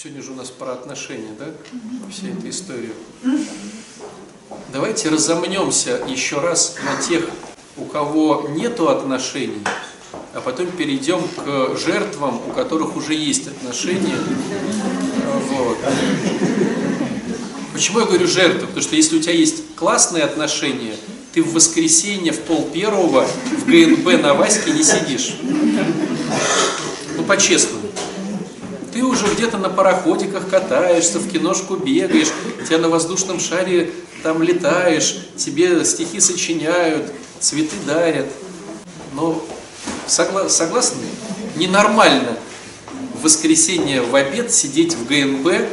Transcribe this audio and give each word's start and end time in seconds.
Сегодня 0.00 0.22
же 0.22 0.30
у 0.30 0.34
нас 0.36 0.50
про 0.50 0.74
отношения, 0.74 1.34
да? 1.40 1.46
Вся 2.08 2.28
эта 2.28 2.48
история. 2.48 2.92
Давайте 4.72 5.08
разомнемся 5.08 6.00
еще 6.06 6.38
раз 6.38 6.76
на 6.84 7.02
тех, 7.02 7.28
у 7.76 7.84
кого 7.84 8.46
нету 8.50 8.90
отношений, 8.90 9.60
а 10.34 10.40
потом 10.40 10.68
перейдем 10.68 11.20
к 11.44 11.76
жертвам, 11.76 12.40
у 12.48 12.52
которых 12.52 12.94
уже 12.94 13.14
есть 13.14 13.48
отношения. 13.48 14.14
Вот. 15.48 15.78
Почему 17.72 17.98
я 17.98 18.06
говорю 18.06 18.28
жертва? 18.28 18.66
Потому 18.66 18.82
что 18.82 18.94
если 18.94 19.16
у 19.16 19.20
тебя 19.20 19.34
есть 19.34 19.74
классные 19.74 20.22
отношения, 20.22 20.94
ты 21.32 21.42
в 21.42 21.54
воскресенье 21.54 22.30
в 22.30 22.38
пол 22.42 22.70
первого 22.72 23.26
в 23.26 23.66
ГНБ 23.66 24.22
на 24.22 24.34
Ваське 24.34 24.70
не 24.70 24.84
сидишь. 24.84 25.38
Ну, 27.16 27.24
по-честному. 27.24 27.77
Ты 28.98 29.04
уже 29.04 29.32
где-то 29.32 29.58
на 29.58 29.68
пароходиках 29.68 30.48
катаешься, 30.48 31.20
в 31.20 31.30
киношку 31.30 31.76
бегаешь, 31.76 32.32
тебя 32.66 32.78
на 32.78 32.88
воздушном 32.88 33.38
шаре 33.38 33.92
там 34.24 34.42
летаешь, 34.42 35.18
тебе 35.36 35.84
стихи 35.84 36.18
сочиняют, 36.18 37.12
цветы 37.38 37.76
дарят. 37.86 38.26
Но 39.14 39.40
согла 40.08 40.48
согласны? 40.48 41.04
Ненормально 41.54 42.36
в 43.14 43.22
воскресенье 43.22 44.02
в 44.02 44.16
обед 44.16 44.52
сидеть 44.52 44.96
в 44.96 45.06
ГНБ 45.06 45.46
э, 45.46 45.68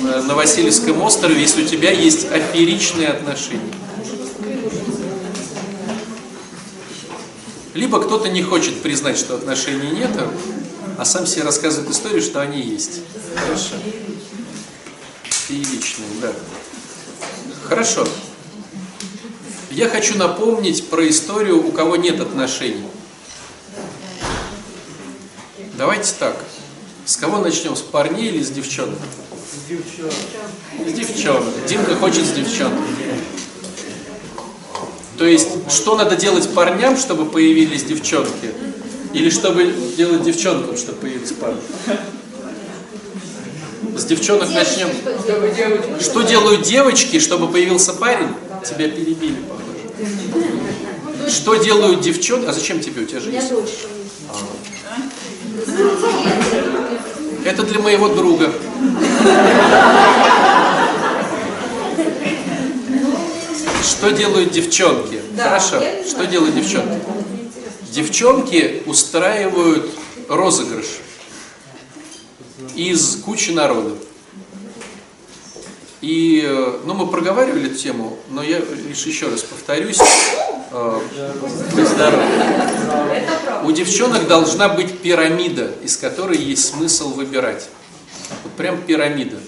на 0.00 0.34
Васильевском 0.34 1.02
острове, 1.02 1.38
если 1.38 1.64
у 1.64 1.66
тебя 1.66 1.90
есть 1.90 2.32
аферичные 2.32 3.08
отношения. 3.08 3.74
Либо 7.74 8.00
кто-то 8.00 8.30
не 8.30 8.42
хочет 8.42 8.80
признать, 8.80 9.18
что 9.18 9.34
отношений 9.34 9.90
нет, 9.90 10.12
а 10.98 11.04
сам 11.04 11.26
себе 11.26 11.44
рассказывает 11.44 11.88
историю, 11.90 12.20
что 12.20 12.40
они 12.40 12.60
есть. 12.60 13.02
Хорошо. 13.36 13.76
Фееричные, 15.22 16.08
да. 16.20 16.32
Хорошо. 17.62 18.06
Я 19.70 19.88
хочу 19.88 20.18
напомнить 20.18 20.88
про 20.88 21.08
историю, 21.08 21.64
у 21.64 21.70
кого 21.70 21.94
нет 21.94 22.20
отношений. 22.20 22.88
Давайте 25.74 26.12
так. 26.18 26.36
С 27.04 27.16
кого 27.16 27.38
начнем? 27.38 27.76
С 27.76 27.82
парней 27.82 28.30
или 28.30 28.42
с 28.42 28.50
девчонок? 28.50 28.98
С 29.38 29.68
девчонок. 29.68 30.12
С 30.84 30.92
девчонок. 30.92 31.66
Димка 31.68 31.94
хочет 31.94 32.26
с 32.26 32.32
девчонок. 32.32 32.82
То 35.16 35.24
есть, 35.24 35.48
что 35.70 35.96
надо 35.96 36.16
делать 36.16 36.52
парням, 36.52 36.96
чтобы 36.96 37.26
появились 37.26 37.84
девчонки? 37.84 38.52
Или 39.18 39.30
чтобы 39.30 39.74
делать 39.96 40.22
девчонкам, 40.22 40.76
чтобы 40.76 40.98
появились 40.98 41.32
парни? 41.32 41.60
С 43.96 44.04
девчонок 44.04 44.48
начнем. 44.50 44.90
Что 46.00 46.22
делают 46.22 46.62
девочки, 46.62 47.18
чтобы 47.18 47.48
появился 47.48 47.94
парень? 47.94 48.28
Тебя 48.64 48.88
перебили, 48.88 49.38
похоже. 49.48 51.28
Что 51.28 51.56
делают 51.56 52.00
девчонки? 52.00 52.46
А 52.46 52.52
зачем 52.52 52.78
тебе? 52.78 53.02
У 53.02 53.06
тебя 53.06 53.18
же 53.18 53.30
есть. 53.32 53.50
Это 57.44 57.64
для 57.64 57.80
моего 57.80 58.08
друга. 58.10 58.52
Что 63.82 64.10
делают 64.10 64.52
девчонки? 64.52 65.20
Хорошо. 65.36 65.82
Что 66.08 66.24
делают 66.24 66.54
девчонки? 66.54 67.00
Девчонки 67.88 68.82
устраивают 68.86 69.90
розыгрыш 70.28 70.86
из 72.74 73.16
кучи 73.16 73.50
народа. 73.50 73.96
И, 76.00 76.42
э, 76.44 76.80
ну, 76.84 76.94
мы 76.94 77.08
проговаривали 77.08 77.70
эту 77.70 77.76
тему, 77.76 78.18
но 78.28 78.42
я 78.42 78.60
лишь 78.60 79.04
еще 79.04 79.28
раз 79.28 79.42
повторюсь. 79.42 79.98
Э. 80.70 81.00
У 83.64 83.72
девчонок 83.72 84.28
должна 84.28 84.68
быть 84.68 85.00
пирамида, 85.00 85.72
из 85.82 85.96
которой 85.96 86.38
есть 86.38 86.66
смысл 86.66 87.10
выбирать. 87.14 87.68
Вот 88.44 88.52
прям 88.52 88.80
пирамида. 88.82 89.38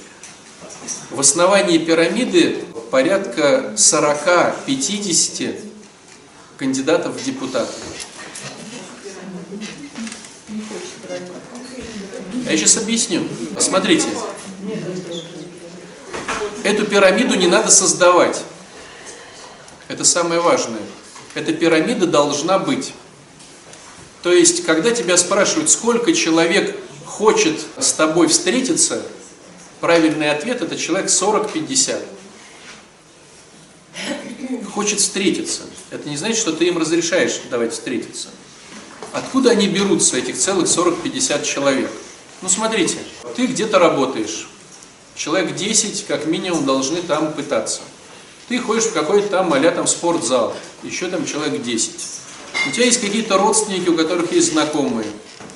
В 1.10 1.20
основании 1.20 1.78
пирамиды 1.78 2.64
порядка 2.90 3.74
40-50 3.76 5.60
кандидатов 6.56 7.14
в 7.14 7.24
депутаты. 7.24 7.72
Я 12.50 12.56
сейчас 12.56 12.78
объясню. 12.78 13.28
Смотрите. 13.60 14.08
Эту 16.64 16.84
пирамиду 16.84 17.36
не 17.36 17.46
надо 17.46 17.70
создавать. 17.70 18.42
Это 19.86 20.02
самое 20.02 20.40
важное. 20.40 20.82
Эта 21.34 21.52
пирамида 21.52 22.08
должна 22.08 22.58
быть. 22.58 22.92
То 24.24 24.32
есть, 24.32 24.64
когда 24.66 24.90
тебя 24.90 25.16
спрашивают, 25.16 25.70
сколько 25.70 26.12
человек 26.12 26.76
хочет 27.06 27.60
с 27.78 27.92
тобой 27.92 28.26
встретиться, 28.26 29.00
правильный 29.80 30.32
ответ 30.32 30.60
это 30.60 30.76
человек 30.76 31.08
40-50. 31.08 32.02
Хочет 34.74 34.98
встретиться. 34.98 35.62
Это 35.90 36.08
не 36.08 36.16
значит, 36.16 36.38
что 36.38 36.52
ты 36.52 36.66
им 36.66 36.78
разрешаешь 36.78 37.40
давать 37.48 37.72
встретиться. 37.72 38.26
Откуда 39.12 39.50
они 39.50 39.68
берутся, 39.68 40.16
этих 40.16 40.36
целых 40.36 40.66
40-50 40.66 41.44
человек? 41.44 41.90
Ну 42.42 42.48
смотрите, 42.48 42.96
ты 43.36 43.46
где-то 43.46 43.78
работаешь, 43.78 44.48
человек 45.14 45.54
10 45.54 46.06
как 46.06 46.26
минимум 46.26 46.64
должны 46.64 47.02
там 47.02 47.32
пытаться. 47.32 47.82
Ты 48.48 48.58
ходишь 48.58 48.84
в 48.84 48.92
какой-то 48.94 49.28
там, 49.28 49.52
а 49.52 49.60
там 49.70 49.86
спортзал, 49.86 50.56
еще 50.82 51.08
там 51.08 51.26
человек 51.26 51.62
10. 51.62 51.92
У 52.68 52.70
тебя 52.72 52.86
есть 52.86 53.00
какие-то 53.00 53.36
родственники, 53.36 53.88
у 53.90 53.96
которых 53.96 54.32
есть 54.32 54.52
знакомые. 54.52 55.06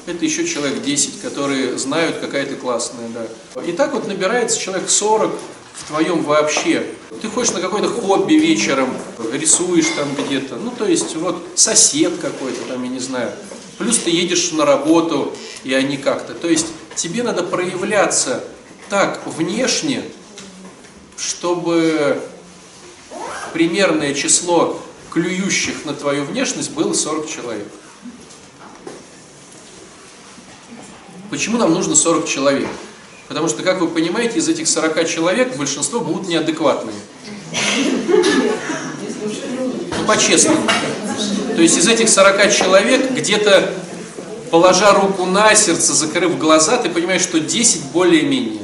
Это 0.06 0.22
еще 0.24 0.46
человек 0.46 0.82
10, 0.82 1.22
которые 1.22 1.78
знают, 1.78 2.18
какая 2.18 2.44
ты 2.44 2.56
классная. 2.56 3.08
Да. 3.08 3.62
И 3.62 3.72
так 3.72 3.94
вот 3.94 4.06
набирается 4.06 4.60
человек 4.60 4.90
40 4.90 5.32
в 5.74 5.88
твоем 5.88 6.22
вообще. 6.22 6.86
Ты 7.22 7.28
ходишь 7.28 7.52
на 7.52 7.60
какое-то 7.60 7.88
хобби 7.88 8.34
вечером, 8.34 8.94
рисуешь 9.32 9.86
там 9.96 10.08
где-то. 10.14 10.56
Ну, 10.56 10.70
то 10.70 10.84
есть, 10.84 11.16
вот 11.16 11.42
сосед 11.54 12.12
какой-то 12.20 12.64
там, 12.68 12.82
я 12.82 12.90
не 12.90 13.00
знаю. 13.00 13.32
Плюс 13.78 13.98
ты 13.98 14.10
едешь 14.10 14.52
на 14.52 14.64
работу, 14.64 15.32
и 15.64 15.74
они 15.74 15.96
как-то. 15.96 16.34
То 16.34 16.48
есть, 16.48 16.66
тебе 16.94 17.22
надо 17.22 17.42
проявляться 17.42 18.44
так 18.88 19.26
внешне, 19.26 20.04
чтобы 21.16 22.22
примерное 23.52 24.14
число 24.14 24.80
клюющих 25.10 25.84
на 25.84 25.94
твою 25.94 26.24
внешность 26.24 26.72
было 26.72 26.92
40 26.92 27.28
человек. 27.28 27.68
Почему 31.30 31.58
нам 31.58 31.72
нужно 31.72 31.94
40 31.94 32.28
человек? 32.28 32.68
Потому 33.28 33.48
что, 33.48 33.62
как 33.62 33.80
вы 33.80 33.88
понимаете, 33.88 34.38
из 34.38 34.48
этих 34.48 34.68
40 34.68 35.08
человек 35.08 35.56
большинство 35.56 36.00
будут 36.00 36.28
неадекватные. 36.28 36.94
Ну, 40.04 40.12
по-честному. 40.12 40.60
То 41.56 41.62
есть 41.62 41.78
из 41.78 41.88
этих 41.88 42.08
40 42.08 42.54
человек 42.54 43.12
где-то, 43.12 43.72
положа 44.50 44.92
руку 44.92 45.24
на 45.24 45.54
сердце, 45.54 45.94
закрыв 45.94 46.38
глаза, 46.38 46.76
ты 46.76 46.90
понимаешь, 46.90 47.22
что 47.22 47.40
10 47.40 47.86
более-менее. 47.92 48.60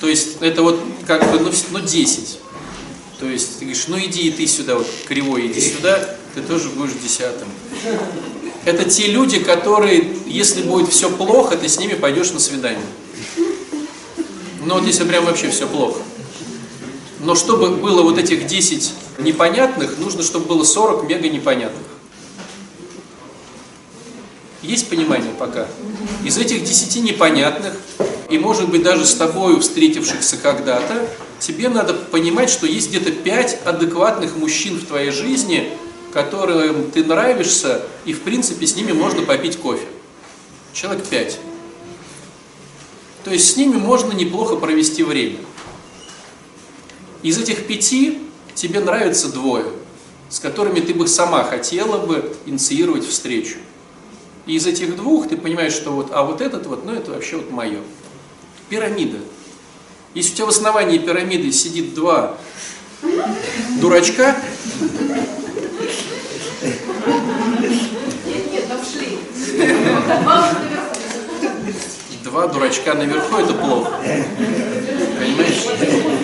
То 0.00 0.08
есть 0.08 0.38
это 0.40 0.62
вот 0.62 0.80
как 1.06 1.30
бы, 1.30 1.38
ну, 1.38 1.50
ну 1.70 1.80
10. 1.80 2.38
То 3.20 3.26
есть 3.26 3.58
ты 3.58 3.66
говоришь, 3.66 3.84
ну 3.88 3.98
иди 3.98 4.28
и 4.28 4.30
ты 4.30 4.46
сюда, 4.46 4.76
вот 4.76 4.86
кривой 5.06 5.48
иди 5.48 5.60
сюда, 5.60 6.16
ты 6.34 6.40
тоже 6.40 6.70
будешь 6.70 6.92
десятым. 7.02 7.48
Это 8.64 8.88
те 8.88 9.08
люди, 9.08 9.40
которые, 9.40 10.16
если 10.26 10.62
будет 10.62 10.88
все 10.90 11.10
плохо, 11.10 11.56
ты 11.56 11.68
с 11.68 11.78
ними 11.78 11.94
пойдешь 11.94 12.30
на 12.32 12.40
свидание. 12.40 12.86
Но 14.64 14.76
вот 14.76 14.86
если 14.86 15.04
прям 15.04 15.26
вообще 15.26 15.50
все 15.50 15.66
плохо. 15.66 16.00
Но 17.20 17.34
чтобы 17.34 17.76
было 17.76 18.02
вот 18.02 18.18
этих 18.18 18.46
10 18.46 18.92
непонятных, 19.18 19.98
нужно, 19.98 20.22
чтобы 20.22 20.46
было 20.46 20.64
40 20.64 21.08
мега 21.08 21.28
непонятных. 21.28 21.82
Есть 24.62 24.88
понимание 24.88 25.32
пока? 25.38 25.68
Из 26.24 26.38
этих 26.38 26.64
10 26.64 27.02
непонятных, 27.02 27.74
и 28.30 28.38
может 28.38 28.70
быть 28.70 28.82
даже 28.82 29.04
с 29.04 29.14
тобой 29.14 29.60
встретившихся 29.60 30.38
когда-то, 30.38 31.08
тебе 31.38 31.68
надо 31.68 31.92
понимать, 31.92 32.48
что 32.48 32.66
есть 32.66 32.88
где-то 32.88 33.12
5 33.12 33.60
адекватных 33.66 34.36
мужчин 34.36 34.78
в 34.78 34.86
твоей 34.86 35.10
жизни, 35.10 35.70
которым 36.12 36.90
ты 36.90 37.04
нравишься, 37.04 37.82
и 38.06 38.14
в 38.14 38.22
принципе 38.22 38.66
с 38.66 38.76
ними 38.76 38.92
можно 38.92 39.22
попить 39.22 39.58
кофе. 39.58 39.86
Человек 40.72 41.04
5. 41.04 41.38
То 43.24 43.30
есть 43.30 43.52
с 43.52 43.56
ними 43.56 43.76
можно 43.76 44.12
неплохо 44.12 44.56
провести 44.56 45.02
время. 45.02 45.38
Из 47.22 47.38
этих 47.38 47.66
пяти 47.66 48.18
тебе 48.54 48.80
нравится 48.80 49.28
двое, 49.32 49.66
с 50.28 50.38
которыми 50.38 50.80
ты 50.80 50.94
бы 50.94 51.06
сама 51.06 51.44
хотела 51.44 51.98
бы 51.98 52.34
инициировать 52.46 53.06
встречу. 53.06 53.56
И 54.46 54.56
из 54.56 54.66
этих 54.66 54.96
двух 54.96 55.28
ты 55.28 55.36
понимаешь, 55.36 55.72
что 55.72 55.90
вот, 55.92 56.08
а 56.12 56.22
вот 56.22 56.40
этот 56.40 56.66
вот, 56.66 56.84
ну 56.84 56.92
это 56.92 57.12
вообще 57.12 57.36
вот 57.36 57.50
мое. 57.50 57.80
Пирамида. 58.68 59.18
Если 60.14 60.32
у 60.32 60.36
тебя 60.36 60.46
в 60.46 60.50
основании 60.50 60.98
пирамиды 60.98 61.50
сидит 61.50 61.94
два 61.94 62.36
дурачка, 63.80 64.36
два 72.22 72.48
дурачка 72.48 72.94
наверху, 72.94 73.36
это 73.36 73.54
плохо. 73.54 73.92
Понимаешь? 75.18 76.23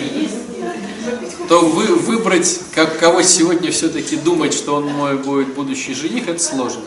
То 1.47 1.61
вы, 1.61 1.87
выбрать, 1.95 2.59
как, 2.73 2.99
кого 2.99 3.21
сегодня 3.23 3.71
все-таки 3.71 4.15
думать, 4.15 4.53
что 4.53 4.75
он 4.75 4.85
мой 4.85 5.17
будет 5.17 5.53
будущий 5.53 5.93
жених, 5.93 6.27
это 6.27 6.41
сложно. 6.41 6.81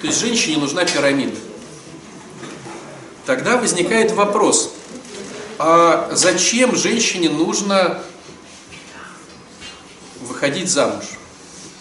То 0.00 0.06
есть 0.06 0.20
женщине 0.20 0.58
нужна 0.58 0.84
пирамида. 0.84 1.36
Тогда 3.24 3.56
возникает 3.56 4.12
вопрос, 4.12 4.72
а 5.58 6.10
зачем 6.12 6.76
женщине 6.76 7.28
нужно 7.30 8.02
выходить 10.20 10.70
замуж? 10.70 11.04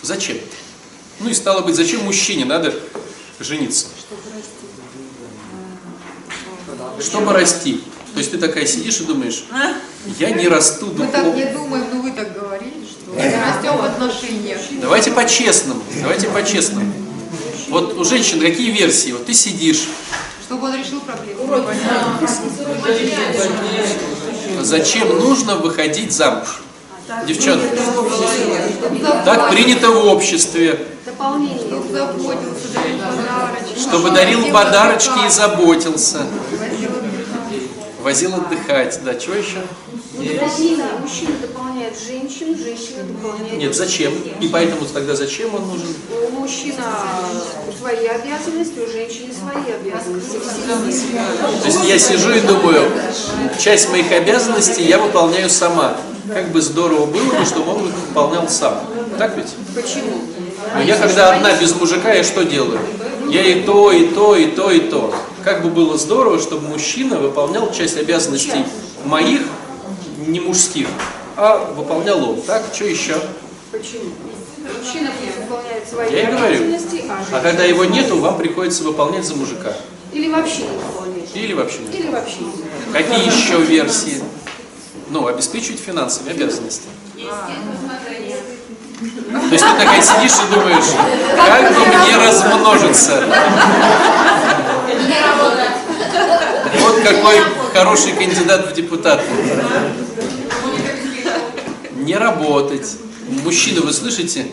Зачем? 0.01 0.37
Ну 1.19 1.29
и 1.29 1.33
стало 1.33 1.61
быть, 1.61 1.75
зачем 1.75 2.03
мужчине 2.03 2.45
надо 2.45 2.73
жениться? 3.39 3.87
Чтобы 6.99 7.33
расти. 7.33 7.83
То 8.15 8.19
есть 8.19 8.31
ты 8.31 8.37
такая 8.37 8.65
сидишь 8.65 9.01
и 9.01 9.03
думаешь, 9.03 9.43
я 10.19 10.29
не 10.31 10.47
расту 10.47 10.89
Мы 10.97 11.07
так 11.07 11.25
не 11.35 11.43
духовно. 11.43 11.51
думаем, 11.51 11.85
но 11.93 12.01
вы 12.01 12.11
так 12.13 12.33
говорили, 12.33 12.85
что 12.89 13.11
мы 13.11 13.21
растем 13.21 13.77
в 13.77 13.83
отношениях. 13.83 14.57
Давайте 14.81 15.11
по-честному, 15.11 15.81
давайте 16.01 16.29
по-честному. 16.29 16.93
Вот 17.67 17.97
у 17.97 18.05
женщин 18.05 18.39
какие 18.39 18.71
версии? 18.71 19.11
Вот 19.11 19.25
ты 19.25 19.33
сидишь, 19.33 19.89
Чтобы 20.47 20.69
он 20.69 20.75
решил 20.79 21.01
проблему. 21.01 21.41
зачем 24.61 25.09
нужно 25.19 25.55
выходить 25.57 26.13
замуж? 26.13 26.61
Девчонки, 27.27 27.67
так 29.25 29.49
принято 29.51 29.91
в 29.91 30.07
обществе, 30.07 30.87
Чтобы 31.05 31.29
заботился, 31.91 32.67
дарил 32.73 32.97
подарочки. 32.97 33.79
чтобы 33.79 34.11
дарил 34.11 34.51
подарочки 34.51 35.27
и 35.27 35.29
заботился, 35.29 36.25
Возил 38.05 38.35
отдыхать. 38.35 38.99
Да, 39.03 39.15
чего 39.15 39.33
еще? 39.33 39.63
Мужчина, 40.13 40.85
мужчина 41.01 41.31
дополняет 41.41 41.95
женщину, 41.99 42.55
женщина 42.55 43.01
дополняет... 43.01 43.57
Нет, 43.57 43.75
зачем? 43.75 44.13
И 44.39 44.47
поэтому 44.47 44.85
тогда 44.85 45.15
зачем 45.15 45.55
он 45.55 45.67
нужен? 45.67 45.87
У 46.11 46.39
мужчины 46.39 46.83
свои 47.79 48.05
обязанности, 48.05 48.77
у 48.77 48.91
женщины 48.91 49.33
свои 49.33 49.73
обязанности. 49.73 50.37
То 50.37 51.65
есть 51.65 51.83
я 51.85 51.97
сижу 51.97 52.31
и 52.31 52.41
думаю, 52.41 52.91
часть 53.59 53.89
моих 53.89 54.11
обязанностей 54.11 54.83
я 54.83 54.99
выполняю 54.99 55.49
сама. 55.49 55.97
Как 56.31 56.51
бы 56.51 56.61
здорово 56.61 57.07
было 57.07 57.39
бы, 57.39 57.43
чтобы 57.43 57.71
он 57.71 57.87
их 57.87 57.95
выполнял 58.07 58.47
сам. 58.47 58.81
Так 59.17 59.35
ведь? 59.35 59.49
Почему? 59.73 60.21
Но 60.75 60.81
я 60.83 60.95
когда 60.97 61.33
одна 61.33 61.59
без 61.59 61.73
мужика, 61.73 62.13
я 62.13 62.23
что 62.23 62.45
делаю? 62.45 62.79
Я 63.31 63.41
и 63.41 63.63
то, 63.63 63.91
и 63.91 64.09
то, 64.09 64.35
и 64.35 64.51
то, 64.51 64.69
и 64.69 64.79
то. 64.81 65.11
Как 65.45 65.61
бы 65.61 65.69
было 65.69 65.95
здорово, 65.95 66.39
чтобы 66.39 66.67
мужчина 66.67 67.19
выполнял 67.19 67.71
часть 67.71 67.97
обязанностей 67.97 68.65
моих, 69.05 69.43
не 70.25 70.39
мужских, 70.39 70.87
а 71.37 71.71
выполнял 71.77 72.31
он. 72.31 72.41
Так, 72.41 72.63
что 72.73 72.85
еще? 72.85 73.15
Почему? 73.71 74.05
Мужчина 74.81 75.11
выполняет 75.39 75.87
свои 75.87 76.11
Я 76.11 76.23
и 76.23 76.25
говорю. 76.31 76.55
обязанности, 76.55 77.03
а 77.07 77.23
А 77.37 77.39
когда 77.41 77.63
его 77.63 77.85
нету, 77.85 78.19
вам 78.19 78.39
приходится 78.39 78.83
выполнять 78.83 79.23
за 79.23 79.35
мужика. 79.35 79.71
Или 80.11 80.31
вообще 80.31 80.63
не 80.63 80.77
выполняет. 80.77 81.29
Или 81.35 81.53
вообще 81.53 81.77
нет. 81.79 81.93
Или 81.93 82.09
вообще 82.09 82.37
не. 82.39 82.51
Какие 82.91 83.25
еще 83.27 83.61
версии? 83.61 84.23
Ну, 85.11 85.27
обеспечивать 85.27 85.79
финансовые 85.79 86.33
обязанности. 86.33 86.87
То 87.15 87.21
есть 89.51 89.63
ты 89.63 89.75
такая 89.77 90.01
сидишь 90.01 90.31
и 90.31 90.53
думаешь, 90.55 90.85
как 91.35 91.73
бы 91.73 91.85
мне 91.85 92.17
размножиться? 92.17 93.23
Вот 96.79 96.95
какой 97.03 97.37
хороший 97.73 98.13
кандидат 98.13 98.71
в 98.71 98.73
депутаты. 98.73 99.23
Не 101.97 102.15
работать. 102.15 102.87
Мужчины, 103.43 103.81
вы 103.81 103.91
слышите? 103.93 104.47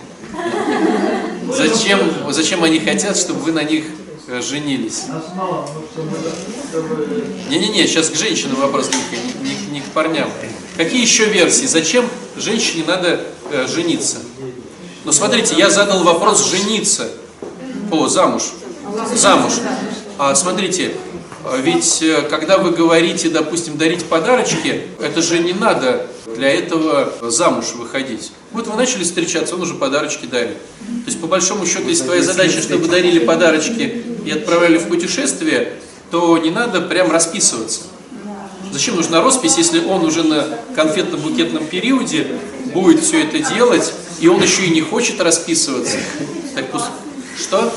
Зачем, 1.55 2.01
зачем 2.31 2.65
они 2.65 2.81
хотят, 2.81 3.17
чтобы 3.17 3.41
вы 3.41 3.53
на 3.53 3.63
них 3.63 3.85
э, 4.29 4.41
женились? 4.41 5.03
Не-не-не, 7.51 7.87
сейчас 7.87 8.09
к 8.09 8.15
женщинам 8.17 8.57
вопрос, 8.57 8.89
не, 9.43 9.49
не- 9.51 9.67
не 9.73 9.81
к 9.83 9.85
парням. 9.87 10.31
Какие 10.79 11.03
еще 11.03 11.27
версии? 11.27 11.67
Зачем 11.67 12.07
женщине 12.37 12.85
надо 12.87 13.21
э, 13.51 13.67
жениться? 13.67 14.19
Ну 15.05 15.13
смотрите, 15.13 15.55
я 15.59 15.69
задал 15.69 16.03
вопрос 16.05 16.49
жениться. 16.49 17.09
О, 17.91 18.09
замуж. 18.09 18.45
Замуж. 19.15 19.53
А 20.17 20.35
смотрите, 20.35 20.95
ведь 21.61 22.03
э, 22.03 22.23
когда 22.23 22.59
вы 22.59 22.71
говорите, 22.71 23.29
допустим, 23.29 23.77
дарить 23.77 24.05
подарочки, 24.05 24.83
это 25.01 25.23
же 25.23 25.39
не 25.41 25.53
надо 25.53 26.07
для 26.37 26.51
этого 26.51 27.13
замуж 27.31 27.73
выходить. 27.75 28.33
Вот 28.53 28.67
вы 28.67 28.77
начали 28.77 29.03
встречаться, 29.03 29.55
он 29.55 29.63
уже 29.63 29.75
подарочки 29.75 30.27
дарит. 30.27 30.57
То 30.57 31.07
есть, 31.07 31.21
по 31.21 31.27
большому 31.27 31.67
счету, 31.67 31.89
если 31.89 32.05
твоя 32.05 32.23
задача, 32.23 32.61
чтобы 32.61 32.87
дарили 32.89 33.19
подарочки 33.19 34.05
и 34.25 34.31
отправляли 34.31 34.79
в 34.79 34.89
путешествие, 34.89 35.75
то 36.11 36.39
не 36.39 36.51
надо 36.51 36.81
прям 36.81 37.11
расписываться. 37.11 37.83
Зачем 38.71 38.97
нужна 38.97 39.21
роспись, 39.21 39.59
если 39.59 39.85
он 39.85 40.05
уже 40.05 40.23
на 40.23 40.59
конфетно-букетном 40.75 41.67
периоде 41.67 42.27
будет 42.73 43.03
все 43.03 43.25
это 43.25 43.39
делать, 43.39 43.93
и 44.21 44.29
он 44.29 44.43
еще 44.43 44.65
и 44.65 44.71
не 44.71 44.81
хочет 44.81 45.21
расписываться? 45.21 45.99
Так 46.55 46.71
пусть... 46.71 46.87
Что? 47.37 47.73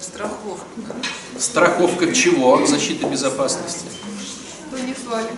Страховка. 0.00 0.94
Страховка 1.42 2.14
чего? 2.14 2.64
Защита 2.64 3.08
безопасности. 3.08 3.86
Кто 4.68 4.78
не 4.78 4.94
свалит. 4.94 5.32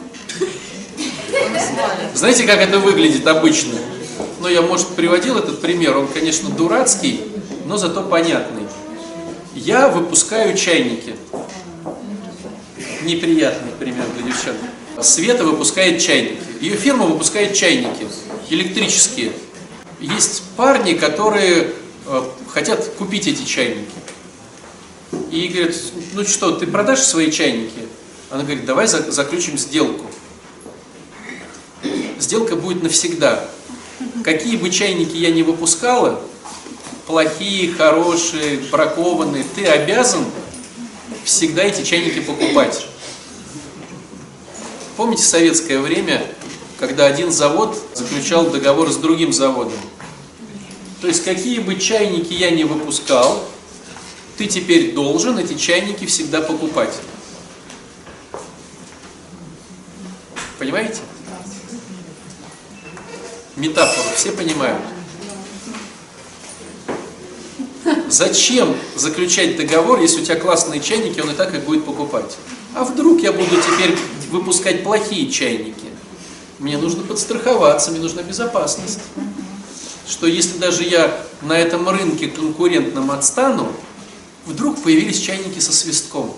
Знаете, 2.15 2.45
как 2.45 2.61
это 2.61 2.79
выглядит 2.79 3.27
обычно? 3.27 3.73
Ну, 4.41 4.49
я, 4.49 4.61
может, 4.61 4.89
приводил 4.89 5.39
этот 5.39 5.63
пример, 5.63 5.97
он, 5.97 6.07
конечно, 6.09 6.51
дурацкий, 6.51 7.23
но 7.65 7.79
зато 7.79 8.03
понятный. 8.03 8.65
Я 9.55 9.89
выпускаю 9.89 10.55
чайники. 10.59 11.17
Неприятный 13.05 13.73
пример 13.73 14.05
для 14.15 14.27
девчат. 14.27 14.57
Света 15.01 15.45
выпускает 15.45 16.03
чайники. 16.03 16.43
Ее 16.61 16.77
фирма 16.77 17.07
выпускает 17.07 17.55
чайники 17.55 18.07
электрические. 18.51 19.33
Есть 20.01 20.43
парни, 20.59 20.93
которые 20.93 21.73
э, 22.07 22.23
хотят 22.53 22.85
купить 22.99 23.27
эти 23.27 23.43
чайники. 23.45 24.04
И 25.35 25.49
говорят, 25.49 25.75
ну 26.13 26.25
что, 26.25 26.53
ты 26.53 26.65
продашь 26.65 27.01
свои 27.01 27.33
чайники? 27.33 27.89
Она 28.31 28.45
говорит, 28.45 28.65
давай 28.67 28.87
за- 28.87 29.11
заключим 29.11 29.59
сделку. 29.59 30.07
Сделка 32.21 32.55
будет 32.55 32.85
навсегда. 32.85 33.45
Какие 34.23 34.57
бы 34.57 34.71
чайники 34.71 35.17
я 35.17 35.33
не 35.33 35.43
выпускала, 35.43 36.23
плохие, 37.09 37.73
хорошие, 37.73 38.59
бракованные, 38.71 39.45
ты 39.57 39.67
обязан 39.67 40.25
всегда 41.25 41.65
эти 41.65 41.83
чайники 41.83 42.21
покупать. 42.21 42.87
Помните 44.97 45.25
советское 45.25 45.81
время, 45.81 46.25
когда 46.79 47.07
один 47.07 47.33
завод 47.33 47.77
заключал 47.93 48.51
договор 48.51 48.89
с 48.93 48.97
другим 48.99 49.33
заводом? 49.33 49.73
То 51.01 51.09
есть 51.09 51.25
какие 51.25 51.59
бы 51.59 51.75
чайники 51.75 52.33
я 52.33 52.51
не 52.53 52.63
выпускал, 52.63 53.45
ты 54.37 54.47
теперь 54.47 54.93
должен 54.93 55.39
эти 55.39 55.55
чайники 55.55 56.07
всегда 56.07 56.41
покупать. 56.41 56.95
Понимаете? 60.59 61.01
Метафору 63.57 64.09
все 64.17 64.33
понимают. 64.33 64.83
Зачем 68.09 68.75
заключать 68.97 69.57
договор, 69.57 70.01
если 70.01 70.23
у 70.23 70.25
тебя 70.25 70.37
классные 70.37 70.81
чайники, 70.81 71.21
он 71.21 71.31
и 71.31 71.35
так 71.35 71.55
их 71.55 71.65
будет 71.65 71.85
покупать? 71.85 72.37
А 72.75 72.85
вдруг 72.85 73.21
я 73.21 73.33
буду 73.33 73.57
теперь 73.57 73.97
выпускать 74.31 74.83
плохие 74.83 75.31
чайники? 75.31 75.87
Мне 76.59 76.79
нужно 76.79 77.03
подстраховаться, 77.03 77.91
мне 77.91 78.01
нужна 78.01 78.23
безопасность. 78.23 79.01
Что 80.09 80.27
если 80.27 80.59
даже 80.59 80.83
я 80.83 81.21
на 81.43 81.59
этом 81.59 81.89
рынке 81.89 82.29
конкурентном 82.29 83.11
отстану, 83.11 83.73
вдруг 84.47 84.83
появились 84.83 85.21
чайники 85.21 85.59
со 85.59 85.73
свистком. 85.73 86.35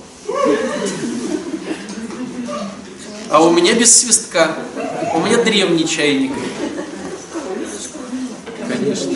А 3.30 3.42
у 3.42 3.50
меня 3.52 3.75
без 3.75 3.94
свистка. 3.94 4.56
У 5.14 5.20
меня 5.20 5.42
древний 5.42 5.86
чайник. 5.86 6.32
Конечно. 8.68 9.12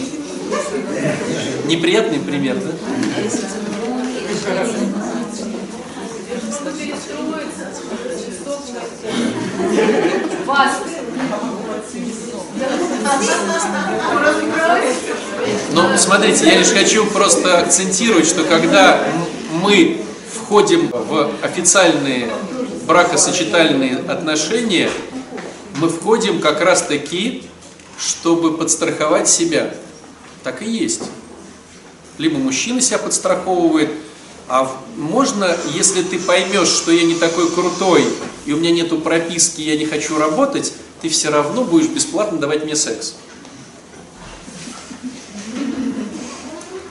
Неприятный 1.67 2.19
пример, 2.19 2.57
да? 2.57 2.73
Но 15.73 15.97
смотрите, 15.97 16.47
я 16.47 16.59
лишь 16.59 16.69
хочу 16.69 17.07
просто 17.07 17.59
акцентировать, 17.59 18.27
что 18.27 18.45
когда 18.45 19.03
мы 19.63 20.03
входим 20.33 20.89
в 20.91 21.31
официальные 21.43 22.31
бракосочетальные 22.87 23.99
отношения, 24.09 24.91
мы 25.77 25.89
входим 25.89 26.41
как 26.41 26.61
раз 26.61 26.83
таки, 26.83 27.45
чтобы 27.99 28.57
подстраховать 28.57 29.29
себя. 29.29 29.75
Так 30.43 30.63
и 30.63 30.71
есть. 30.71 31.03
Либо 32.19 32.39
мужчина 32.39 32.81
себя 32.81 32.99
подстраховывает, 32.99 33.91
а 34.49 34.71
можно, 34.97 35.57
если 35.73 36.03
ты 36.03 36.19
поймешь, 36.19 36.69
что 36.69 36.91
я 36.91 37.05
не 37.05 37.15
такой 37.15 37.49
крутой, 37.51 38.05
и 38.47 38.53
у 38.53 38.57
меня 38.57 38.73
нету 38.73 38.99
прописки, 38.99 39.61
я 39.61 39.77
не 39.77 39.87
хочу 39.87 40.19
работать, 40.19 40.73
ты 41.01 41.09
все 41.09 41.31
равно 41.31 41.63
будешь 41.63 41.87
бесплатно 41.87 42.39
давать 42.39 42.65
мне 42.65 42.75
секс. 42.75 43.15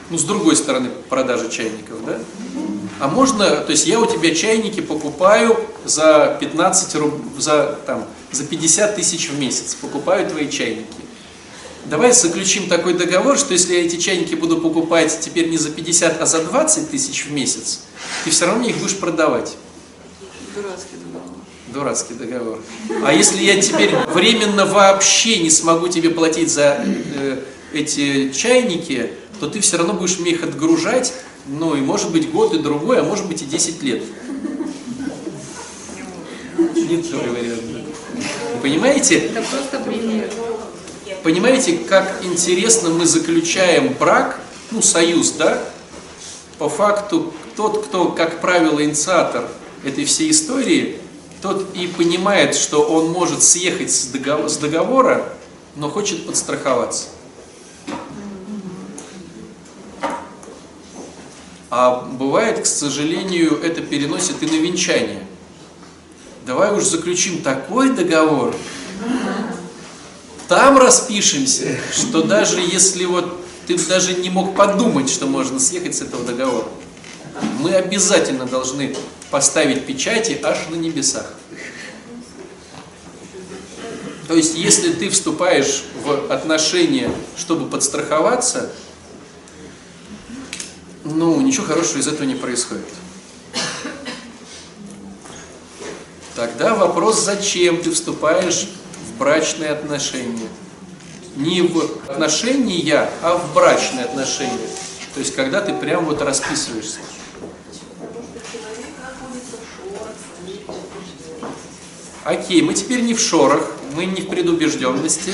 Ну, 0.10 0.18
с 0.18 0.24
другой 0.24 0.56
стороны, 0.56 0.90
продажи 1.08 1.50
чайников, 1.50 2.04
да? 2.06 2.20
А 3.00 3.08
можно, 3.08 3.58
то 3.58 3.72
есть 3.72 3.88
я 3.88 4.00
у 4.00 4.06
тебя 4.06 4.34
чайники 4.34 4.82
покупаю 4.82 5.58
за 5.86 6.38
15 6.40 6.96
руб, 6.96 7.14
за, 7.38 7.78
там, 7.86 8.06
за 8.32 8.44
50 8.44 8.96
тысяч 8.96 9.30
в 9.30 9.40
месяц, 9.40 9.76
покупаю 9.76 10.28
твои 10.30 10.50
чайники. 10.50 10.88
Давай 11.86 12.12
заключим 12.12 12.68
такой 12.68 12.94
договор, 12.94 13.38
что 13.38 13.54
если 13.54 13.74
я 13.74 13.86
эти 13.86 13.96
чайники 13.96 14.36
буду 14.36 14.60
покупать 14.60 15.18
теперь 15.22 15.50
не 15.50 15.58
за 15.58 15.70
50, 15.70 16.22
а 16.22 16.26
за 16.26 16.44
20 16.44 16.90
тысяч 16.90 17.26
в 17.26 17.32
месяц, 17.32 17.82
ты 18.26 18.32
все 18.32 18.46
равно 18.46 18.62
мне 18.62 18.72
их 18.72 18.78
будешь 18.78 18.98
продавать. 18.98 19.56
Дурацкий 21.68 22.16
договор. 22.16 22.60
А 23.06 23.14
если 23.14 23.42
я 23.44 23.62
теперь 23.62 23.96
временно 24.14 24.66
вообще 24.66 25.40
не 25.40 25.50
смогу 25.50 25.88
тебе 25.88 26.10
платить 26.10 26.52
за 26.52 26.84
э, 26.84 27.44
эти 27.74 28.32
чайники, 28.32 29.12
то 29.40 29.50
ты 29.50 29.60
все 29.60 29.78
равно 29.78 29.94
будешь 29.94 30.20
мне 30.20 30.32
их 30.32 30.44
отгружать, 30.44 31.14
ну 31.48 31.76
и 31.76 31.82
может 31.82 32.12
быть 32.12 32.32
год 32.32 32.54
и 32.54 32.60
другой, 32.60 33.00
а 33.00 33.04
может 33.04 33.28
быть 33.28 33.42
и 33.42 33.46
10 33.46 33.84
лет. 33.84 34.04
Не 36.58 36.98
твой 37.02 37.30
вариант. 37.30 37.62
Понимаете? 38.62 39.20
Это 39.20 39.42
просто 39.42 39.80
пример. 39.80 40.30
Понимаете, 41.24 41.78
как 41.78 42.24
интересно 42.24 42.90
мы 42.90 43.06
заключаем 43.06 43.94
брак, 44.00 44.40
ну, 44.72 44.82
союз, 44.82 45.32
да? 45.32 45.64
По 46.58 46.70
факту, 46.70 47.34
тот, 47.56 47.86
кто, 47.86 48.10
как 48.10 48.42
правило, 48.42 48.84
инициатор 48.84 49.48
этой 49.84 50.06
всей 50.06 50.32
истории, 50.32 50.98
тот 51.42 51.76
и 51.76 51.88
понимает, 51.88 52.56
что 52.56 52.82
он 52.84 53.12
может 53.12 53.44
съехать 53.44 53.92
с 53.92 54.08
договора, 54.08 54.50
с 54.50 54.58
договора 54.58 55.34
но 55.76 55.90
хочет 55.90 56.26
подстраховаться. 56.26 57.08
А 61.70 62.02
бывает, 62.02 62.62
к 62.62 62.66
сожалению, 62.66 63.62
это 63.62 63.82
переносит 63.82 64.42
и 64.42 64.46
на 64.46 64.56
венчание. 64.62 65.26
Давай 66.46 66.76
уж 66.76 66.84
заключим 66.84 67.42
такой 67.44 67.92
договор, 67.92 68.56
там 70.48 70.80
распишемся, 70.80 71.78
что 71.94 72.24
даже 72.24 72.60
если 72.60 73.06
вот 73.06 73.40
ты 73.68 73.78
даже 73.78 74.16
не 74.16 74.32
мог 74.32 74.56
подумать, 74.56 75.08
что 75.08 75.28
можно 75.28 75.60
съехать 75.60 75.96
с 75.96 76.02
этого 76.02 76.26
договора, 76.26 76.68
мы 77.60 77.76
обязательно 77.76 78.46
должны 78.48 78.96
поставить 79.30 79.86
печати 79.86 80.40
аж 80.42 80.58
на 80.72 80.76
небесах. 80.76 81.36
То 84.28 84.34
есть, 84.34 84.56
если 84.56 84.92
ты 84.94 85.10
вступаешь 85.10 85.84
в 86.04 86.32
отношения, 86.32 87.12
чтобы 87.38 87.70
подстраховаться, 87.70 88.72
ну, 91.16 91.40
ничего 91.42 91.66
хорошего 91.66 92.00
из 92.00 92.08
этого 92.08 92.26
не 92.26 92.36
происходит. 92.36 92.86
Тогда 96.36 96.74
вопрос, 96.74 97.20
зачем 97.20 97.82
ты 97.82 97.92
вступаешь 97.92 98.70
в 99.08 99.18
брачные 99.18 99.72
отношения? 99.72 100.48
Не 101.36 101.62
в 101.62 101.84
отношения, 102.08 103.10
а 103.22 103.38
в 103.38 103.54
брачные 103.54 104.06
отношения. 104.06 104.70
То 105.14 105.20
есть, 105.20 105.36
когда 105.36 105.62
ты 105.62 105.74
прям 105.74 106.06
вот 106.06 106.22
расписываешься. 106.22 107.00
Окей, 112.24 112.62
мы 112.62 112.74
теперь 112.74 113.02
не 113.02 113.14
в 113.14 113.20
шорах, 113.20 113.74
мы 113.96 114.06
не 114.06 114.22
в 114.22 114.30
предубежденности. 114.30 115.34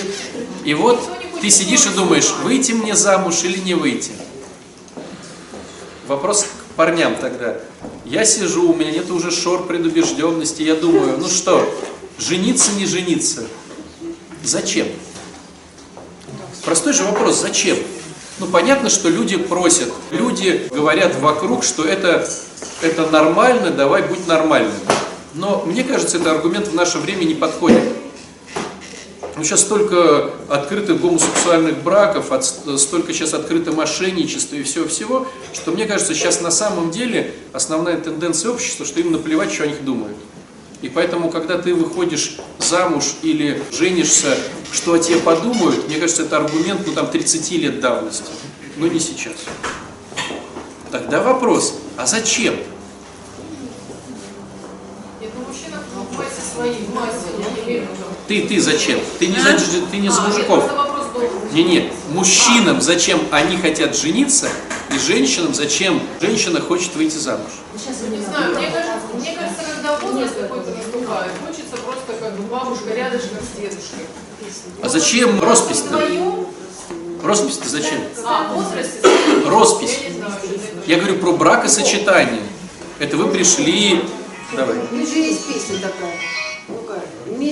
И 0.64 0.74
вот 0.74 1.00
ты 1.42 1.50
сидишь 1.50 1.86
и 1.86 1.90
думаешь, 1.90 2.32
выйти 2.44 2.72
мне 2.72 2.96
замуж 2.96 3.44
или 3.44 3.60
не 3.60 3.74
выйти. 3.74 4.12
Вопрос 6.08 6.44
к 6.44 6.76
парням 6.76 7.16
тогда. 7.16 7.58
Я 8.06 8.26
сижу, 8.26 8.72
у 8.72 8.76
меня 8.76 8.92
нет 8.92 9.10
уже 9.10 9.32
шор 9.32 9.66
предубежденности, 9.66 10.62
я 10.62 10.76
думаю, 10.76 11.18
ну 11.18 11.28
что, 11.28 11.68
жениться, 12.20 12.72
не 12.74 12.86
жениться? 12.86 13.48
Зачем? 14.44 14.88
Простой 16.64 16.94
же 16.94 17.04
вопрос, 17.04 17.42
зачем? 17.42 17.78
Ну, 18.38 18.46
понятно, 18.48 18.90
что 18.90 19.10
люди 19.10 19.38
просят, 19.38 19.92
люди 20.12 20.68
говорят 20.72 21.16
вокруг, 21.20 21.64
что 21.64 21.84
это, 21.84 22.28
это 22.82 23.10
нормально, 23.10 23.72
давай 23.72 24.04
будь 24.04 24.28
нормальным. 24.28 24.74
Но 25.34 25.64
мне 25.66 25.84
кажется, 25.84 26.18
этот 26.18 26.28
аргумент 26.28 26.68
в 26.68 26.76
наше 26.76 27.00
время 27.00 27.24
не 27.24 27.34
подходит. 27.34 27.82
Ну, 29.38 29.44
сейчас 29.44 29.62
столько 29.62 30.30
открытых 30.48 31.02
гомосексуальных 31.02 31.84
браков, 31.84 32.32
от, 32.32 32.46
столько 32.46 33.14
сейчас 33.14 33.34
открыто 33.34 33.74
мошенничества 33.74 34.56
и 34.56 34.64
всего-всего, 34.64 35.28
что 35.54 35.72
мне 35.72 35.86
кажется, 35.86 36.14
сейчас 36.14 36.40
на 36.40 36.52
самом 36.52 36.90
деле 36.90 37.34
основная 37.52 37.98
тенденция 37.98 38.52
общества, 38.52 38.86
что 38.86 39.02
им 39.02 39.12
наплевать, 39.12 39.52
что 39.52 39.64
о 39.64 39.68
них 39.68 39.84
думают. 39.84 40.16
И 40.82 40.88
поэтому, 40.88 41.30
когда 41.30 41.58
ты 41.58 41.76
выходишь 41.76 42.38
замуж 42.60 43.16
или 43.24 43.62
женишься, 43.74 44.38
что 44.72 44.94
о 44.94 45.00
тебе 45.00 45.18
подумают, 45.18 45.86
мне 45.90 45.98
кажется, 45.98 46.24
это 46.24 46.38
аргумент, 46.38 46.82
ну 46.86 46.94
там, 46.94 47.08
30 47.08 47.52
лет 47.54 47.82
давности, 47.82 48.32
но 48.78 48.88
не 48.88 49.00
сейчас. 49.00 49.36
Тогда 50.92 51.22
вопрос, 51.22 51.76
а 51.98 52.06
зачем? 52.06 52.54
Это 55.20 55.38
мужчина 55.46 55.84
покупается 55.94 56.40
свои, 56.56 56.76
массе, 56.94 57.36
я 58.30 58.36
не. 58.36 58.42
Ты, 58.42 58.48
ты 58.48 58.62
зачем? 58.62 59.00
Ты 59.20 59.28
не 59.28 59.40
за, 59.40 59.54
ты 59.92 59.98
не 59.98 60.10
за 60.10 60.22
А, 60.22 60.28
мужиков. 60.28 60.66
это 60.66 60.76
вопрос 60.76 61.06
должен. 61.14 61.54
Не-не, 61.54 61.92
мужчинам 62.10 62.82
зачем 62.82 63.22
они 63.32 63.58
хотят 63.58 63.96
жениться, 63.96 64.50
и 64.94 65.00
женщинам 65.00 65.54
зачем 65.54 66.02
женщина 66.22 66.60
хочет 66.60 66.96
выйти 66.96 67.18
замуж. 67.18 67.52
Не 67.74 68.24
знаю, 68.24 68.56
мне 68.56 68.68
кажется, 68.68 69.00
мне 69.14 69.36
кажется, 69.36 69.64
когда 69.74 69.98
возраст 70.00 70.36
какой-то 70.40 70.72
наступает, 70.72 71.32
хочется 71.46 71.78
просто 71.78 72.14
как 72.20 72.36
бы 72.38 72.44
бабушка 72.44 72.94
рядышком 72.94 73.38
с 73.42 73.60
дедушкой. 73.60 74.06
А 74.82 74.90
зачем 74.90 75.42
роспись-то? 75.42 76.02
Роспись-то 77.24 77.70
зачем? 77.70 78.02
А, 78.26 78.52
в 78.52 78.56
возрасте? 78.56 79.00
Роспись. 79.48 80.00
Я 80.04 80.10
не. 80.10 80.24
Я 80.86 80.98
говорю 80.98 81.18
про 81.18 81.32
бракосочетание. 81.32 82.44
Это 83.00 83.18
вы 83.18 83.28
пришли... 83.30 84.02
Давай. 84.56 84.76
У 84.92 84.96
них 84.96 85.10
же 85.10 85.16
есть 85.16 85.46
песня 85.48 85.78
такая. 85.80 86.14
Ну-ка, 86.68 87.02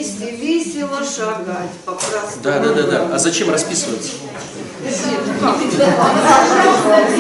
вместе 0.03 0.31
весело 0.31 1.00
шагать 1.03 1.72
по 1.86 1.93
простору. 1.93 2.41
Да, 2.43 2.60
да, 2.60 2.74
да, 2.74 2.83
да. 2.83 3.15
А 3.15 3.19
зачем 3.19 3.50
расписываться? 3.50 4.12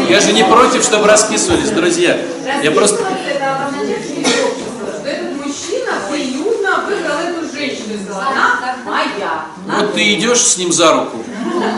Я 0.09 0.19
же 0.19 0.33
не 0.33 0.43
против, 0.43 0.83
чтобы 0.83 1.07
расписывались, 1.07 1.69
друзья. 1.69 2.17
Я 2.61 2.71
просто... 2.71 3.01
Это 3.27 3.67
обозначает, 3.67 4.03
что 4.05 5.07
этот 5.07 5.37
мужчина 5.37 5.93
приютно 6.11 6.85
выбрал 6.85 7.19
эту 7.19 7.55
женщину 7.55 7.93
и 7.93 8.03
сказал, 8.03 8.21
она 8.21 8.75
моя. 8.85 9.45
Вот 9.65 9.93
ты 9.93 10.13
идешь 10.15 10.41
с 10.41 10.57
ним 10.57 10.73
за 10.73 10.93
руку. 10.93 11.23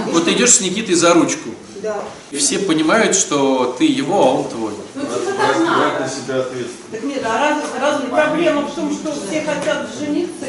Вот 0.07 0.25
ты 0.25 0.31
идешь 0.31 0.55
с 0.55 0.61
Никитой 0.61 0.95
за 0.95 1.13
ручку. 1.13 1.49
Да. 1.83 1.97
И 2.31 2.37
все 2.37 2.57
понимают, 2.57 3.15
что 3.15 3.75
ты 3.77 3.85
его, 3.85 4.19
а 4.19 4.31
он 4.37 4.49
твой. 4.49 4.73
Ну, 4.95 5.01
типа 5.01 5.31
так 5.37 5.59
надо. 5.59 5.77
Брать 5.77 5.99
на 5.99 6.09
себя 6.09 6.39
ответственность. 6.39 6.91
Так 6.91 7.03
нет, 7.03 7.23
а 7.23 7.37
раз, 7.37 7.57
разве 7.79 8.07
проблема 8.07 8.61
в 8.61 8.73
том, 8.73 8.91
что 8.91 9.11
все 9.11 9.41
хотят 9.41 9.87
жениться? 9.99 10.45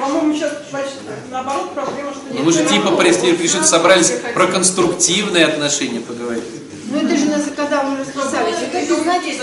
По-моему, 0.00 0.34
сейчас 0.34 0.52
почти 0.72 0.98
наоборот 1.30 1.74
проблема, 1.74 2.10
что 2.12 2.22
Но 2.32 2.42
мы 2.42 2.52
же 2.52 2.64
типа 2.64 2.96
пришли, 2.96 3.34
пришли, 3.34 3.62
собрались 3.62 4.12
про 4.34 4.46
конструктивные 4.46 5.44
отношения 5.46 6.00
поговорить. 6.00 6.44
Ну 6.90 6.98
это 6.98 7.16
же 7.16 7.26
нас 7.26 7.42
когда 7.54 7.82
уже 7.82 7.98
расписались. 7.98 8.56
Это 8.72 8.80
же, 8.80 9.02
знаете, 9.02 9.26
Мне 9.26 9.36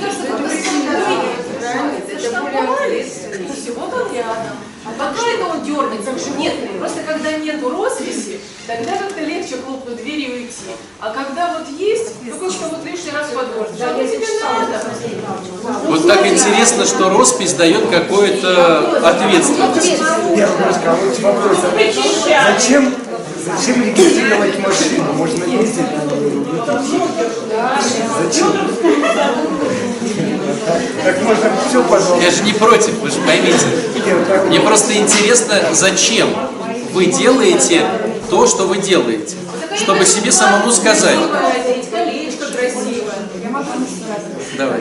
кажется, 0.00 0.26
это 0.28 0.48
это 0.88 2.18
Это 2.18 2.28
это 2.28 2.66
более. 2.66 3.04
Всего 3.04 3.86
там 3.86 4.12
рядом. 4.14 4.56
А 4.82 4.90
пока 4.92 5.26
это 5.28 5.44
он 5.46 5.62
дернется, 5.62 6.10
нет, 6.38 6.54
просто 6.78 7.02
когда 7.02 7.32
нету 7.32 7.68
росписи, 7.68 8.40
тогда 8.66 8.92
как-то 8.96 9.20
легче 9.20 9.56
хлопнуть 9.56 9.96
дверью 9.96 10.36
и 10.36 10.42
уйти. 10.44 10.72
А 10.98 11.10
когда 11.10 11.58
вот 11.58 11.68
есть, 11.78 12.14
то 12.24 12.36
просто 12.38 12.68
вот 12.70 12.84
лишний 12.86 13.10
раз 13.10 13.26
подводишь. 13.28 13.78
Да, 13.78 13.92
тебе 13.92 14.26
надо. 14.40 14.80
Вот 15.86 16.06
так 16.06 16.26
интересно, 16.26 16.86
что 16.86 17.10
роспись 17.10 17.52
дает 17.52 17.90
какую-то 17.90 19.06
ответственность. 19.06 19.98
Вот 19.98 21.18
вопрос. 21.20 21.58
а 21.62 22.54
Зачем, 22.54 22.94
зачем 23.44 23.82
регистрировать 23.82 24.58
машину? 24.60 25.12
Можно 25.12 25.44
ездить 25.44 25.90
на 25.92 26.04
ней. 26.16 26.40
Зачем? 28.22 28.52
Так 31.04 31.22
можно 31.22 31.50
все, 31.68 31.82
пожалуйста. 31.82 32.24
Я 32.24 32.30
же 32.30 32.42
не 32.44 32.52
против, 32.52 32.98
вы 33.00 33.10
же 33.10 33.20
поймите. 33.20 33.66
Мне 34.46 34.60
просто 34.60 34.96
интересно, 34.96 35.54
зачем 35.72 36.28
вы 36.92 37.06
делаете 37.06 37.84
то, 38.28 38.46
что 38.46 38.66
вы 38.66 38.78
делаете, 38.78 39.36
чтобы 39.76 40.04
себе 40.04 40.32
самому 40.32 40.70
сказать. 40.70 41.18
Давай. 44.56 44.80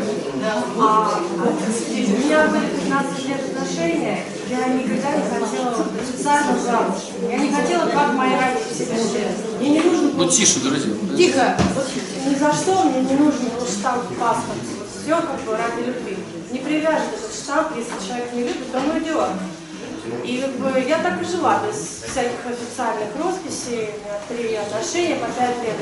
А, 0.79 1.19
у 1.39 2.25
меня 2.25 2.47
были 2.47 2.65
15 2.65 3.25
лет 3.27 3.41
отношения, 3.51 4.25
я 4.49 4.67
никогда 4.67 5.11
не 5.11 5.23
хотела 5.23 5.85
официально 6.01 6.59
замуж. 6.59 6.97
Я 7.29 7.37
не 7.37 7.51
хотела, 7.53 7.85
как 7.87 8.13
мои 8.13 8.31
родители. 8.31 9.27
Мне 9.59 9.69
не 9.69 9.79
нужен 9.81 10.13
Ну 10.15 10.29
тише, 10.29 10.59
друзья. 10.59 10.91
Тихо. 11.15 11.57
вот 11.75 11.87
ни 12.25 12.35
за 12.35 12.53
что 12.53 12.83
мне 12.83 13.01
не 13.01 13.15
нужен 13.15 13.49
был 13.57 13.67
штамп 13.67 14.03
в 14.09 14.15
паспорте. 14.15 14.78
Вот 14.78 14.78
все 15.09 15.21
как 15.21 15.39
бы 15.41 15.57
ради 15.57 15.87
любви. 15.87 16.17
Не 16.51 16.59
привяжет 16.59 17.09
этот 17.17 17.33
штамп, 17.33 17.75
если 17.75 18.07
человек 18.07 18.31
не 18.31 18.43
любит, 18.43 18.75
он 18.75 18.91
уйдет. 18.91 19.29
И 20.23 20.39
как 20.39 20.51
бы 20.51 20.79
я 20.87 20.99
так 20.99 21.19
и 21.19 21.25
жила, 21.25 21.63
без 21.65 22.03
всяких 22.03 22.45
официальных 22.45 23.09
росписей, 23.17 23.89
три 24.27 24.53
отношения 24.53 25.15
по 25.15 25.25
пять 25.25 25.63
лет. 25.63 25.75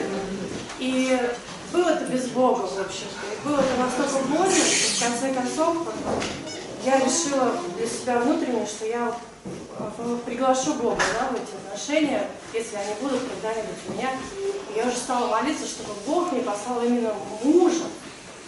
И 0.80 1.20
было 1.74 1.90
это 1.90 2.06
без 2.06 2.28
Бога, 2.28 2.62
в 2.62 2.80
общем-то. 2.80 3.26
И 3.34 3.46
было 3.46 3.60
это 3.60 3.78
настолько 3.78 4.26
больно, 4.30 4.50
что 4.50 4.96
в 4.96 5.04
конце 5.04 5.34
концов 5.34 5.94
я 6.86 6.98
решила 6.98 7.52
для 7.76 7.86
себя 7.86 8.20
внутренне, 8.20 8.66
что 8.66 8.86
я 8.86 9.14
э, 9.44 10.18
приглашу 10.26 10.76
Бога 10.76 11.04
да, 11.20 11.28
в 11.28 11.36
эти 11.36 11.54
отношения, 11.66 12.30
если 12.54 12.78
они 12.78 12.94
будут 13.02 13.24
когда-нибудь 13.24 13.78
у 13.90 13.92
меня. 13.92 14.10
И 14.74 14.78
я 14.78 14.88
уже 14.88 14.96
стала 14.96 15.28
молиться, 15.28 15.66
чтобы 15.66 15.90
Бог 16.06 16.32
мне 16.32 16.42
послал 16.44 16.82
именно 16.82 17.14
мужа, 17.44 17.84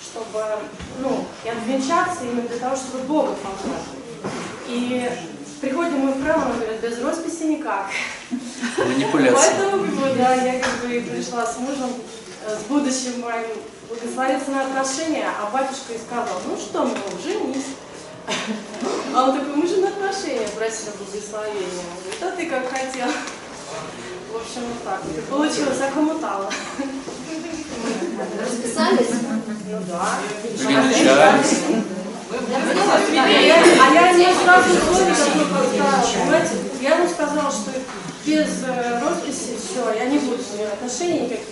чтобы 0.01 0.43
ну, 0.99 1.25
и 1.43 1.49
обвенчаться 1.49 2.23
именно 2.23 2.47
для 2.47 2.57
того, 2.57 2.75
чтобы 2.75 3.03
Бога 3.03 3.35
помочь. 3.43 3.81
И 4.67 5.09
приходим 5.61 5.99
мы 5.99 6.11
в 6.13 6.23
храм, 6.23 6.51
он 6.51 6.57
говорит, 6.57 6.81
без 6.81 7.01
росписи 7.01 7.43
никак. 7.43 7.87
Манипуляция. 8.77 9.55
Поэтому, 9.57 9.83
как 9.83 9.95
бы, 9.95 10.15
да, 10.17 10.33
я 10.35 10.59
как 10.59 10.73
бы 10.81 11.01
пришла 11.01 11.45
с 11.45 11.57
мужем, 11.57 11.89
э, 12.45 12.57
с 12.57 12.63
будущим 12.67 13.21
моим, 13.21 13.47
благословиться 13.89 14.51
на 14.51 14.61
отношения, 14.65 15.27
а 15.27 15.49
батюшка 15.51 15.93
и 15.93 15.97
сказал, 15.97 16.41
ну 16.47 16.57
что, 16.57 16.85
мол, 16.85 17.21
женись. 17.23 17.65
А 19.15 19.23
он 19.23 19.39
такой, 19.39 19.55
мы 19.55 19.67
же 19.67 19.77
на 19.77 19.89
отношения 19.89 20.47
просили 20.49 20.91
благословения. 20.97 21.65
Он 21.65 22.03
говорит, 22.03 22.23
а 22.23 22.31
ты 22.31 22.45
как 22.45 22.69
хотел. 22.69 23.07
В 24.31 24.35
общем, 24.35 24.61
вот 24.67 24.83
так. 24.83 25.01
И 25.17 25.21
получилось, 25.21 25.79
я 25.79 25.89
хомутала. 25.89 26.51
Расписались? 28.41 29.07
Ну 29.69 29.77
да. 29.87 30.17
А 30.67 30.71
я, 33.91 34.09
ему 34.09 34.33
сразу? 34.43 34.69
Я 36.81 36.95
ему 36.95 37.09
сказала, 37.09 37.51
что 37.51 37.71
без 38.25 38.47
э, 38.65 39.01
росписи 39.01 39.57
все, 39.57 39.93
я 39.97 40.05
не 40.05 40.17
буду 40.19 40.37
с 40.37 40.57
ним 40.57 40.67
отношений 40.67 41.21
никаких. 41.21 41.45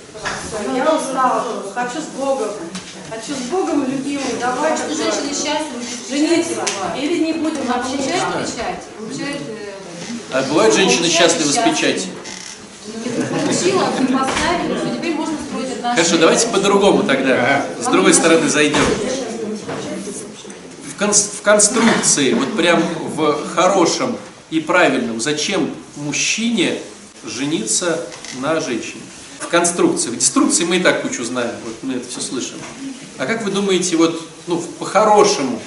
Все, 0.47 0.75
я 0.75 0.83
устала, 0.95 1.43
хочу 1.73 1.99
с 2.01 2.05
Богом. 2.17 2.49
Хочу 3.09 3.33
с 3.33 3.49
Богом, 3.49 3.85
любимый, 3.85 4.35
давай. 4.39 4.75
Что 4.75 4.89
женщины 4.89 5.29
счастливы, 5.29 5.83
Жениться. 6.09 6.61
Или 6.97 7.19
не 7.23 7.33
будем 7.33 7.65
вообще 7.65 7.97
получает 7.97 8.27
никак. 8.27 8.45
печать, 8.45 9.41
э, 9.47 10.33
А 10.33 10.41
бывают 10.43 10.75
женщины 10.75 11.07
счастливы 11.07 11.51
с 11.51 11.57
печатью? 11.57 12.09
Получила, 13.03 13.83
поставила, 13.83 14.77
что 14.77 14.95
теперь 14.95 15.15
можно 15.15 15.35
строить 15.37 15.71
отношения. 15.71 15.95
Хорошо, 15.95 16.17
давайте 16.17 16.47
по-другому 16.47 17.03
тогда. 17.03 17.65
С 17.79 17.87
другой 17.87 18.13
стороны 18.13 18.49
зайдем. 18.49 18.79
В, 20.85 21.13
в 21.13 21.41
конструкции, 21.41 22.33
вот 22.33 22.55
прям 22.57 22.81
в 23.15 23.47
хорошем 23.53 24.17
и 24.49 24.59
правильном, 24.59 25.19
зачем 25.19 25.69
мужчине 25.95 26.79
жениться 27.25 28.05
на 28.39 28.59
женщине? 28.59 29.01
В 29.39 29.47
конструкции. 29.47 30.09
В 30.09 30.17
деструкции 30.17 30.65
мы 30.65 30.77
и 30.77 30.79
так 30.79 31.03
кучу 31.03 31.23
знаем, 31.23 31.51
вот 31.65 31.75
мы 31.83 31.95
это 31.95 32.09
все 32.09 32.19
слышим. 32.19 32.57
А 33.17 33.25
как 33.25 33.43
вы 33.43 33.51
думаете, 33.51 33.95
вот, 33.97 34.21
ну, 34.47 34.57
по-хорошему, 34.79 35.59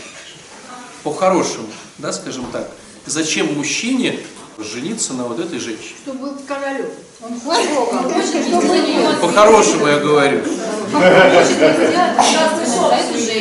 по-хорошему, 1.03 1.69
да, 1.99 2.13
скажем 2.13 2.47
так, 2.53 2.71
зачем 3.07 3.55
мужчине 3.55 4.19
жениться 4.65 5.15
на 5.15 5.25
вот 5.25 5.39
этой 5.39 5.59
женщине? 5.59 5.97
Чтобы 6.05 6.19
был 6.19 6.37
королем. 6.47 6.87
Он 7.23 7.41
хочет 7.41 7.71
Бога, 7.75 9.17
По-хорошему 9.21 9.87
я 9.87 9.99
говорю. 9.99 10.41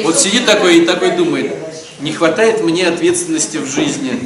Вот 0.03 0.19
сидит 0.19 0.45
такой 0.45 0.77
и 0.79 0.85
такой 0.85 1.11
думает, 1.11 1.55
не 2.01 2.11
хватает 2.11 2.63
мне 2.63 2.87
ответственности 2.87 3.57
в 3.57 3.67
жизни. 3.67 4.19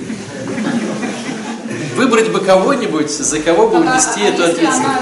Выбрать 1.95 2.31
бы 2.31 2.39
кого-нибудь, 2.39 3.11
за 3.11 3.39
кого 3.39 3.67
бы 3.67 3.79
унести 3.79 4.21
эту 4.21 4.45
ответственность. 4.45 4.99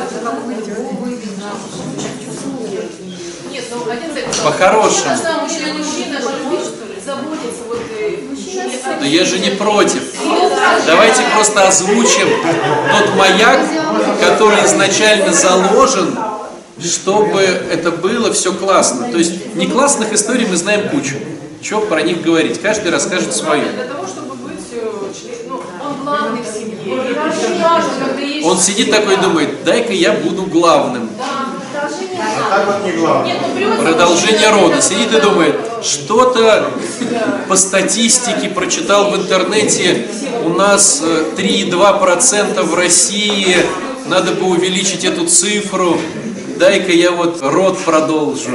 Нет, 3.51 3.63
ну 3.71 3.89
один 3.89 4.13
за 4.13 4.43
По-хорошему. 4.43 5.15
Вот 7.67 7.79
э, 9.01 9.07
я 9.07 9.25
же 9.25 9.39
не 9.39 9.51
против. 9.51 10.03
Давайте 10.85 11.21
просто 11.33 11.67
озвучим 11.67 12.27
тот 12.91 13.15
маяк, 13.15 13.59
который 14.19 14.65
изначально 14.65 15.33
заложен, 15.33 16.17
чтобы 16.83 17.39
это 17.39 17.91
было 17.91 18.33
все 18.33 18.53
классно. 18.53 19.11
То 19.11 19.17
есть 19.17 19.55
не 19.55 19.67
классных 19.67 20.13
историй 20.13 20.45
мы 20.47 20.55
знаем 20.55 20.89
кучу. 20.89 21.15
Чего 21.61 21.81
про 21.81 22.01
них 22.01 22.21
говорить? 22.21 22.59
Каждый 22.61 22.91
расскажет 22.91 23.35
свою. 23.35 23.71
Для 23.71 23.83
того, 23.83 24.07
чтобы 24.07 24.35
быть, 24.35 24.59
э, 24.71 24.89
ну. 25.47 25.61
Он 28.43 28.57
сидит 28.57 28.89
такой 28.89 29.13
и 29.13 29.17
думает, 29.17 29.63
дай-ка 29.63 29.93
я 29.93 30.13
буду 30.13 30.43
главным. 30.43 31.09
Ну 31.81 33.83
Продолжение 33.83 34.49
мужчина, 34.49 34.69
рода. 34.69 34.81
Сидит 34.81 35.13
и 35.13 35.21
думает, 35.21 35.55
что-то 35.81 36.69
по 37.47 37.55
статистике 37.55 38.49
прочитал 38.49 39.11
в 39.11 39.15
интернете, 39.15 40.07
у 40.43 40.49
нас 40.49 41.01
э, 41.03 41.31
3,2% 41.35 42.61
в 42.63 42.75
России, 42.75 43.57
надо 44.07 44.33
бы 44.33 44.47
увеличить 44.47 45.05
эту 45.05 45.25
цифру, 45.25 45.97
дай-ка 46.57 46.91
я 46.91 47.11
вот 47.11 47.41
род 47.41 47.79
продолжу, 47.79 48.51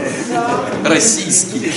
российский. 0.84 1.72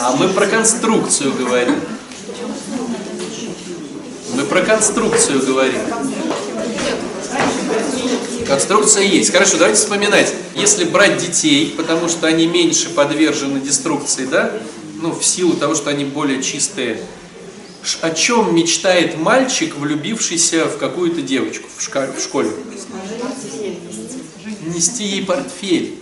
А 0.00 0.16
мы 0.16 0.28
про 0.28 0.46
конструкцию 0.46 1.32
говорим. 1.34 1.76
Мы 4.34 4.44
про 4.44 4.62
конструкцию 4.62 5.44
говорим. 5.46 5.80
Конструкция 8.46 9.04
есть. 9.04 9.30
Хорошо, 9.30 9.56
давайте 9.58 9.80
вспоминать. 9.80 10.32
Если 10.54 10.84
брать 10.84 11.18
детей, 11.18 11.72
потому 11.76 12.08
что 12.08 12.26
они 12.26 12.46
меньше 12.46 12.90
подвержены 12.90 13.60
деструкции, 13.60 14.26
да, 14.26 14.52
ну, 15.00 15.12
в 15.12 15.24
силу 15.24 15.54
того, 15.54 15.74
что 15.74 15.90
они 15.90 16.04
более 16.04 16.42
чистые, 16.42 17.00
о 18.00 18.10
чем 18.10 18.54
мечтает 18.54 19.18
мальчик, 19.18 19.76
влюбившийся 19.76 20.66
в 20.66 20.78
какую-то 20.78 21.22
девочку 21.22 21.68
в 21.76 22.20
школе? 22.20 22.50
Нести 24.66 25.04
ей 25.04 25.24
портфель. 25.24 25.94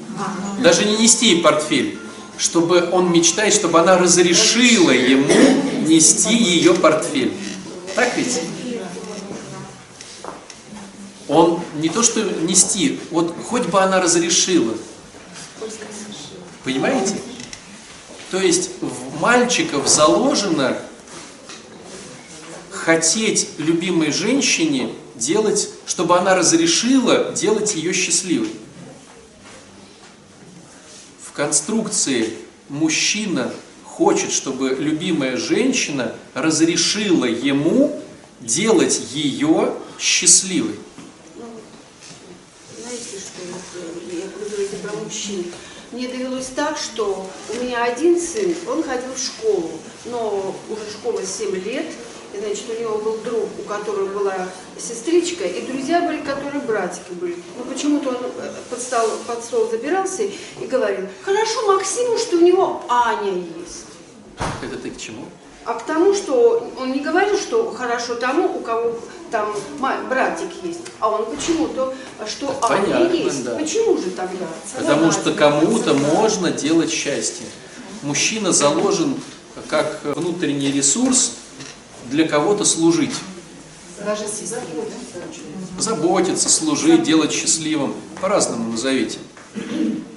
Даже 0.63 0.85
не 0.85 0.97
нести 0.97 1.31
ей 1.31 1.43
портфель, 1.43 1.99
чтобы 2.39 2.89
он 2.93 3.13
мечтает, 3.13 3.53
чтобы 3.53 3.81
она 3.81 3.99
разрешила 3.99 4.91
ему 4.91 5.27
нести 5.87 6.37
ее 6.37 6.75
портфель. 6.75 7.33
Так 7.95 8.17
ведь? 8.17 8.41
Он 11.29 11.61
не 11.77 11.89
то 11.89 12.03
что 12.03 12.23
нести, 12.23 13.01
вот 13.11 13.35
хоть 13.47 13.67
бы 13.67 13.81
она 13.81 14.01
разрешила. 14.01 14.75
Понимаете? 16.65 17.17
То 18.31 18.39
есть 18.39 18.71
в 18.81 19.21
мальчиков 19.21 19.87
заложено 19.89 20.77
хотеть 22.71 23.51
любимой 23.59 24.11
женщине 24.11 24.93
делать, 25.15 25.69
чтобы 25.87 26.19
она 26.19 26.35
разрешила 26.35 27.33
делать 27.33 27.75
ее 27.75 27.93
счастливой. 27.93 28.53
В 31.23 31.33
конструкции 31.33 32.35
мужчина 32.69 33.53
хочет, 34.03 34.33
чтобы 34.33 34.71
любимая 34.71 35.37
женщина 35.37 36.13
разрешила 36.35 37.25
ему 37.25 38.01
делать 38.41 39.01
ее 39.13 39.75
счастливой. 39.97 40.75
Знаете, 42.81 43.19
что 43.21 43.43
я 44.13 44.25
вы 44.41 44.49
говорите 44.49 44.77
про 44.83 44.93
мужчин. 45.05 45.45
Мне 45.93 46.09
довелось 46.09 46.47
так, 46.47 46.79
что 46.79 47.31
у 47.49 47.63
меня 47.63 47.85
один 47.85 48.21
сын, 48.21 48.53
он 48.67 48.83
ходил 48.83 49.13
в 49.15 49.23
школу, 49.23 49.71
но 50.07 50.57
уже 50.69 50.91
школа 50.91 51.21
7 51.25 51.55
лет, 51.65 51.87
и, 52.35 52.39
значит, 52.41 52.65
у 52.77 52.81
него 52.81 52.99
был 52.99 53.19
друг, 53.19 53.49
у 53.61 53.63
которого 53.69 54.07
была 54.07 54.49
сестричка, 54.81 55.45
и 55.45 55.65
друзья 55.65 56.01
были, 56.01 56.23
которые 56.23 56.61
братики 56.63 57.13
были. 57.13 57.37
Но 57.57 57.65
почему-то 57.73 58.09
он 58.09 58.17
э, 58.17 58.53
под 58.69 58.81
стол, 58.81 59.07
под 59.29 59.45
стол 59.45 59.71
забирался 59.71 60.23
и 60.25 60.67
говорил, 60.67 61.07
хорошо 61.23 61.67
Максиму, 61.69 62.19
что 62.19 62.39
у 62.39 62.41
него 62.41 62.83
Аня 62.89 63.35
есть. 63.35 63.92
Это 64.63 64.77
ты 64.77 64.91
к 64.91 64.99
чему? 64.99 65.25
А 65.65 65.75
к 65.75 65.87
тому, 65.87 66.13
что 66.13 66.73
он 66.77 66.93
не 66.93 67.01
говорил, 67.01 67.39
что 67.39 67.71
хорошо 67.71 68.17
тому, 68.17 68.57
у 68.57 68.61
кого 68.61 68.99
там 69.31 69.55
братик 70.09 70.51
есть, 70.65 70.81
а 70.99 71.09
он 71.09 71.27
почему-то, 71.27 71.95
что 72.27 72.49
Аня 72.63 72.83
Понятно, 72.83 73.15
есть. 73.15 73.45
да. 73.45 73.55
Почему 73.55 73.97
же 73.97 74.11
тогда? 74.11 74.47
Потому 74.77 75.13
что 75.13 75.33
кому-то 75.33 75.95
можно 75.95 76.51
делать 76.51 76.91
счастье. 76.91 77.47
Мужчина 78.03 78.51
заложен 78.53 79.15
как 79.69 80.01
внутренний 80.03 80.73
ресурс 80.73 81.33
для 82.11 82.27
кого-то 82.27 82.65
служить. 82.65 83.15
Даже. 84.05 84.25
Заботиться, 85.79 86.49
служить, 86.49 87.05
делать 87.05 87.33
счастливым. 87.33 87.95
По-разному 88.21 88.73
назовите. 88.73 89.19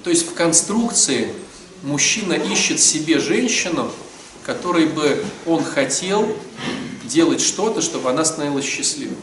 То 0.02 0.10
есть 0.10 0.28
в 0.28 0.34
конструкции 0.34 1.32
мужчина 1.82 2.32
ищет 2.32 2.80
себе 2.80 3.20
женщину, 3.20 3.90
которой 4.46 4.86
бы 4.86 5.24
он 5.44 5.64
хотел 5.64 6.36
делать 7.02 7.40
что-то, 7.40 7.82
чтобы 7.82 8.10
она 8.10 8.24
становилась 8.24 8.64
счастливой. 8.64 9.16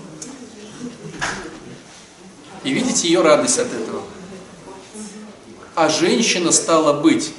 И 2.66 2.74
видите 2.74 3.08
ее 3.08 3.22
радость 3.22 3.58
от 3.58 3.74
этого. 3.74 4.04
А 5.76 5.88
женщина 5.88 6.52
стала 6.52 7.02
быть 7.02 7.32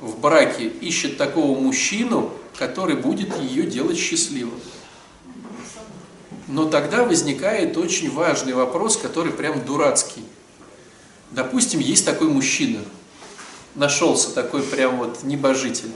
в 0.00 0.18
браке, 0.18 0.66
ищет 0.66 1.16
такого 1.16 1.58
мужчину, 1.58 2.30
который 2.56 2.96
будет 2.96 3.34
ее 3.40 3.62
делать 3.64 3.96
счастливой. 3.96 4.52
Но 6.46 6.66
тогда 6.66 7.04
возникает 7.04 7.76
очень 7.78 8.10
важный 8.10 8.52
вопрос, 8.52 8.98
который 8.98 9.32
прям 9.32 9.64
дурацкий. 9.64 10.24
Допустим, 11.30 11.80
есть 11.80 12.04
такой 12.04 12.28
мужчина, 12.28 12.80
нашелся 13.74 14.34
такой 14.34 14.62
прям 14.62 14.98
вот 14.98 15.22
небожитель. 15.22 15.90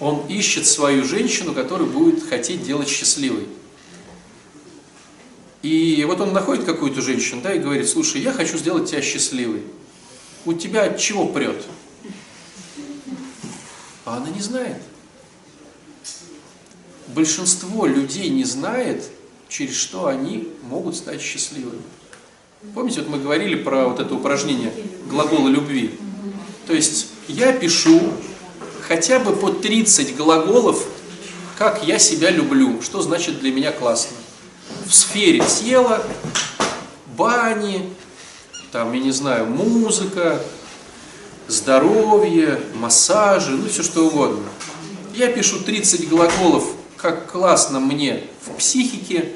Он 0.00 0.26
ищет 0.28 0.66
свою 0.66 1.04
женщину, 1.04 1.54
которую 1.54 1.90
будет 1.90 2.28
хотеть 2.28 2.64
делать 2.64 2.88
счастливой. 2.88 3.46
И 5.62 6.04
вот 6.06 6.20
он 6.20 6.32
находит 6.32 6.64
какую-то 6.64 7.00
женщину, 7.00 7.40
да, 7.40 7.54
и 7.54 7.58
говорит, 7.58 7.88
слушай, 7.88 8.20
я 8.20 8.32
хочу 8.32 8.58
сделать 8.58 8.90
тебя 8.90 9.00
счастливой. 9.00 9.62
У 10.44 10.52
тебя 10.54 10.84
от 10.84 10.98
чего 10.98 11.26
прет? 11.28 11.64
А 14.04 14.16
она 14.16 14.28
не 14.30 14.40
знает. 14.40 14.82
Большинство 17.08 17.86
людей 17.86 18.28
не 18.28 18.44
знает, 18.44 19.08
через 19.48 19.76
что 19.76 20.06
они 20.06 20.48
могут 20.62 20.96
стать 20.96 21.20
счастливыми. 21.20 21.82
Помните, 22.74 23.00
вот 23.00 23.10
мы 23.10 23.18
говорили 23.18 23.54
про 23.54 23.88
вот 23.88 24.00
это 24.00 24.14
упражнение 24.14 24.72
глагола 25.08 25.48
любви. 25.48 25.92
То 26.66 26.72
есть 26.72 27.08
я 27.28 27.52
пишу 27.52 28.00
хотя 28.86 29.18
бы 29.18 29.34
по 29.34 29.50
30 29.50 30.16
глаголов, 30.16 30.84
как 31.56 31.84
я 31.84 31.98
себя 31.98 32.30
люблю, 32.30 32.82
что 32.82 33.02
значит 33.02 33.40
для 33.40 33.52
меня 33.52 33.72
классно. 33.72 34.16
В 34.86 34.94
сфере 34.94 35.40
тела, 35.40 36.02
бани, 37.16 37.88
там, 38.72 38.92
я 38.92 39.00
не 39.00 39.12
знаю, 39.12 39.46
музыка, 39.46 40.42
здоровье, 41.46 42.60
массажи, 42.74 43.52
ну 43.52 43.68
все 43.68 43.82
что 43.82 44.06
угодно. 44.06 44.44
Я 45.14 45.28
пишу 45.28 45.60
30 45.60 46.08
глаголов, 46.08 46.64
как 46.96 47.30
классно 47.30 47.80
мне 47.80 48.24
в 48.46 48.56
психике 48.56 49.30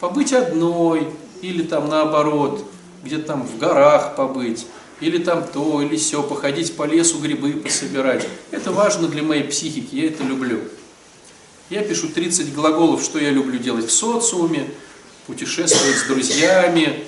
побыть 0.00 0.32
одной, 0.32 1.08
или 1.42 1.62
там 1.62 1.88
наоборот, 1.88 2.64
где-то 3.04 3.26
там 3.26 3.42
в 3.46 3.58
горах 3.58 4.16
побыть, 4.16 4.66
или 5.00 5.18
там 5.18 5.46
то, 5.46 5.82
или 5.82 5.96
все, 5.96 6.22
походить 6.22 6.74
по 6.74 6.84
лесу, 6.84 7.18
грибы 7.18 7.52
пособирать. 7.52 8.26
Это 8.50 8.72
важно 8.72 9.08
для 9.08 9.22
моей 9.22 9.44
психики, 9.44 9.94
я 9.96 10.06
это 10.06 10.22
люблю. 10.24 10.60
Я 11.68 11.82
пишу 11.82 12.08
30 12.08 12.54
глаголов, 12.54 13.02
что 13.02 13.18
я 13.18 13.30
люблю 13.30 13.58
делать 13.58 13.86
в 13.86 13.92
социуме, 13.92 14.70
путешествовать 15.26 15.96
с 15.96 16.06
друзьями, 16.06 17.04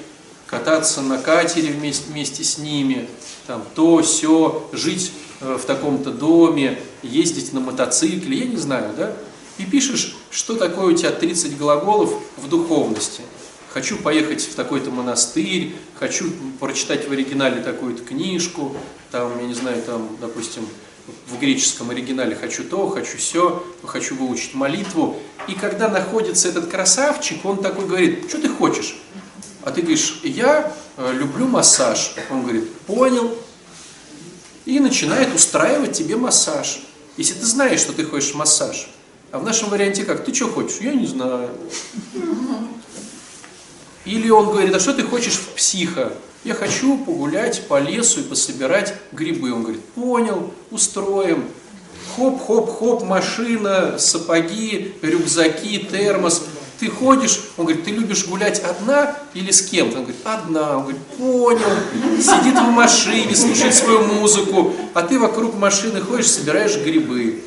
кататься 0.46 1.00
на 1.00 1.18
катере 1.18 1.68
вместе, 1.72 2.04
вместе 2.10 2.42
с 2.42 2.58
ними, 2.58 3.08
там 3.46 3.62
то, 3.74 4.02
все, 4.02 4.68
жить 4.72 5.12
э, 5.40 5.58
в 5.60 5.64
таком-то 5.64 6.10
доме, 6.10 6.78
ездить 7.02 7.52
на 7.52 7.60
мотоцикле, 7.60 8.38
я 8.38 8.44
не 8.46 8.56
знаю, 8.56 8.92
да? 8.96 9.14
И 9.58 9.64
пишешь, 9.64 10.16
что 10.30 10.54
такое 10.54 10.94
у 10.94 10.96
тебя 10.96 11.10
30 11.10 11.56
глаголов 11.56 12.12
в 12.36 12.48
духовности. 12.48 13.22
Хочу 13.72 13.98
поехать 13.98 14.42
в 14.42 14.54
такой-то 14.54 14.90
монастырь, 14.90 15.74
хочу 15.98 16.30
прочитать 16.58 17.06
в 17.06 17.12
оригинале 17.12 17.62
такую-то 17.62 18.02
книжку, 18.02 18.74
там, 19.10 19.38
я 19.40 19.46
не 19.46 19.54
знаю, 19.54 19.82
там, 19.82 20.16
допустим, 20.20 20.66
в 21.26 21.38
греческом 21.38 21.90
оригинале 21.90 22.34
хочу 22.34 22.64
то, 22.64 22.88
хочу 22.88 23.16
все, 23.18 23.64
хочу 23.84 24.16
выучить 24.16 24.54
молитву. 24.54 25.18
И 25.46 25.54
когда 25.54 25.88
находится 25.88 26.48
этот 26.48 26.70
красавчик, 26.70 27.44
он 27.44 27.62
такой 27.62 27.86
говорит, 27.86 28.28
что 28.28 28.38
ты 28.38 28.48
хочешь? 28.48 28.98
А 29.62 29.70
ты 29.70 29.80
говоришь, 29.82 30.20
я 30.22 30.72
э, 30.96 31.12
люблю 31.14 31.46
массаж. 31.46 32.14
Он 32.30 32.42
говорит, 32.42 32.70
понял. 32.86 33.36
И 34.64 34.80
начинает 34.80 35.34
устраивать 35.34 35.92
тебе 35.92 36.16
массаж. 36.16 36.80
Если 37.16 37.34
ты 37.34 37.46
знаешь, 37.46 37.80
что 37.80 37.92
ты 37.92 38.04
хочешь 38.04 38.34
массаж. 38.34 38.88
А 39.30 39.38
в 39.38 39.44
нашем 39.44 39.70
варианте 39.70 40.04
как? 40.04 40.24
Ты 40.24 40.34
что 40.34 40.48
хочешь? 40.48 40.78
Я 40.80 40.94
не 40.94 41.06
знаю. 41.06 41.50
Или 44.08 44.30
он 44.30 44.46
говорит, 44.46 44.74
а 44.74 44.80
что 44.80 44.94
ты 44.94 45.02
хочешь 45.02 45.34
в 45.34 45.48
психо? 45.54 46.14
Я 46.42 46.54
хочу 46.54 46.96
погулять 46.96 47.68
по 47.68 47.78
лесу 47.78 48.20
и 48.20 48.22
пособирать 48.22 48.94
грибы. 49.12 49.52
Он 49.52 49.62
говорит, 49.64 49.84
понял, 49.84 50.54
устроим. 50.70 51.44
Хоп-хоп-хоп, 52.16 53.04
машина, 53.04 53.98
сапоги, 53.98 54.94
рюкзаки, 55.02 55.86
термос. 55.90 56.42
Ты 56.80 56.88
ходишь, 56.88 57.40
он 57.58 57.66
говорит, 57.66 57.84
ты 57.84 57.90
любишь 57.90 58.24
гулять 58.26 58.60
одна 58.60 59.14
или 59.34 59.50
с 59.50 59.60
кем-то? 59.60 59.98
Он 59.98 60.04
говорит, 60.04 60.20
одна. 60.24 60.78
Он 60.78 60.82
говорит, 60.84 61.02
понял. 61.18 61.70
Сидит 62.18 62.54
в 62.54 62.70
машине, 62.70 63.36
слушает 63.36 63.74
свою 63.74 64.04
музыку, 64.04 64.72
а 64.94 65.02
ты 65.02 65.18
вокруг 65.18 65.54
машины 65.54 66.00
ходишь, 66.00 66.30
собираешь 66.30 66.78
грибы. 66.78 67.42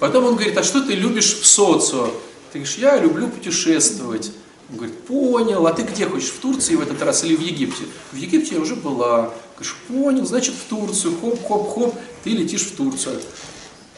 Потом 0.00 0.24
он 0.24 0.34
говорит, 0.34 0.58
а 0.58 0.64
что 0.64 0.80
ты 0.80 0.94
любишь 0.94 1.38
в 1.38 1.46
социо? 1.46 2.06
Ты 2.52 2.58
говоришь, 2.58 2.76
я 2.78 2.96
люблю 2.96 3.28
путешествовать. 3.28 4.32
Он 4.70 4.76
говорит, 4.76 5.04
понял, 5.04 5.66
а 5.66 5.72
ты 5.72 5.82
где 5.82 6.06
хочешь, 6.06 6.28
в 6.28 6.38
Турции 6.38 6.76
в 6.76 6.80
этот 6.80 7.02
раз 7.02 7.24
или 7.24 7.34
в 7.34 7.40
Египте? 7.40 7.84
В 8.12 8.16
Египте 8.16 8.54
я 8.54 8.60
уже 8.60 8.76
была. 8.76 9.30
Говоришь, 9.56 9.76
понял, 9.88 10.24
значит 10.24 10.54
в 10.54 10.68
Турцию, 10.68 11.14
хоп-хоп-хоп, 11.20 11.94
ты 12.22 12.30
летишь 12.30 12.62
в 12.62 12.76
Турцию. 12.76 13.20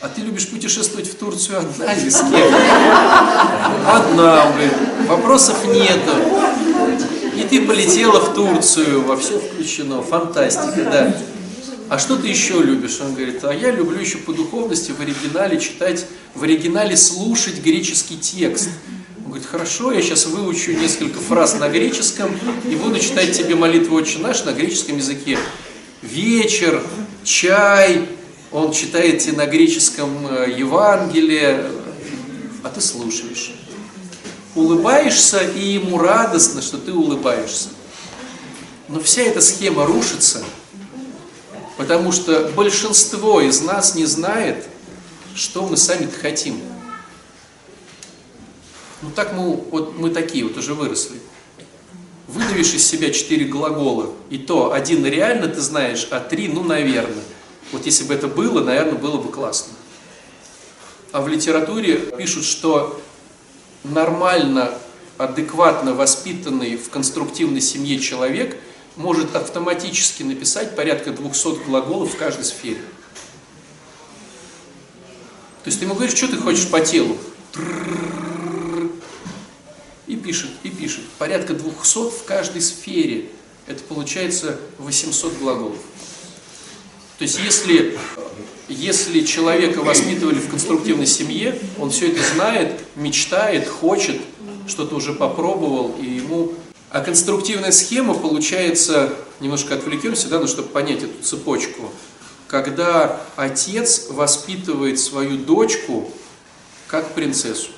А 0.00 0.08
ты 0.08 0.22
любишь 0.22 0.48
путешествовать 0.48 1.08
в 1.08 1.14
Турцию 1.14 1.58
одна 1.58 1.92
или 1.92 2.08
с 2.08 2.20
кем? 2.20 2.54
Одна, 3.86 4.50
говорит, 4.50 4.72
вопросов 5.06 5.64
нету. 5.66 6.12
И 7.36 7.44
ты 7.44 7.66
полетела 7.66 8.18
в 8.20 8.34
Турцию, 8.34 9.02
во 9.02 9.16
все 9.16 9.38
включено, 9.38 10.02
фантастика, 10.02 10.84
да. 10.84 11.16
А 11.88 11.98
что 11.98 12.16
ты 12.16 12.28
еще 12.28 12.62
любишь? 12.62 12.98
Он 13.00 13.14
говорит, 13.14 13.44
а 13.44 13.52
я 13.52 13.70
люблю 13.70 14.00
еще 14.00 14.16
по 14.16 14.32
духовности 14.32 14.92
в 14.92 15.00
оригинале 15.00 15.60
читать, 15.60 16.06
в 16.34 16.42
оригинале 16.42 16.96
слушать 16.96 17.60
греческий 17.62 18.16
текст. 18.16 18.70
Говорит, 19.42 19.50
хорошо, 19.50 19.92
я 19.92 20.02
сейчас 20.02 20.26
выучу 20.26 20.70
несколько 20.72 21.18
фраз 21.18 21.58
на 21.58 21.68
греческом 21.68 22.30
и 22.64 22.76
буду 22.76 23.00
читать 23.00 23.36
тебе 23.36 23.56
молитву 23.56 23.96
«Отче 23.96 24.18
наш» 24.18 24.44
на 24.44 24.52
греческом 24.52 24.98
языке. 24.98 25.36
Вечер, 26.00 26.80
чай, 27.24 28.08
он 28.52 28.72
читает 28.72 29.18
тебе 29.18 29.38
на 29.38 29.46
греческом 29.46 30.28
э, 30.28 30.54
Евангелие, 30.56 31.72
а 32.62 32.68
ты 32.68 32.80
слушаешь. 32.80 33.54
Улыбаешься, 34.54 35.40
и 35.40 35.72
ему 35.72 35.98
радостно, 35.98 36.62
что 36.62 36.78
ты 36.78 36.92
улыбаешься. 36.92 37.70
Но 38.86 39.00
вся 39.00 39.22
эта 39.22 39.40
схема 39.40 39.86
рушится, 39.86 40.44
потому 41.76 42.12
что 42.12 42.52
большинство 42.54 43.40
из 43.40 43.60
нас 43.60 43.96
не 43.96 44.06
знает, 44.06 44.66
что 45.34 45.66
мы 45.66 45.76
сами-то 45.76 46.16
хотим. 46.16 46.60
Ну 49.02 49.10
так 49.10 49.32
мы, 49.32 49.56
вот 49.56 49.98
мы 49.98 50.10
такие 50.10 50.44
вот 50.44 50.56
уже 50.56 50.74
выросли. 50.74 51.18
Выдавишь 52.28 52.72
из 52.72 52.86
себя 52.86 53.10
четыре 53.10 53.44
глагола, 53.44 54.12
и 54.30 54.38
то 54.38 54.72
один 54.72 55.04
реально 55.04 55.48
ты 55.48 55.60
знаешь, 55.60 56.06
а 56.10 56.20
три, 56.20 56.48
ну, 56.48 56.62
наверное. 56.62 57.24
Вот 57.72 57.84
если 57.84 58.04
бы 58.04 58.14
это 58.14 58.28
было, 58.28 58.62
наверное, 58.62 58.94
было 58.94 59.18
бы 59.18 59.30
классно. 59.30 59.74
А 61.10 61.20
в 61.20 61.28
литературе 61.28 61.96
пишут, 61.96 62.44
что 62.44 63.00
нормально, 63.84 64.72
адекватно 65.18 65.94
воспитанный 65.94 66.76
в 66.76 66.88
конструктивной 66.88 67.60
семье 67.60 67.98
человек 67.98 68.56
может 68.96 69.34
автоматически 69.34 70.22
написать 70.22 70.76
порядка 70.76 71.10
200 71.10 71.64
глаголов 71.64 72.14
в 72.14 72.16
каждой 72.16 72.44
сфере. 72.44 72.80
То 75.64 75.68
есть 75.68 75.78
ты 75.78 75.84
ему 75.84 75.94
говоришь, 75.94 76.16
что 76.16 76.28
ты 76.28 76.36
хочешь 76.36 76.68
по 76.68 76.80
телу? 76.80 77.16
И 80.12 80.16
пишет, 80.16 80.50
и 80.62 80.68
пишет. 80.68 81.04
Порядка 81.16 81.54
200 81.54 82.10
в 82.10 82.24
каждой 82.26 82.60
сфере. 82.60 83.30
Это 83.66 83.82
получается 83.84 84.58
800 84.76 85.38
глаголов. 85.38 85.78
То 87.16 87.22
есть 87.22 87.38
если, 87.42 87.98
если 88.68 89.22
человека 89.22 89.78
воспитывали 89.78 90.38
в 90.38 90.50
конструктивной 90.50 91.06
семье, 91.06 91.58
он 91.78 91.90
все 91.90 92.08
это 92.08 92.20
знает, 92.34 92.78
мечтает, 92.94 93.66
хочет, 93.66 94.20
что-то 94.66 94.96
уже 94.96 95.14
попробовал, 95.14 95.96
и 95.98 96.04
ему... 96.04 96.52
А 96.90 97.00
конструктивная 97.00 97.72
схема 97.72 98.12
получается, 98.12 99.14
немножко 99.40 99.76
отвлекемся, 99.76 100.28
да, 100.28 100.40
ну, 100.40 100.46
чтобы 100.46 100.68
понять 100.68 101.04
эту 101.04 101.22
цепочку, 101.22 101.90
когда 102.48 103.22
отец 103.36 104.08
воспитывает 104.10 105.00
свою 105.00 105.38
дочку 105.38 106.12
как 106.86 107.14
принцессу. 107.14 107.70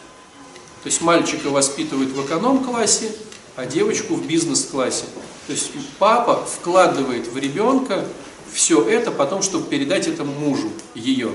То 0.85 0.91
есть 0.91 1.01
мальчика 1.01 1.49
воспитывают 1.49 2.11
в 2.11 2.27
эконом-классе, 2.27 3.11
а 3.57 3.65
девочку 3.65 4.17
в 4.17 4.27
бизнес-классе. 4.27 5.05
То 5.47 5.53
есть 5.55 5.71
папа 5.99 6.45
вкладывает 6.45 7.27
в 7.27 7.39
ребенка 7.39 8.05
все 8.53 8.87
это 8.87 9.11
потом, 9.11 9.41
чтобы 9.41 9.67
передать 9.67 10.07
это 10.07 10.25
мужу, 10.25 10.71
ее. 10.95 11.33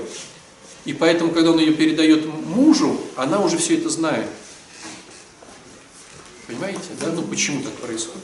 И 0.84 0.92
поэтому, 0.92 1.32
когда 1.32 1.50
он 1.50 1.58
ее 1.58 1.74
передает 1.74 2.26
мужу, 2.26 2.96
она 3.16 3.40
уже 3.40 3.58
все 3.58 3.76
это 3.76 3.88
знает. 3.88 4.28
Понимаете, 6.46 6.78
да? 7.00 7.08
Ну 7.12 7.22
почему 7.22 7.60
так 7.62 7.72
происходит? 7.72 8.22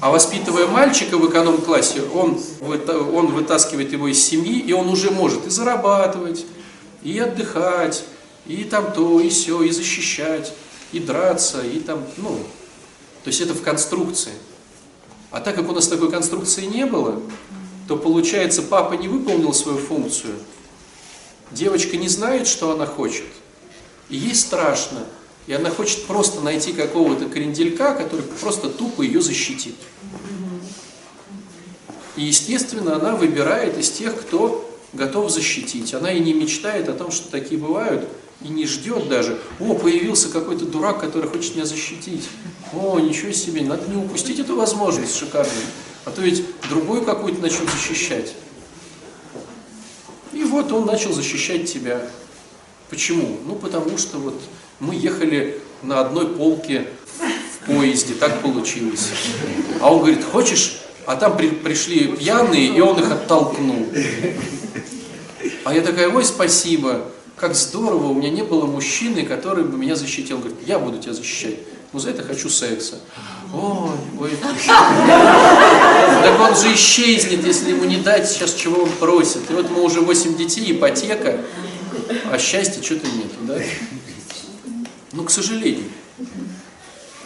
А 0.00 0.12
воспитывая 0.12 0.68
мальчика 0.68 1.18
в 1.18 1.28
эконом-классе, 1.28 2.02
он, 2.14 2.40
он 2.60 3.26
вытаскивает 3.32 3.90
его 3.90 4.06
из 4.06 4.22
семьи, 4.22 4.60
и 4.60 4.72
он 4.72 4.88
уже 4.88 5.10
может 5.10 5.48
и 5.48 5.50
зарабатывать, 5.50 6.46
и 7.02 7.18
отдыхать, 7.18 8.04
и 8.48 8.64
там 8.64 8.92
то, 8.92 9.20
и 9.20 9.28
все, 9.28 9.62
и 9.62 9.70
защищать, 9.70 10.52
и 10.92 10.98
драться, 10.98 11.62
и 11.62 11.78
там, 11.78 12.04
ну, 12.16 12.38
то 13.22 13.28
есть 13.28 13.40
это 13.40 13.54
в 13.54 13.62
конструкции. 13.62 14.32
А 15.30 15.40
так 15.40 15.54
как 15.54 15.68
у 15.68 15.72
нас 15.72 15.86
такой 15.86 16.10
конструкции 16.10 16.64
не 16.64 16.86
было, 16.86 17.20
то 17.86 17.96
получается, 17.96 18.62
папа 18.62 18.94
не 18.94 19.06
выполнил 19.06 19.52
свою 19.52 19.78
функцию, 19.78 20.34
девочка 21.50 21.96
не 21.96 22.08
знает, 22.08 22.46
что 22.46 22.72
она 22.72 22.86
хочет, 22.86 23.26
и 24.08 24.16
ей 24.16 24.34
страшно, 24.34 25.04
и 25.46 25.52
она 25.52 25.70
хочет 25.70 26.06
просто 26.06 26.40
найти 26.40 26.72
какого-то 26.72 27.28
кренделька, 27.28 27.94
который 27.94 28.22
просто 28.22 28.70
тупо 28.70 29.02
ее 29.02 29.20
защитит. 29.20 29.76
И, 32.16 32.22
естественно, 32.22 32.96
она 32.96 33.14
выбирает 33.14 33.78
из 33.78 33.90
тех, 33.90 34.20
кто 34.20 34.68
готов 34.92 35.30
защитить. 35.30 35.94
Она 35.94 36.12
и 36.12 36.20
не 36.20 36.32
мечтает 36.32 36.88
о 36.88 36.92
том, 36.92 37.10
что 37.10 37.30
такие 37.30 37.60
бывают, 37.60 38.08
и 38.42 38.48
не 38.48 38.66
ждет 38.66 39.08
даже, 39.08 39.38
о, 39.58 39.74
появился 39.74 40.28
какой-то 40.28 40.64
дурак, 40.64 41.00
который 41.00 41.28
хочет 41.28 41.56
меня 41.56 41.66
защитить. 41.66 42.28
О, 42.72 42.98
ничего 43.00 43.32
себе, 43.32 43.62
надо 43.62 43.88
не 43.90 43.96
упустить 43.96 44.38
эту 44.38 44.54
возможность 44.56 45.16
шикарную. 45.16 45.66
А 46.04 46.10
то 46.10 46.22
ведь 46.22 46.44
другую 46.68 47.02
какую-то 47.02 47.40
начнет 47.40 47.68
защищать. 47.70 48.34
И 50.32 50.44
вот 50.44 50.70
он 50.72 50.86
начал 50.86 51.12
защищать 51.12 51.72
тебя. 51.72 52.00
Почему? 52.90 53.38
Ну, 53.44 53.56
потому 53.56 53.98
что 53.98 54.18
вот 54.18 54.40
мы 54.78 54.94
ехали 54.94 55.60
на 55.82 56.00
одной 56.00 56.28
полке 56.28 56.86
в 57.18 57.66
поезде, 57.66 58.14
так 58.14 58.40
получилось. 58.40 59.08
А 59.80 59.92
он 59.92 59.98
говорит, 59.98 60.24
хочешь? 60.24 60.78
А 61.06 61.16
там 61.16 61.36
при, 61.36 61.48
пришли 61.48 62.12
пьяные, 62.12 62.68
и 62.68 62.80
он 62.80 62.98
их 63.00 63.10
оттолкнул. 63.10 63.88
А 65.64 65.74
я 65.74 65.80
такая, 65.80 66.08
ой, 66.08 66.24
спасибо, 66.24 67.10
как 67.38 67.54
здорово, 67.54 68.08
у 68.08 68.14
меня 68.14 68.30
не 68.30 68.42
было 68.42 68.66
мужчины, 68.66 69.24
который 69.24 69.64
бы 69.64 69.76
меня 69.78 69.96
защитил. 69.96 70.38
Говорит, 70.38 70.58
я 70.66 70.78
буду 70.78 70.98
тебя 70.98 71.14
защищать. 71.14 71.56
Но 71.92 71.98
за 71.98 72.10
это 72.10 72.22
хочу 72.22 72.50
секса. 72.50 73.00
Ой, 73.54 73.90
ой. 74.20 74.30
Так 74.66 76.40
он 76.40 76.54
же 76.54 76.74
исчезнет, 76.74 77.46
если 77.46 77.70
ему 77.70 77.84
не 77.84 77.96
дать 77.96 78.28
сейчас, 78.28 78.52
чего 78.52 78.82
он 78.82 78.90
просит. 78.90 79.50
И 79.50 79.54
вот 79.54 79.70
мы 79.70 79.82
уже 79.82 80.02
8 80.02 80.36
детей, 80.36 80.72
ипотека, 80.72 81.40
а 82.30 82.38
счастья 82.38 82.82
что-то 82.82 83.06
нет, 83.06 83.30
да? 83.42 83.58
Ну, 85.12 85.24
к 85.24 85.30
сожалению. 85.30 85.86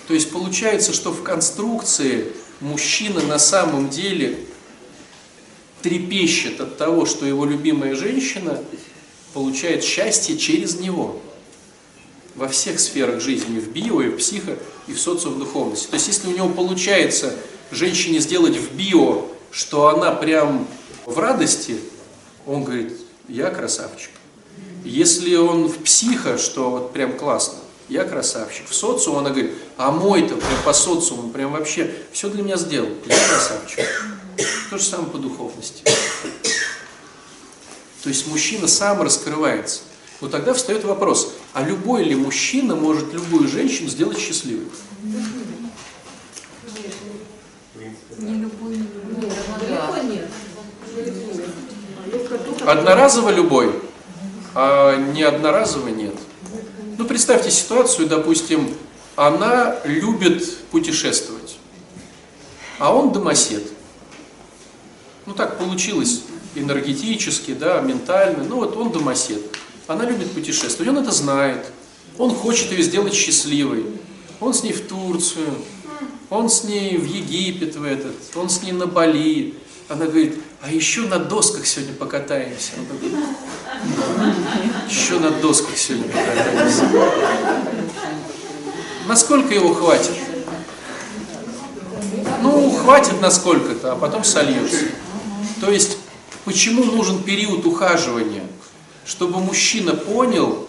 То 0.07 0.15
есть 0.15 0.31
получается, 0.31 0.93
что 0.93 1.11
в 1.11 1.23
конструкции 1.25 2.29
мужчина 2.61 3.21
на 3.23 3.39
самом 3.41 3.89
деле 3.89 4.39
трепещет 5.83 6.61
от 6.61 6.77
того, 6.79 7.07
что 7.07 7.27
его 7.27 7.45
любимая 7.45 7.97
женщина 7.97 8.61
получает 9.33 9.85
счастье 9.85 10.37
через 10.37 10.79
него. 10.79 11.21
Во 12.35 12.49
всех 12.49 12.81
сферах 12.81 13.21
жизни, 13.21 13.59
в 13.59 13.69
био, 13.73 14.01
и 14.01 14.09
в 14.09 14.17
психо, 14.17 14.57
и 14.87 14.93
в 14.93 15.01
социодуховности. 15.01 15.89
То 15.89 15.95
есть 15.95 16.09
если 16.09 16.29
у 16.29 16.37
него 16.37 16.49
получается 16.49 17.35
женщине 17.71 18.21
сделать 18.21 18.57
в 18.57 18.75
био, 18.75 19.27
что 19.51 19.89
она 19.89 20.13
прям 20.13 20.67
в 21.05 21.19
радости, 21.19 21.79
он 22.47 22.65
говорит, 22.65 22.93
я 23.29 23.51
красавчик. 23.51 24.11
Если 24.85 25.37
он 25.37 25.69
в 25.69 25.79
психо, 25.79 26.39
что 26.39 26.71
вот 26.71 26.93
прям 26.93 27.17
классно, 27.17 27.59
я 27.89 28.05
красавчик. 28.05 28.69
В 28.69 28.75
социум 28.75 29.19
она 29.19 29.31
говорит, 29.31 29.53
а 29.77 29.91
мой-то 29.91 30.35
прям 30.35 30.63
по 30.65 30.73
социуму, 30.73 31.31
прям 31.31 31.53
вообще 31.53 31.93
все 32.13 32.29
для 32.31 32.43
меня 32.43 32.57
сделал, 32.57 32.89
я 33.07 33.17
красавчик. 33.29 33.85
То 34.71 34.79
же 34.79 34.85
самое 34.85 35.11
по 35.11 35.19
духовности. 35.19 35.83
То 38.03 38.09
есть 38.09 38.27
мужчина 38.27 38.67
сам 38.67 39.01
раскрывается. 39.03 39.81
Но 40.21 40.29
тогда 40.29 40.55
встает 40.55 40.85
вопрос, 40.85 41.35
а 41.53 41.63
любой 41.63 42.05
ли 42.05 42.15
мужчина 42.15 42.77
может 42.77 43.13
любую 43.13 43.49
женщину 43.49 43.89
сделать 43.89 44.19
счастливой? 44.19 44.67
Не 48.19 48.35
любой, 48.35 48.77
не 48.77 48.83
любой. 48.83 50.23
Одноразово 52.67 53.31
любой, 53.31 53.75
а 54.55 54.97
не 54.97 55.23
одноразово 55.23 55.89
нет. 55.89 56.15
Ну, 56.99 57.05
представьте 57.05 57.51
ситуацию, 57.51 58.07
допустим, 58.07 58.77
она 59.17 59.79
любит 59.85 60.57
путешествовать, 60.71 61.57
а 62.79 62.95
он 62.95 63.13
домосед. 63.13 63.65
Ну, 65.27 65.35
так 65.35 65.59
получилось 65.59 66.23
энергетически, 66.55 67.55
да, 67.55 67.81
ментально, 67.81 68.45
ну, 68.45 68.57
вот 68.57 68.77
он 68.77 68.93
домосед. 68.93 69.41
Она 69.87 70.05
любит 70.05 70.31
путешествовать, 70.33 70.89
он 70.89 70.99
это 70.99 71.11
знает, 71.11 71.67
он 72.19 72.31
хочет 72.35 72.71
ее 72.73 72.83
сделать 72.83 73.15
счастливой. 73.15 73.85
Он 74.41 74.53
с 74.53 74.63
ней 74.63 74.73
в 74.73 74.87
Турцию, 74.87 75.55
он 76.31 76.49
с 76.49 76.65
ней 76.65 76.97
в 76.97 77.05
Египет 77.05 77.77
в 77.77 77.85
этот, 77.85 78.15
он 78.35 78.49
с 78.49 78.63
ней 78.63 78.73
на 78.73 78.87
Бали. 78.87 79.55
Она 79.89 80.07
говорит, 80.07 80.39
а 80.63 80.73
еще 80.73 81.03
на 81.03 81.19
досках 81.19 81.67
сегодня 81.67 81.95
покатаемся. 81.95 82.73
Он 82.79 82.87
говорит, 82.87 83.29
еще 84.89 85.19
на 85.19 85.31
досках 85.31 85.77
сегодня 85.77 86.09
покатаемся. 86.09 86.89
Насколько 89.07 89.55
его 89.55 89.75
хватит? 89.75 90.13
Ну, 92.43 92.71
хватит 92.71 93.21
на 93.21 93.31
сколько-то, 93.31 93.93
а 93.93 93.97
потом 93.97 94.25
сольется. 94.25 94.87
То 95.61 95.71
есть, 95.71 95.99
почему 96.45 96.85
нужен 96.85 97.23
период 97.23 97.67
ухаживания? 97.67 98.47
Чтобы 99.05 99.41
мужчина 99.41 99.95
понял, 99.95 100.69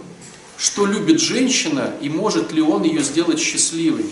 что 0.57 0.85
любит 0.85 1.19
женщина 1.19 1.93
и 2.01 2.09
может 2.09 2.51
ли 2.51 2.61
он 2.61 2.83
ее 2.83 3.03
сделать 3.03 3.39
счастливой. 3.39 4.05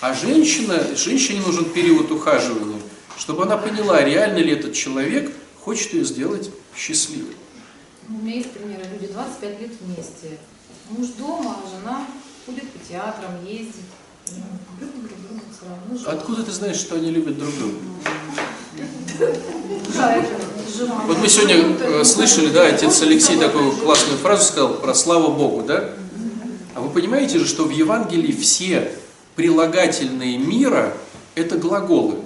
А 0.00 0.14
женщина, 0.14 0.96
женщине 0.96 1.40
нужен 1.40 1.64
период 1.66 2.10
ухаживания, 2.10 2.80
чтобы 3.18 3.42
она 3.44 3.56
поняла, 3.56 4.02
реально 4.02 4.38
ли 4.38 4.52
этот 4.52 4.74
человек 4.74 5.32
хочет 5.60 5.92
ее 5.92 6.04
сделать 6.04 6.50
счастливой. 6.76 7.34
У 8.08 8.12
меня 8.12 8.36
есть 8.36 8.52
примеры, 8.52 8.84
люди 8.92 9.12
25 9.12 9.60
лет 9.60 9.72
вместе. 9.80 10.38
Муж 10.90 11.08
дома, 11.18 11.56
а 11.62 11.68
жена 11.68 12.06
ходит 12.46 12.70
по 12.70 12.78
театрам, 12.88 13.44
ездит. 13.44 13.74
Любят 14.80 15.08
друг 15.08 15.20
друга 15.20 15.42
все 15.52 15.68
равно. 15.68 16.18
Откуда 16.18 16.42
ты 16.42 16.52
знаешь, 16.52 16.76
что 16.76 16.96
они 16.96 17.10
любят 17.10 17.38
друг 17.38 17.54
друга? 17.58 17.78
Вот 21.06 21.18
мы 21.18 21.28
сегодня 21.28 21.76
э, 21.80 22.04
слышали, 22.04 22.50
да, 22.50 22.66
отец 22.66 23.02
Алексей 23.02 23.36
такую 23.36 23.72
классную 23.72 24.18
фразу 24.18 24.44
сказал 24.44 24.74
про 24.74 24.94
слава 24.94 25.28
Богу, 25.28 25.62
да? 25.62 25.90
А 26.74 26.80
вы 26.80 26.90
понимаете 26.90 27.38
же, 27.38 27.46
что 27.46 27.64
в 27.64 27.70
Евангелии 27.70 28.32
все 28.32 28.92
прилагательные 29.34 30.38
мира– 30.38 30.94
это 31.34 31.56
глаголы. 31.56 32.16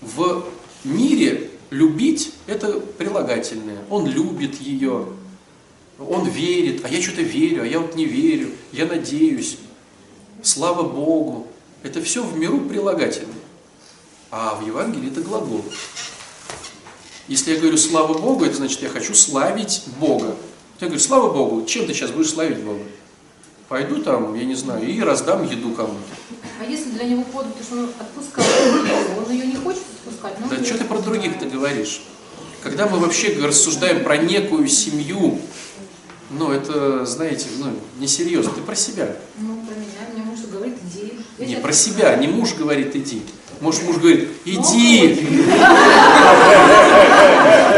В 0.00 0.46
мире 0.84 1.50
любить– 1.70 2.32
это 2.46 2.80
прилагательное. 2.80 3.78
Он 3.90 4.06
любит 4.06 4.60
ее. 4.60 5.08
он 5.98 6.28
верит, 6.28 6.84
а 6.84 6.88
я 6.88 7.02
что-то 7.02 7.22
верю, 7.22 7.62
а 7.62 7.66
я 7.66 7.80
вот 7.80 7.94
не 7.94 8.06
верю, 8.06 8.50
я 8.72 8.86
надеюсь, 8.86 9.58
слава 10.42 10.82
Богу. 10.82 11.46
Это 11.82 12.00
все 12.00 12.22
в 12.22 12.38
миру 12.38 12.60
прилагательное. 12.60 13.37
А 14.30 14.54
в 14.56 14.66
Евангелии 14.66 15.10
это 15.10 15.22
глагол. 15.22 15.64
Если 17.28 17.52
я 17.54 17.60
говорю 17.60 17.76
слава 17.78 18.18
Богу, 18.18 18.44
это 18.44 18.56
значит 18.56 18.82
я 18.82 18.88
хочу 18.88 19.14
славить 19.14 19.84
Бога. 19.98 20.34
Я 20.80 20.86
говорю, 20.86 21.02
слава 21.02 21.32
Богу, 21.32 21.64
чем 21.66 21.86
ты 21.86 21.94
сейчас 21.94 22.10
будешь 22.10 22.30
славить 22.30 22.58
Бога? 22.58 22.84
Пойду 23.68 24.02
там, 24.02 24.34
я 24.34 24.44
не 24.44 24.54
знаю, 24.54 24.86
и 24.86 25.00
раздам 25.00 25.44
еду 25.44 25.72
кому-то. 25.72 25.98
А 26.60 26.64
если 26.64 26.90
для 26.90 27.04
него 27.04 27.24
подвиг, 27.24 27.54
то 27.56 27.64
что 27.64 27.74
он 27.74 27.90
отпускает 27.98 28.48
ее, 28.86 29.18
он 29.18 29.32
ее 29.32 29.46
не 29.46 29.56
хочет 29.56 29.82
отпускать, 30.06 30.34
Да 30.48 30.64
что 30.64 30.78
ты 30.78 30.84
про 30.84 30.98
других-то 30.98 31.46
говоришь? 31.46 32.00
Когда 32.62 32.86
мы 32.86 32.98
вообще 32.98 33.38
рассуждаем 33.44 34.04
про 34.04 34.16
некую 34.16 34.68
семью, 34.68 35.38
ну 36.30 36.50
это, 36.50 37.04
знаете, 37.04 37.46
ну 37.58 37.72
несерьезно, 37.98 38.52
ты 38.52 38.60
про 38.62 38.74
себя. 38.74 39.16
Ну, 39.38 39.62
про 39.66 39.74
меня, 39.74 40.14
мне 40.14 40.22
муж 40.22 40.40
говорит, 40.50 40.76
иди. 40.84 41.14
Я 41.38 41.46
Не, 41.46 41.56
про 41.56 41.72
себя, 41.72 42.16
не 42.16 42.28
муж 42.28 42.54
говорит 42.54 42.96
иди. 42.96 43.22
Может, 43.60 43.82
муж 43.84 43.96
говорит, 43.96 44.28
иди. 44.44 45.26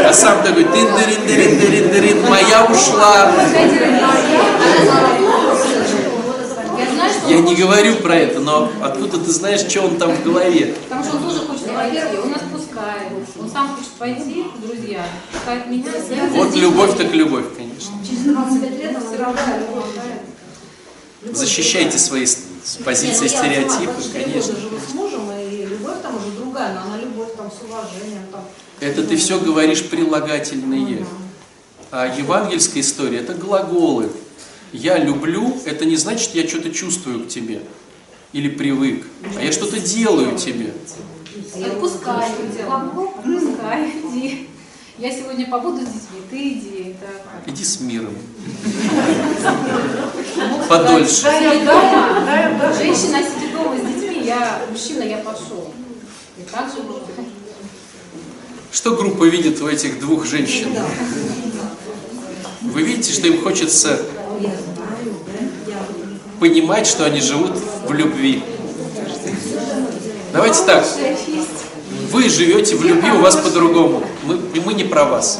А 0.05 0.13
сам 0.13 0.43
такой, 0.43 0.65
тын 0.65 0.87
дырин 0.95 1.25
дырин 1.25 1.59
дырин 1.59 1.89
дырин 1.91 2.29
моя 2.29 2.65
ушла. 2.65 3.31
Я 7.27 7.39
не 7.39 7.55
говорю 7.55 7.95
про 7.97 8.15
это, 8.15 8.39
но 8.39 8.69
откуда 8.81 9.17
ты 9.17 9.31
знаешь, 9.31 9.61
что 9.61 9.83
он 9.83 9.97
там 9.97 10.11
в 10.11 10.23
голове? 10.23 10.75
Потому 10.89 11.03
что 11.03 11.15
он 11.17 11.23
тоже 11.23 11.39
хочет 11.39 11.73
пойти, 11.73 11.99
он 12.21 12.33
отпускает. 12.33 13.11
Он 13.39 13.49
сам 13.49 13.69
хочет 13.75 13.91
пойти, 13.91 14.45
друзья, 14.61 15.05
пускает 15.31 15.67
меня. 15.67 15.91
Вот 16.31 16.55
любовь 16.55 16.97
так 16.97 17.13
любовь, 17.13 17.45
конечно. 17.55 17.93
Через 18.07 18.23
25 18.23 18.71
лет 18.79 18.95
он 18.95 19.07
все 19.07 19.23
равно. 19.23 19.39
Защищайте 21.23 21.97
свои 21.99 22.25
позиции 22.83 23.23
ну 23.23 23.29
стереотипы, 23.29 23.93
24 23.93 24.23
конечно. 24.23 24.53
года 24.53 24.61
живу 24.61 24.77
с 24.79 24.93
мужем, 24.93 25.31
и 25.31 25.65
любовь 25.65 26.01
там 26.01 26.15
уже 26.15 26.31
другая, 26.61 26.73
но 26.73 26.81
она 26.81 26.97
любовь 26.97 27.35
там 27.35 27.51
с 27.51 27.63
уважением. 27.63 28.23
Там. 28.31 28.43
Это 28.79 29.03
ты 29.03 29.17
все 29.17 29.39
говоришь 29.39 29.87
прилагательные. 29.89 31.05
А 31.91 32.07
евангельская 32.07 32.81
история 32.81 33.19
это 33.19 33.33
глаголы. 33.33 34.11
Я 34.71 34.97
люблю, 34.97 35.57
это 35.65 35.85
не 35.85 35.97
значит, 35.97 36.33
я 36.33 36.47
что-то 36.47 36.71
чувствую 36.71 37.25
к 37.25 37.27
тебе. 37.27 37.61
Или 38.31 38.47
привык. 38.47 39.05
А 39.37 39.43
я 39.43 39.51
что-то 39.51 39.79
делаю 39.79 40.37
тебе. 40.37 40.73
Отпускай, 41.65 42.29
глагол, 42.65 43.13
отпускай, 43.17 43.89
иди. 43.89 44.47
Я 44.97 45.11
сегодня 45.11 45.49
побуду 45.49 45.81
с 45.81 45.85
детьми, 45.85 46.21
ты 46.29 46.53
иди. 46.53 46.91
Это 46.91 47.51
Иди 47.51 47.63
с 47.63 47.81
миром. 47.81 48.15
Подольше. 50.69 51.23
Женщина 52.77 53.19
сидит 53.23 53.53
дома 53.53 53.75
с 53.77 53.81
детьми, 53.81 54.21
я 54.23 54.61
мужчина, 54.69 55.03
я 55.03 55.17
пошел. 55.17 55.41
И 55.57 55.59
так 55.59 55.69
же 55.71 55.79
бывает. 55.81 56.30
Что 58.71 58.95
группа 58.95 59.25
видит 59.25 59.61
у 59.61 59.67
этих 59.67 59.99
двух 59.99 60.25
женщин? 60.25 60.69
Вы 62.61 62.83
видите, 62.83 63.11
что 63.11 63.27
им 63.27 63.41
хочется 63.41 63.99
понимать, 66.39 66.87
что 66.87 67.05
они 67.05 67.21
живут 67.21 67.51
в 67.87 67.93
любви. 67.93 68.43
Давайте 70.33 70.63
так. 70.65 70.85
Вы 72.11 72.29
живете 72.29 72.75
в 72.75 72.83
любви, 72.83 73.11
у 73.11 73.21
вас 73.21 73.35
по-другому. 73.35 74.03
Мы, 74.23 74.39
мы 74.65 74.73
не 74.73 74.83
про 74.83 75.05
вас. 75.05 75.39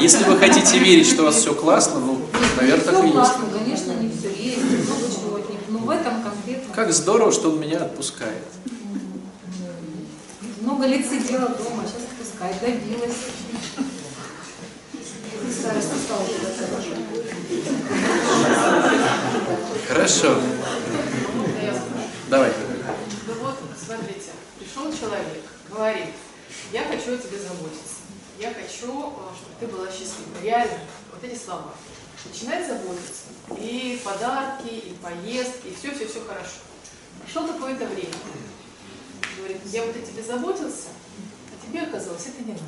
Если 0.00 0.24
вы 0.24 0.38
хотите 0.38 0.78
верить, 0.78 1.08
что 1.08 1.22
у 1.22 1.24
вас 1.24 1.36
все 1.36 1.54
классно, 1.54 1.98
ну, 1.98 2.20
наверное, 2.56 2.84
так 2.84 3.04
и 3.04 3.08
есть. 3.08 3.32
конечно, 3.52 3.92
не 3.94 4.10
все 4.10 4.28
есть, 4.28 4.58
много 4.62 5.02
чего 5.12 5.36
от 5.36 5.50
них. 5.50 5.58
Но 5.68 5.78
в 5.78 5.90
этом 5.90 6.22
конкретно 6.22 6.74
Как 6.74 6.92
здорово, 6.92 7.32
что 7.32 7.50
он 7.50 7.60
меня 7.60 7.78
отпускает. 7.78 8.44
Много 10.68 10.86
лет 10.86 11.06
сидела 11.06 11.48
дома, 11.48 11.82
сейчас 11.86 12.02
отпускает, 12.02 12.60
добилась. 12.60 13.16
Хорошо. 19.88 20.40
Давай. 22.28 22.52
Ну 23.26 23.34
вот, 23.40 23.58
смотрите, 23.82 24.32
пришел 24.58 24.92
человек, 24.92 25.42
говорит, 25.70 26.08
я 26.70 26.84
хочу 26.84 27.14
о 27.14 27.16
тебе 27.16 27.38
заботиться, 27.38 28.02
я 28.38 28.52
хочу, 28.52 29.14
а, 29.16 29.32
чтобы 29.34 29.54
ты 29.58 29.66
была 29.68 29.86
счастлива. 29.86 30.42
Реально, 30.42 30.80
вот 31.10 31.24
эти 31.24 31.38
слова. 31.38 31.72
Начинает 32.30 32.66
заботиться. 32.66 33.22
И 33.58 33.98
подарки, 34.04 34.68
и 34.68 34.94
поездки, 35.02 35.68
и 35.68 35.74
все-все-все 35.74 36.20
хорошо. 36.26 36.60
Прошло 37.24 37.54
какое-то 37.54 37.86
время. 37.86 38.12
Говорит, 39.38 39.58
я 39.72 39.84
вот 39.84 39.94
о 39.96 39.98
тебе 40.00 40.22
заботился, 40.22 40.88
а 41.52 41.66
тебе 41.66 41.82
оказалось, 41.82 42.22
это 42.26 42.42
не 42.44 42.52
надо. 42.52 42.64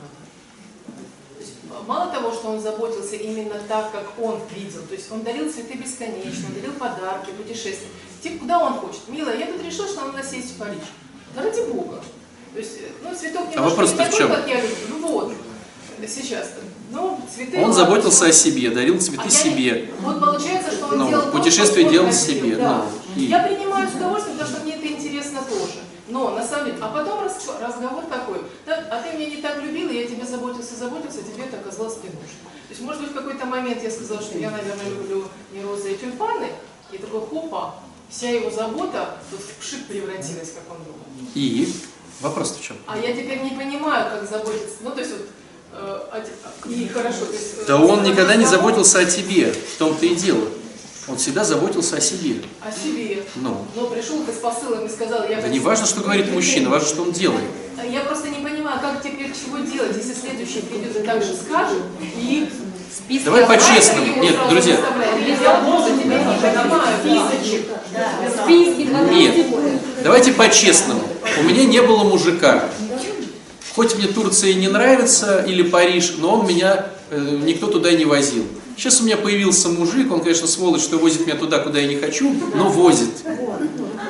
То 1.37 1.41
есть, 1.41 1.55
мало 1.87 2.13
того, 2.13 2.33
что 2.33 2.49
он 2.49 2.61
заботился 2.61 3.17
именно 3.17 3.55
так, 3.69 3.91
как 3.93 4.13
он 4.21 4.41
видел, 4.55 4.83
то 4.83 4.95
есть 4.95 5.11
он 5.11 5.23
дарил 5.23 5.51
цветы 5.51 5.75
бесконечно, 5.75 6.47
он 6.49 6.55
дарил 6.55 6.73
подарки, 6.73 7.31
путешествия. 7.31 7.89
Типа, 8.23 8.41
куда 8.41 8.59
он 8.59 8.75
хочет? 8.75 9.09
Милая, 9.09 9.39
я 9.39 9.47
тут 9.47 9.65
решил, 9.65 9.87
что 9.87 10.03
надо 10.03 10.19
нас 10.19 10.29
съездить 10.29 10.53
в 10.53 10.59
Париж. 10.59 10.83
Да 11.35 11.43
ради 11.43 11.61
Бога. 11.73 12.03
То 12.53 12.59
есть, 12.59 12.77
э, 12.79 12.89
ну, 13.03 13.15
цветок 13.15 13.49
немножко 13.51 13.63
вопрос-то 13.63 13.97
не 13.97 14.09
в 14.09 14.11
такой, 14.11 14.19
чем? 14.19 14.29
как 14.29 14.49
я 14.49 14.57
люблю. 14.57 14.77
Ну 14.91 15.09
вот, 15.09 15.33
сейчас. 16.07 16.51
Ну, 16.91 17.21
цветы... 17.33 17.57
Он 17.59 17.71
ладно, 17.71 17.75
заботился 17.75 18.27
о 18.27 18.33
себе, 18.33 18.71
дарил 18.71 18.97
А 18.97 18.99
цветы 18.99 19.23
я- 19.25 19.31
себе. 19.31 19.91
Вот 20.01 20.19
получается, 20.21 20.73
что 20.73 20.87
он 20.87 20.99
Ну, 20.99 21.09
делал 21.09 21.25
то, 21.27 21.31
путешествие 21.39 21.87
он 21.87 21.93
делал 21.93 22.13
себе, 22.13 22.57
да. 22.57 22.85
ну, 23.15 23.23
и- 23.23 23.27
Я 23.27 23.45
принимаю 23.45 23.89
с 23.89 23.95
удовольствием, 23.95 24.37
потому 24.39 24.57
что 24.57 24.65
мне 24.65 24.75
это. 24.75 25.00
Но 26.11 26.31
на 26.31 26.47
самом 26.47 26.67
деле, 26.67 26.79
а 26.81 26.89
потом 26.89 27.25
разговор 27.25 28.05
такой, 28.07 28.39
«Да, 28.67 28.85
а 28.91 29.03
ты 29.03 29.17
меня 29.17 29.31
не 29.31 29.37
так 29.41 29.63
любила, 29.63 29.91
я 29.91 30.07
тебе 30.07 30.27
заботился, 30.27 30.75
заботился, 30.77 31.23
тебе 31.23 31.45
это 31.45 31.59
оказалось 31.59 31.97
не 32.03 32.11
нужно. 32.11 32.51
То 32.69 32.75
есть, 32.75 32.81
может 32.83 33.03
быть, 33.03 33.13
в 33.13 33.15
какой-то 33.15 33.47
момент 33.47 33.83
я 33.83 33.91
сказала, 33.91 34.21
что 34.21 34.39
я, 34.39 34.51
наверное, 34.51 34.89
люблю 34.91 35.25
не 35.53 35.63
розы 35.63 35.93
и 35.93 35.97
тюльпаны, 35.97 36.49
и 36.93 36.99
такой, 36.99 37.21
хопа, 37.21 37.75
вся 38.09 38.31
его 38.31 38.51
забота 38.51 39.17
вот 39.31 39.41
в 39.41 39.55
пшик 39.61 39.87
превратилась, 39.87 40.53
как 40.53 40.65
он 40.71 40.85
думал. 40.85 41.31
И 41.35 41.73
вопрос 42.21 42.57
в 42.57 42.63
чем? 42.63 42.77
А 42.87 42.99
я 42.99 43.13
теперь 43.13 43.41
не 43.43 43.51
понимаю, 43.51 44.11
как 44.11 44.29
заботиться. 44.29 44.77
Ну, 44.83 44.91
то 44.91 45.01
есть 45.01 45.13
вот, 45.13 45.27
э, 45.73 46.01
а 46.13 46.69
и 46.69 46.89
хорошо. 46.89 47.27
То 47.27 47.33
есть, 47.33 47.55
э, 47.59 47.65
Да 47.67 47.79
он 47.79 48.03
никогда 48.03 48.35
не 48.37 48.47
заботился 48.47 48.99
о 48.99 49.05
тебе, 49.05 49.53
в 49.53 49.79
том-то 49.79 50.07
и 50.07 50.15
дело. 50.17 50.49
Он 51.11 51.17
всегда 51.17 51.43
заботился 51.43 51.97
о 51.97 52.01
себе. 52.01 52.37
О 52.61 52.71
себе. 52.71 53.25
Ну, 53.35 53.67
Но 53.75 53.87
пришел 53.89 54.23
ты 54.23 54.33
с 54.33 54.37
посылом 54.37 54.87
и 54.87 54.89
сказал, 54.89 55.23
я 55.29 55.37
да 55.37 55.43
хочу- 55.43 55.53
не 55.53 55.59
важно, 55.59 55.87
что 55.87 56.03
говорит 56.03 56.31
мужчина, 56.33 56.71
важно, 56.71 56.87
что 56.89 57.03
он 57.03 57.11
делает. 57.13 57.45
А 57.77 57.85
Я 57.85 58.01
просто 58.01 58.29
не 58.29 58.37
понимаю, 58.37 58.79
как 58.81 59.03
теперь 59.03 59.33
чего 59.33 59.59
делать, 59.59 59.97
если 59.97 60.15
следующий 60.15 60.61
придет 60.61 60.97
и 60.97 61.01
так 61.01 61.23
же 61.23 61.35
скажет, 61.35 61.83
и 62.17 62.49
Давай 63.25 63.47
по-честному. 63.47 64.23
Нет, 64.23 64.35
друзья, 64.49 64.77
нет. 69.11 69.47
Давайте 70.03 70.33
по-честному. 70.33 71.03
У 71.41 71.43
меня 71.43 71.65
не 71.65 71.81
было 71.83 72.05
мужика. 72.05 72.65
Хоть 73.75 73.97
мне 73.97 74.07
Турция 74.09 74.51
и 74.51 74.55
не 74.55 74.69
нравится, 74.69 75.45
или 75.47 75.63
Париж, 75.63 76.15
но 76.19 76.41
он 76.41 76.47
меня, 76.47 76.87
э, 77.11 77.39
никто 77.43 77.69
туда 77.69 77.93
не 77.93 78.05
возил. 78.05 78.45
Сейчас 78.77 79.01
у 79.01 79.05
меня 79.05 79.17
появился 79.17 79.69
мужик, 79.69 80.11
он, 80.13 80.21
конечно, 80.21 80.47
сволочь, 80.47 80.83
что 80.83 80.99
возит 80.99 81.27
меня 81.27 81.37
туда, 81.37 81.59
куда 81.59 81.79
я 81.79 81.87
не 81.87 81.97
хочу, 81.97 82.35
но 82.55 82.69
возит. 82.69 83.11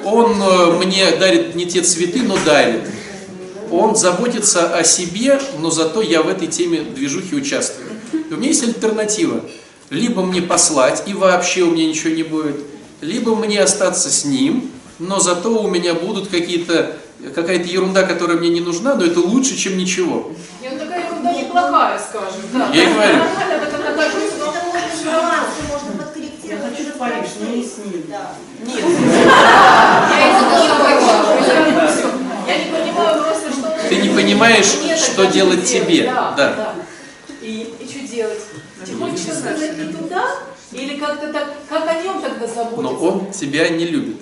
Он 0.04 0.40
э, 0.40 0.84
мне 0.84 1.10
дарит 1.16 1.54
не 1.54 1.66
те 1.66 1.82
цветы, 1.82 2.22
но 2.22 2.36
дарит. 2.44 2.82
Он 3.70 3.96
заботится 3.96 4.74
о 4.74 4.84
себе, 4.84 5.40
но 5.58 5.70
зато 5.70 6.02
я 6.02 6.22
в 6.22 6.28
этой 6.28 6.48
теме 6.48 6.82
движухи 6.82 7.34
участвую. 7.34 7.88
И 8.12 8.32
у 8.32 8.36
меня 8.36 8.48
есть 8.48 8.62
альтернатива. 8.62 9.42
Либо 9.90 10.22
мне 10.22 10.40
послать, 10.40 11.04
и 11.06 11.14
вообще 11.14 11.62
у 11.62 11.72
меня 11.72 11.86
ничего 11.86 12.14
не 12.14 12.22
будет, 12.22 12.56
либо 13.00 13.34
мне 13.34 13.60
остаться 13.60 14.08
с 14.08 14.24
ним, 14.24 14.70
но 15.00 15.18
зато 15.18 15.50
у 15.62 15.68
меня 15.68 15.94
будут 15.94 16.28
какие-то 16.28 16.96
какая-то 17.34 17.68
ерунда, 17.68 18.04
которая 18.04 18.38
мне 18.38 18.48
не 18.48 18.60
нужна, 18.60 18.94
но 18.94 19.04
это 19.04 19.20
лучше, 19.20 19.56
чем 19.56 19.76
ничего. 19.76 20.32
И 20.62 20.68
он 20.68 20.78
такая 20.78 21.06
ерунда 21.06 21.32
неплохая, 21.32 21.98
скажем. 21.98 22.40
Да. 22.52 22.70
Я 22.72 22.84
и 22.84 22.92
говорю. 22.92 23.16
Нормально 23.18 23.58
в 23.58 23.68
этом 23.68 23.80
нахожусь, 23.82 24.32
но... 24.38 24.54
можно 25.18 25.92
подкорректировать. 25.98 26.42
Я 26.44 26.58
хочу 26.58 26.90
в 26.90 26.98
Париж, 26.98 27.28
но 27.40 27.46
не 27.56 27.64
с 27.64 27.78
ним. 27.78 28.04
Нет. 28.66 28.84
Я 32.46 32.58
не 32.58 32.70
понимаю 32.70 33.22
просто, 33.22 33.52
что... 33.52 33.88
Ты 33.88 33.96
не 33.96 34.08
понимаешь, 34.10 34.66
что 34.98 35.26
делать 35.26 35.64
тебе. 35.64 36.04
Да, 36.04 36.34
Да. 36.36 36.54
да. 36.54 36.74
И, 37.42 37.74
и 37.80 37.88
что 37.88 38.00
делать? 38.06 38.40
Тихонечко 38.86 39.32
сказать 39.34 39.78
не 39.78 39.92
туда? 39.92 40.24
Или 40.72 40.96
как-то 40.98 41.32
так, 41.32 41.48
как 41.68 41.88
о 41.88 41.94
нем 42.02 42.20
тогда 42.20 42.46
заботиться? 42.46 42.82
Но 42.82 42.92
он 42.94 43.32
тебя 43.32 43.68
не 43.70 43.86
любит. 43.86 44.20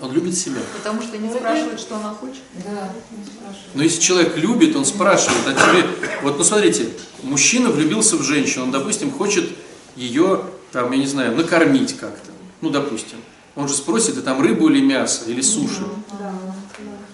Он 0.00 0.12
любит 0.12 0.36
себя. 0.36 0.60
Потому 0.76 1.00
что 1.02 1.16
не 1.18 1.30
спрашивает, 1.30 1.78
что 1.78 1.96
она 1.96 2.10
хочет. 2.10 2.42
Да, 2.64 2.92
не 3.16 3.24
спрашивает. 3.24 3.74
Но 3.74 3.82
если 3.82 4.00
человек 4.00 4.36
любит, 4.36 4.74
он 4.76 4.84
спрашивает, 4.84 5.40
а 5.46 5.52
тебе... 5.52 5.84
Вот, 6.22 6.36
ну 6.36 6.44
смотрите, 6.44 6.88
мужчина 7.22 7.70
влюбился 7.70 8.16
в 8.16 8.22
женщину, 8.22 8.64
он, 8.64 8.70
допустим, 8.72 9.12
хочет 9.12 9.48
ее, 9.96 10.42
там, 10.72 10.90
я 10.92 10.98
не 10.98 11.06
знаю, 11.06 11.36
накормить 11.36 11.96
как-то. 11.96 12.30
Ну, 12.60 12.70
допустим. 12.70 13.18
Он 13.54 13.68
же 13.68 13.74
спросит, 13.74 14.18
и 14.18 14.20
там 14.20 14.40
рыбу 14.40 14.68
или 14.68 14.80
мясо, 14.80 15.22
или 15.28 15.40
суши. 15.40 15.84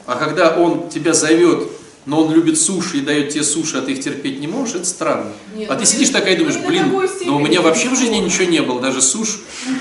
А 0.06 0.16
когда 0.16 0.56
он 0.56 0.88
тебя 0.88 1.12
зовет, 1.12 1.68
но 2.06 2.24
он 2.24 2.32
любит 2.32 2.58
суши 2.58 2.98
и 2.98 3.00
дает 3.02 3.28
тебе 3.28 3.44
суши, 3.44 3.76
а 3.76 3.82
ты 3.82 3.92
их 3.92 4.00
терпеть 4.02 4.40
не 4.40 4.46
можешь, 4.46 4.74
это 4.76 4.84
странно. 4.86 5.32
Нет, 5.54 5.70
а 5.70 5.74
ну 5.74 5.80
ты 5.80 5.86
сидишь 5.86 6.08
не- 6.08 6.14
такая 6.14 6.34
и 6.34 6.38
думаешь, 6.38 6.56
блин, 6.56 6.90
но 7.26 7.36
у 7.36 7.40
меня 7.40 7.60
вообще 7.60 7.90
в 7.90 7.96
жизни 7.98 8.16
ничего 8.16 8.44
не 8.44 8.62
было, 8.62 8.80
даже 8.80 9.02
суш. 9.02 9.40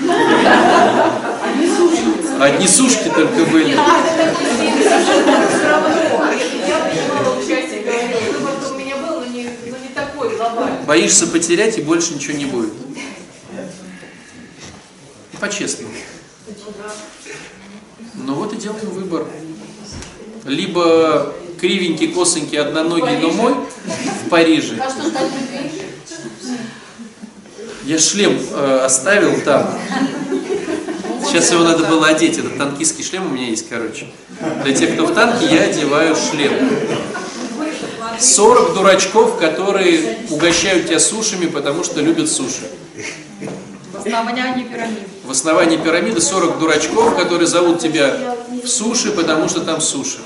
Одни 2.40 2.66
сушки 2.66 3.08
только 3.08 3.44
были. 3.50 3.72
Все 3.72 3.78
равно, 5.68 5.88
я 6.66 6.78
принимала 6.86 7.36
участие, 7.38 7.82
говорила, 7.82 8.20
выбор 8.32 8.72
у 8.72 8.78
меня 8.78 8.96
был, 8.96 9.20
но 9.20 9.26
не, 9.26 9.44
но 9.44 9.76
не 9.76 9.88
такой 9.94 10.34
глобальный. 10.34 10.82
Боишься 10.86 11.26
потерять 11.26 11.76
и 11.76 11.82
больше 11.82 12.14
ничего 12.14 12.38
не 12.38 12.46
будет. 12.46 12.72
По-честному. 15.38 15.92
Ну 18.14 18.34
вот 18.34 18.54
и 18.54 18.56
делаем 18.56 18.88
выбор. 18.88 19.26
Либо 20.46 21.34
кривенький, 21.60 22.08
косенький, 22.08 22.58
одноногий, 22.58 23.18
но 23.18 23.30
мой 23.32 23.54
в 23.54 24.28
Париже. 24.30 24.80
А? 24.80 24.90
Я 27.84 27.98
шлем 27.98 28.38
э, 28.50 28.80
оставил 28.84 29.40
там. 29.42 29.78
Сейчас 31.30 31.52
его 31.52 31.62
надо 31.62 31.84
было 31.84 32.08
одеть. 32.08 32.38
Этот 32.38 32.58
танкистский 32.58 33.04
шлем 33.04 33.26
у 33.26 33.28
меня 33.28 33.46
есть, 33.46 33.68
короче. 33.68 34.08
Для 34.64 34.74
тех, 34.74 34.94
кто 34.94 35.06
в 35.06 35.14
танке, 35.14 35.46
я 35.46 35.62
одеваю 35.62 36.16
шлем. 36.16 36.52
40 38.18 38.74
дурачков, 38.74 39.38
которые 39.38 40.18
угощают 40.30 40.88
тебя 40.88 40.98
сушами, 40.98 41.46
потому 41.46 41.84
что 41.84 42.00
любят 42.00 42.28
суши. 42.28 42.68
В 43.92 44.04
основании 44.04 44.64
пирамиды. 44.64 45.00
В 45.24 45.30
основании 45.30 45.76
пирамиды 45.76 46.20
40 46.20 46.58
дурачков, 46.58 47.14
которые 47.16 47.46
зовут 47.46 47.78
тебя 47.78 48.36
в 48.64 48.66
суши, 48.66 49.12
потому 49.12 49.48
что 49.48 49.60
там 49.60 49.80
суши. 49.80 50.18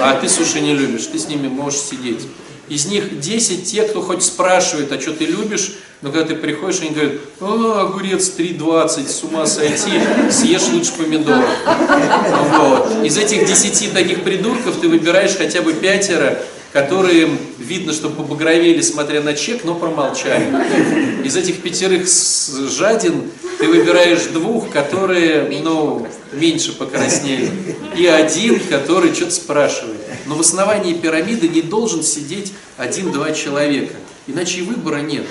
А 0.00 0.18
ты 0.18 0.26
суши 0.30 0.60
не 0.60 0.72
любишь, 0.74 1.06
ты 1.06 1.18
с 1.18 1.28
ними 1.28 1.48
можешь 1.48 1.80
сидеть. 1.80 2.26
Из 2.70 2.86
них 2.86 3.18
10 3.18 3.64
те, 3.64 3.82
кто 3.82 4.00
хоть 4.00 4.22
спрашивает, 4.22 4.92
а 4.92 5.00
что 5.00 5.12
ты 5.12 5.26
любишь, 5.26 5.72
но 6.02 6.12
когда 6.12 6.28
ты 6.28 6.36
приходишь, 6.36 6.80
они 6.82 6.90
говорят, 6.90 7.14
«А, 7.40 7.82
огурец 7.82 8.32
3,20, 8.38 9.08
с 9.08 9.24
ума 9.24 9.44
сойти, 9.44 10.00
съешь 10.30 10.68
лучше 10.72 10.92
помидоров. 10.92 11.50
Вот. 12.56 13.04
Из 13.04 13.18
этих 13.18 13.44
10 13.44 13.92
таких 13.92 14.22
придурков 14.22 14.76
ты 14.80 14.88
выбираешь 14.88 15.36
хотя 15.36 15.62
бы 15.62 15.72
пятеро, 15.72 16.38
которые 16.72 17.28
видно, 17.58 17.92
что 17.92 18.08
побагровели, 18.08 18.80
смотря 18.82 19.20
на 19.20 19.34
чек, 19.34 19.64
но 19.64 19.74
промолчали. 19.74 20.46
Из 21.24 21.36
этих 21.36 21.62
пятерых 21.62 22.06
жадин 22.06 23.32
ты 23.58 23.66
выбираешь 23.66 24.26
двух, 24.32 24.70
которые, 24.70 25.60
ну, 25.60 26.06
меньше 26.32 26.72
покраснели, 26.78 27.50
и 27.96 28.06
один, 28.06 28.60
который 28.60 29.12
что-то 29.12 29.32
спрашивает. 29.32 29.98
Но 30.30 30.36
в 30.36 30.40
основании 30.42 30.94
пирамиды 30.94 31.48
не 31.48 31.60
должен 31.60 32.04
сидеть 32.04 32.52
один-два 32.76 33.32
человека, 33.32 33.96
иначе 34.28 34.60
и 34.60 34.62
выбора 34.62 34.98
нет. 34.98 35.26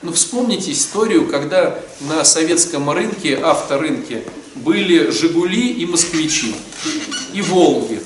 Ну, 0.00 0.10
вспомните 0.10 0.72
историю, 0.72 1.28
когда 1.28 1.78
на 2.00 2.24
советском 2.24 2.88
рынке, 2.90 3.36
авторынке, 3.36 4.22
были 4.54 5.10
«Жигули» 5.10 5.68
и 5.72 5.84
«Москвичи», 5.84 6.54
и 7.34 7.42
«Волги». 7.42 8.00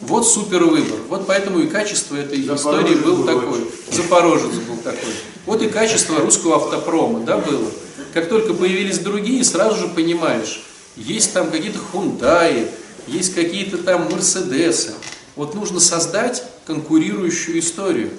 Вот 0.00 0.26
супер 0.26 0.64
выбор. 0.64 0.98
Вот 1.08 1.28
поэтому 1.28 1.60
и 1.60 1.68
качество 1.68 2.16
этой 2.16 2.40
истории 2.40 2.96
был 2.96 3.24
такое. 3.24 3.60
Запорожец 3.92 4.56
был 4.66 4.78
такой. 4.78 5.14
Вот 5.46 5.62
и 5.62 5.68
качество 5.68 6.18
русского 6.18 6.56
автопрома, 6.56 7.20
да, 7.20 7.38
было. 7.38 7.70
Как 8.12 8.28
только 8.28 8.52
появились 8.52 8.98
другие, 8.98 9.44
сразу 9.44 9.78
же 9.78 9.86
понимаешь, 9.86 10.64
есть 10.96 11.32
там 11.32 11.52
какие-то 11.52 11.78
хундаи, 11.78 12.66
есть 13.06 13.36
какие-то 13.36 13.78
там 13.78 14.10
мерседесы. 14.10 14.94
Вот 15.34 15.54
нужно 15.54 15.80
создать 15.80 16.44
конкурирующую 16.66 17.58
историю. 17.58 18.10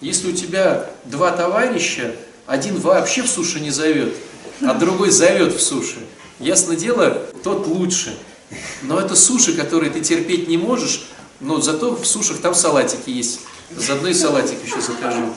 Если 0.00 0.30
у 0.30 0.32
тебя 0.32 0.90
два 1.04 1.30
товарища, 1.30 2.14
один 2.46 2.78
вообще 2.78 3.22
в 3.22 3.28
суши 3.28 3.60
не 3.60 3.70
зовет, 3.70 4.14
а 4.60 4.74
другой 4.78 5.10
зовет 5.10 5.54
в 5.54 5.62
суши, 5.62 5.98
ясно 6.40 6.74
дело, 6.74 7.22
тот 7.44 7.66
лучше. 7.66 8.16
Но 8.82 8.98
это 8.98 9.14
суши, 9.14 9.54
которые 9.54 9.90
ты 9.90 10.00
терпеть 10.00 10.48
не 10.48 10.58
можешь, 10.58 11.04
но 11.40 11.60
зато 11.60 11.94
в 11.94 12.04
сушах 12.04 12.38
там 12.38 12.54
салатики 12.54 13.10
есть. 13.10 13.40
Заодно 13.76 14.08
и 14.08 14.14
салатик 14.14 14.62
еще 14.64 14.80
закажу. 14.80 15.32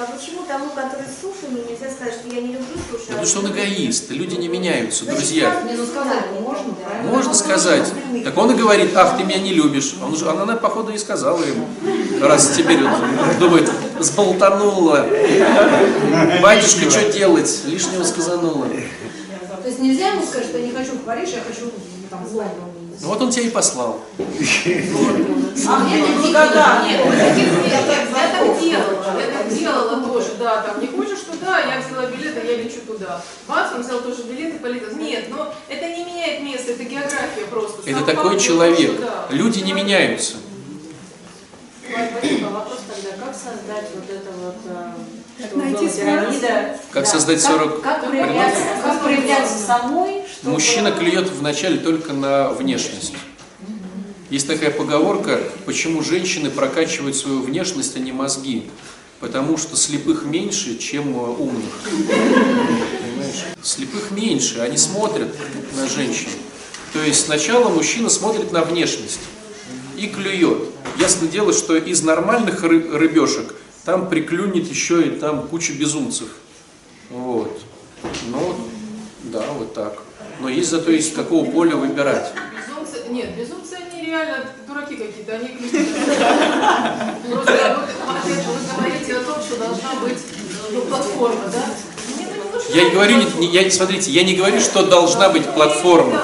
А 0.00 0.06
почему 0.06 0.46
тому, 0.48 0.70
который 0.70 1.04
с 1.04 1.20
сушами, 1.20 1.60
нельзя 1.68 1.90
сказать, 1.94 2.14
что 2.14 2.34
я 2.34 2.40
не 2.40 2.54
люблю 2.54 2.74
суши? 2.90 3.08
Потому 3.08 3.26
что 3.26 3.40
он 3.40 3.52
эгоист, 3.52 4.10
люди 4.10 4.34
не 4.36 4.48
меняются, 4.48 5.04
друзья. 5.04 5.62
Не, 5.68 5.76
ну 5.76 5.84
сказать 5.84 6.24
можно, 6.40 6.72
правильно? 6.72 7.10
Можно 7.10 7.34
сказать. 7.34 7.92
Так 8.24 8.38
он 8.38 8.50
и 8.50 8.54
говорит, 8.54 8.96
ах, 8.96 9.18
ты 9.18 9.24
меня 9.24 9.38
не 9.38 9.52
любишь. 9.52 9.96
Он 10.02 10.16
же, 10.16 10.26
она, 10.30 10.56
походу, 10.56 10.90
и 10.90 10.96
сказала 10.96 11.44
ему. 11.44 11.68
Раз 12.18 12.52
теперь 12.56 12.82
он 12.82 12.94
думает, 13.38 13.70
сболтанула. 13.98 15.06
Батюшка, 16.40 16.90
что 16.90 17.12
делать? 17.12 17.60
Лишнего 17.66 18.04
сказанула. 18.04 18.68
То 18.68 19.68
есть 19.68 19.80
нельзя 19.80 20.12
ему 20.12 20.24
сказать, 20.24 20.46
что 20.46 20.56
я 20.56 20.66
не 20.66 20.72
хочу 20.72 20.92
в 20.92 21.00
Париж, 21.00 21.28
я 21.34 21.42
хочу 21.42 21.70
там 22.08 22.26
свадьбу. 22.26 22.69
Ну 23.00 23.08
вот 23.08 23.22
он 23.22 23.30
тебя 23.30 23.44
и 23.44 23.50
послал. 23.50 24.00
А 24.18 25.78
мне 25.78 26.04
Благодарна. 26.20 26.84
Нет. 26.86 27.00
Я 27.68 27.82
так 27.82 28.60
делала, 28.60 29.20
я 29.20 29.38
так 29.38 29.48
делала 29.48 30.00
тоже, 30.00 30.28
да, 30.38 30.62
там 30.62 30.80
не 30.80 30.86
хочешь 30.86 31.20
туда, 31.20 31.60
я 31.60 31.80
взяла 31.80 32.06
билеты, 32.06 32.46
я 32.46 32.56
лечу 32.56 32.80
туда. 32.86 33.22
Бац, 33.46 33.72
он 33.74 33.82
взял 33.82 34.00
тоже 34.00 34.22
билеты, 34.24 34.58
полетел. 34.58 34.96
Нет, 34.96 35.26
но 35.30 35.52
это 35.68 35.88
не 35.88 36.04
меняет 36.04 36.42
место, 36.42 36.72
это 36.72 36.84
география 36.84 37.46
просто. 37.50 37.88
Это 37.88 38.04
такой 38.04 38.38
человек. 38.38 39.00
Люди 39.30 39.60
не 39.60 39.72
меняются. 39.72 40.36
Вопрос 41.90 42.80
тогда, 42.88 43.26
как 43.26 43.34
создать 43.34 43.86
вот 43.94 44.08
это 44.08 44.30
вот, 44.42 44.56
э, 44.66 45.56
найти 45.56 45.88
пирамида? 45.88 46.78
Как 46.92 47.04
Да. 47.04 47.10
создать 47.10 47.42
40 47.42 47.80
Как, 47.82 48.00
как 48.00 48.10
проявляться, 48.10 48.62
как 48.82 49.02
проявляться 49.02 49.58
самой, 49.58 50.22
чтобы... 50.30 50.52
Мужчина 50.52 50.92
клюет 50.92 51.28
вначале 51.30 51.78
только 51.78 52.12
на 52.12 52.50
внешность. 52.50 53.14
Есть 54.30 54.46
такая 54.46 54.70
поговорка, 54.70 55.40
почему 55.66 56.02
женщины 56.02 56.50
прокачивают 56.50 57.16
свою 57.16 57.42
внешность, 57.42 57.96
а 57.96 57.98
не 57.98 58.12
мозги. 58.12 58.70
Потому 59.18 59.58
что 59.58 59.76
слепых 59.76 60.24
меньше, 60.24 60.78
чем 60.78 61.16
э, 61.16 61.28
умных. 61.38 61.72
Понимаешь? 61.82 63.44
Слепых 63.62 64.12
меньше, 64.12 64.60
они 64.60 64.76
смотрят 64.76 65.28
на 65.76 65.88
женщин. 65.88 66.28
То 66.92 67.02
есть 67.02 67.26
сначала 67.26 67.68
мужчина 67.68 68.08
смотрит 68.08 68.52
на 68.52 68.62
внешность 68.62 69.20
и 70.00 70.08
клюет. 70.08 70.68
Ясно 70.96 71.28
дело, 71.28 71.52
что 71.52 71.76
из 71.76 72.02
нормальных 72.02 72.64
ры- 72.64 72.90
рыбешек 72.96 73.54
там 73.84 74.08
приклюнет 74.08 74.66
еще 74.68 75.02
и 75.02 75.10
там 75.10 75.46
куча 75.46 75.72
безумцев. 75.74 76.28
Вот. 77.10 77.60
Ну, 78.28 78.56
да, 79.24 79.42
вот 79.58 79.74
так. 79.74 80.02
Но 80.40 80.48
есть 80.48 80.70
зато 80.70 80.90
из 80.90 81.12
какого 81.12 81.44
поля 81.50 81.76
выбирать. 81.76 82.32
Безумцы, 82.56 83.08
нет, 83.10 83.36
безумцы 83.36 83.74
они 83.74 84.06
реально 84.06 84.46
дураки 84.66 84.96
какие-то, 84.96 85.32
они. 85.34 85.48
Просто 87.30 87.78
вы 88.24 88.32
говорите 88.76 89.16
о 89.16 89.22
том, 89.22 89.42
что 89.42 89.56
должна 89.58 89.94
быть 90.02 90.18
ну, 90.72 90.80
платформа, 90.82 91.44
да? 91.52 91.64
Нужно. 92.52 92.74
Я 92.74 92.84
не 92.84 92.90
говорю, 92.90 93.18
я, 93.40 93.70
смотрите, 93.70 94.10
я 94.10 94.24
не 94.24 94.34
говорю, 94.34 94.60
что 94.60 94.86
должна 94.86 95.28
быть 95.28 95.46
платформа. 95.46 96.22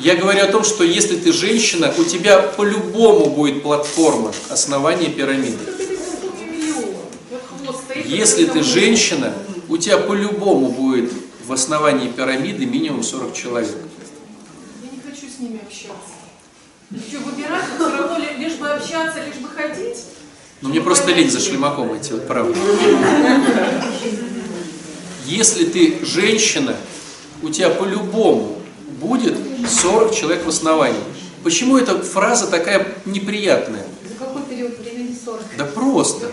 Я 0.00 0.16
говорю 0.16 0.42
о 0.42 0.46
том, 0.46 0.64
что 0.64 0.82
если 0.82 1.16
ты 1.16 1.32
женщина, 1.32 1.92
у 1.98 2.04
тебя 2.04 2.38
по-любому 2.40 3.26
будет 3.30 3.62
платформа 3.62 4.32
основания 4.48 5.08
пирамиды. 5.10 5.58
Если 8.06 8.46
ты 8.46 8.62
женщина, 8.62 9.32
у 9.68 9.76
тебя 9.76 9.98
по-любому 9.98 10.68
будет 10.70 11.12
в 11.46 11.52
основании 11.52 12.08
пирамиды 12.08 12.64
минимум 12.64 13.02
40 13.02 13.34
человек. 13.34 13.76
Я 14.82 14.90
не 14.90 15.00
хочу 15.02 15.26
с 15.30 15.38
ними 15.38 15.60
общаться. 15.62 15.96
Что, 17.08 17.18
выбирать, 17.20 17.64
все 17.76 17.88
равно 17.96 18.18
ли- 18.18 18.36
лишь 18.44 18.54
бы 18.54 18.68
общаться, 18.70 19.18
лишь 19.24 19.36
бы 19.36 19.48
ходить? 19.48 19.98
Но 20.62 20.70
мне 20.70 20.80
просто 20.80 21.12
лень 21.12 21.30
за 21.30 21.40
шлемаком 21.40 21.96
идти, 21.96 22.12
вот 22.14 22.26
правда. 22.26 22.56
Если 25.26 25.64
ты 25.66 26.04
женщина, 26.04 26.74
у 27.42 27.50
тебя 27.50 27.70
по-любому 27.70 28.59
будет 28.98 29.36
40 29.68 30.14
человек 30.14 30.44
в 30.44 30.48
основании. 30.48 31.00
Почему 31.42 31.78
эта 31.78 31.98
фраза 32.02 32.46
такая 32.46 32.86
неприятная? 33.04 33.84
За 34.08 34.24
какой 34.24 34.42
период 34.42 34.78
времени 34.78 35.16
40? 35.24 35.40
Да 35.56 35.64
просто. 35.64 36.30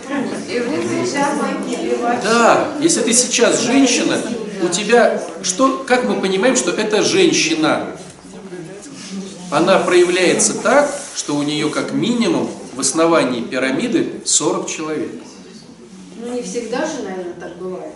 Да, 2.22 2.68
если 2.80 3.00
ты 3.02 3.12
сейчас 3.12 3.62
женщина, 3.62 4.18
у 4.62 4.68
тебя 4.68 5.22
что, 5.42 5.84
как 5.86 6.04
мы 6.04 6.20
понимаем, 6.20 6.56
что 6.56 6.70
это 6.70 7.02
женщина? 7.02 7.96
она 9.50 9.78
проявляется 9.78 10.54
так, 10.60 10.90
что 11.16 11.36
у 11.36 11.42
нее 11.42 11.70
как 11.70 11.92
минимум 11.92 12.50
в 12.74 12.80
основании 12.80 13.40
пирамиды 13.40 14.20
40 14.24 14.68
человек. 14.68 15.10
Ну, 16.20 16.34
не 16.34 16.42
всегда 16.42 16.84
же, 16.84 17.02
наверное, 17.04 17.34
так 17.34 17.56
бывает. 17.56 17.94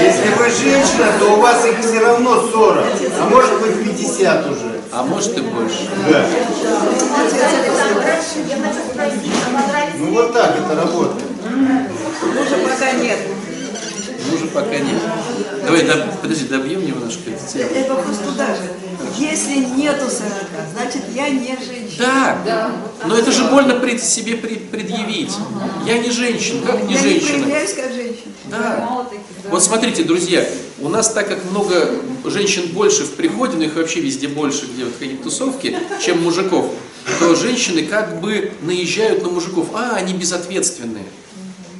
Если 0.00 0.28
вы 0.34 0.50
женщина, 0.50 1.06
то 1.18 1.32
у 1.32 1.40
вас 1.40 1.64
их 1.66 1.80
все 1.80 2.00
равно 2.00 2.42
40, 2.50 2.84
а 3.20 3.28
может 3.28 3.60
быть 3.60 3.84
50 3.84 4.46
уже. 4.50 4.80
А 4.92 5.02
может 5.02 5.36
и 5.36 5.40
больше. 5.40 5.88
Да. 6.10 6.24
А 6.24 7.24
Ну 9.98 10.12
вот 10.12 10.32
так 10.32 10.56
это 10.58 10.74
работает. 10.74 11.24
Мужа 11.46 12.56
пока 12.62 12.92
нет. 12.92 13.18
Мужа 14.30 14.46
пока 14.52 14.78
нет. 14.78 15.00
Давай, 15.64 15.82
да, 15.84 16.06
подожди, 16.22 16.46
добьем 16.46 16.84
немножко 16.86 17.30
эту 17.30 17.52
тему. 17.52 17.64
Это 17.74 17.94
вопрос 17.94 18.16
туда 18.18 18.54
же. 18.54 18.62
Если 19.18 19.56
нету 19.76 20.06
40, 20.10 20.12
значит 20.74 21.02
я 21.14 21.28
не 21.28 21.56
женщина. 21.56 21.96
Да, 22.44 22.72
но 23.06 23.16
это 23.16 23.30
же 23.32 23.44
больно 23.44 23.74
пред 23.76 24.02
себе 24.02 24.36
пред- 24.36 24.70
предъявить. 24.70 25.32
Я 25.86 25.98
не 25.98 26.10
женщина, 26.10 26.66
как 26.66 26.82
не 26.84 26.94
я 26.94 27.00
не 27.00 27.08
женщина? 27.10 27.32
проявляюсь 27.38 27.72
как 27.74 27.92
женщина. 27.92 28.32
Да. 28.50 29.06
Вот 29.50 29.62
смотрите, 29.62 30.02
друзья, 30.04 30.46
у 30.80 30.88
нас 30.88 31.10
так 31.12 31.28
как 31.28 31.44
много 31.50 31.90
женщин 32.24 32.68
больше 32.72 33.04
в 33.04 33.12
приходе, 33.14 33.56
но 33.56 33.64
их 33.64 33.74
вообще 33.76 34.00
везде 34.00 34.28
больше, 34.28 34.66
где 34.66 34.84
вот 34.84 34.94
какие-то 34.98 35.24
тусовки, 35.24 35.76
чем 36.04 36.22
мужиков, 36.22 36.70
то 37.20 37.34
женщины 37.34 37.82
как 37.84 38.20
бы 38.20 38.52
наезжают 38.62 39.22
на 39.22 39.30
мужиков. 39.30 39.68
А, 39.74 39.96
они 39.96 40.14
безответственные. 40.14 41.04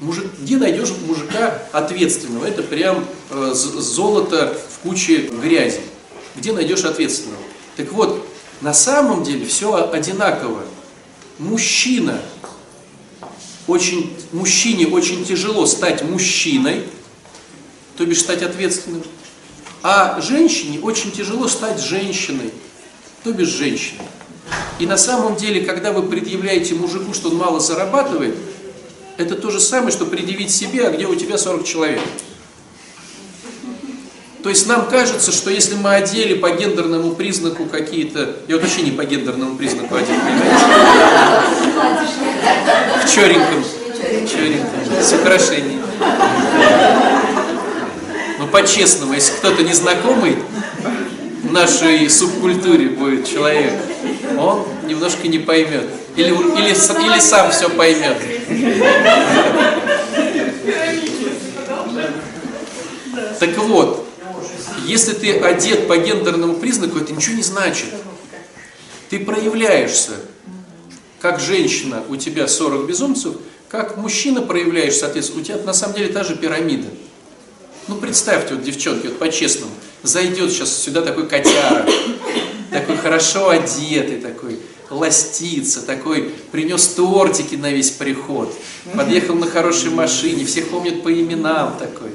Мужик, 0.01 0.27
где 0.41 0.57
найдешь 0.59 0.91
мужика 1.07 1.63
ответственного? 1.73 2.45
Это 2.45 2.63
прям 2.63 3.05
э, 3.31 3.53
золото 3.55 4.57
в 4.71 4.79
куче 4.81 5.29
грязи. 5.29 5.81
Где 6.35 6.53
найдешь 6.53 6.85
ответственного? 6.85 7.41
Так 7.77 7.93
вот, 7.93 8.27
на 8.61 8.75
самом 8.75 9.25
деле 9.25 9.47
все 9.47 9.75
одинаково. 9.75 10.63
Мужчина 11.39 12.21
очень, 13.67 14.17
мужчине 14.33 14.87
очень 14.87 15.25
тяжело 15.25 15.67
стать 15.67 16.03
мужчиной, 16.03 16.85
то 17.97 18.05
бишь 18.05 18.21
стать 18.21 18.43
ответственным. 18.43 19.03
А 19.83 20.21
женщине 20.21 20.79
очень 20.81 21.11
тяжело 21.11 21.49
стать 21.49 21.81
женщиной, 21.81 22.53
то 23.25 23.33
бишь 23.33 23.49
женщиной. 23.49 24.07
И 24.79 24.87
на 24.87 24.97
самом 24.97 25.37
деле, 25.37 25.63
когда 25.63 25.93
вы 25.93 26.03
предъявляете 26.03 26.75
мужику, 26.75 27.15
что 27.15 27.31
он 27.31 27.37
мало 27.37 27.61
зарабатывает, 27.61 28.37
это 29.17 29.35
то 29.35 29.51
же 29.51 29.61
самое, 29.61 29.91
что 29.91 30.07
предъявить 30.07 30.51
себе, 30.51 30.87
а 30.87 30.91
где 30.91 31.07
у 31.07 31.15
тебя 31.15 31.39
40 31.39 31.65
человек. 31.65 32.01
То 34.43 34.51
есть 34.51 34.69
нам 34.69 34.89
кажется, 34.89 35.33
что 35.33 35.51
если 35.51 35.75
мы 35.75 35.95
одели 35.95 36.35
по 36.35 36.51
гендерному 36.51 37.17
признаку 37.17 37.65
какие-то... 37.65 38.37
Я 38.47 38.55
вот 38.55 38.63
вообще 38.63 38.83
не 38.83 38.93
по 38.93 39.05
гендерному 39.05 39.57
признаку 39.57 39.89
понимаете? 39.89 40.15
В 43.05 43.13
череньком. 43.13 43.65
Череньком. 44.29 45.03
С 45.03 45.13
украшением. 45.15 45.83
Ну, 48.39 48.47
по-честному, 48.47 49.15
если 49.15 49.33
кто-то 49.33 49.65
незнакомый 49.65 50.37
в 51.43 51.51
нашей 51.51 52.09
субкультуре 52.09 52.91
будет 52.91 53.27
человек, 53.27 53.73
он 54.39 54.65
немножко 54.87 55.27
не 55.27 55.39
поймет. 55.39 55.87
Или, 56.17 56.29
или, 56.29 56.71
или 56.71 57.21
сам 57.21 57.51
все 57.51 57.69
поймет. 57.69 58.17
Так 63.39 63.59
вот, 63.59 64.09
если 64.87 65.13
ты 65.13 65.39
одет 65.39 65.89
по 65.89 65.97
гендерному 65.97 66.55
признаку, 66.55 66.99
это 66.99 67.13
ничего 67.13 67.37
не 67.37 67.43
значит. 67.43 67.89
Ты 69.11 69.21
проявляешься 69.21 70.13
как 71.21 71.41
женщина, 71.41 72.03
у 72.09 72.17
тебя 72.17 72.49
40 72.49 72.87
безумцев, 72.87 73.37
как 73.69 73.97
мужчина 73.97 74.43
проявляешь, 74.43 74.95
соответственно, 74.95 75.43
у 75.43 75.45
тебя 75.45 75.57
на 75.59 75.73
самом 75.73 75.97
деле 75.97 76.13
та 76.13 76.25
же 76.25 76.37
пирамида. 76.37 76.89
Ну, 77.89 77.97
представьте, 77.97 78.55
вот, 78.55 78.65
девчонки, 78.65 79.07
вот 79.07 79.19
по-честному, 79.19 79.73
зайдет 80.03 80.51
сейчас 80.51 80.77
сюда 80.77 81.03
такой 81.03 81.29
котяра, 81.29 81.87
такой 82.71 82.97
хорошо 82.97 83.49
одетый, 83.51 84.21
такой, 84.21 84.59
ластится, 84.91 85.83
такой, 85.83 86.33
принес 86.53 86.89
тортики 86.89 87.57
на 87.57 87.71
весь 87.71 87.91
приход, 87.91 88.55
подъехал 88.95 89.35
на 89.35 89.47
хорошей 89.47 89.91
машине, 89.91 90.45
всех 90.45 90.69
помнит 90.69 91.03
по 91.03 91.13
именам 91.13 91.77
такой. 91.79 92.11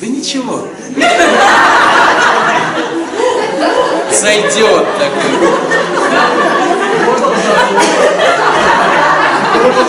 Да 0.00 0.06
ничего. 0.06 0.68
Зайдет 4.12 4.86
такой. 4.98 5.86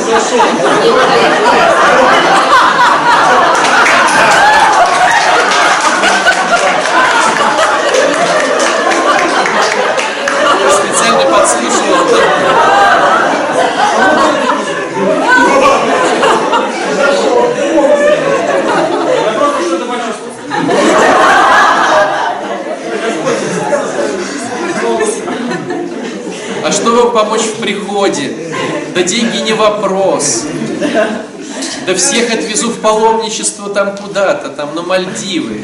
Я 0.09 0.19
А 26.63 26.71
что 26.71 26.91
вам 26.91 27.13
помочь 27.13 27.41
в 27.41 27.61
приходе? 27.61 28.33
Да 28.93 29.03
деньги 29.03 29.37
не 29.37 29.53
вопрос. 29.53 30.43
Да 31.85 31.95
всех 31.95 32.33
отвезу 32.33 32.71
в 32.71 32.81
паломничество 32.81 33.69
там 33.69 33.95
куда-то, 33.95 34.49
там 34.49 34.75
на 34.75 34.81
Мальдивы. 34.81 35.61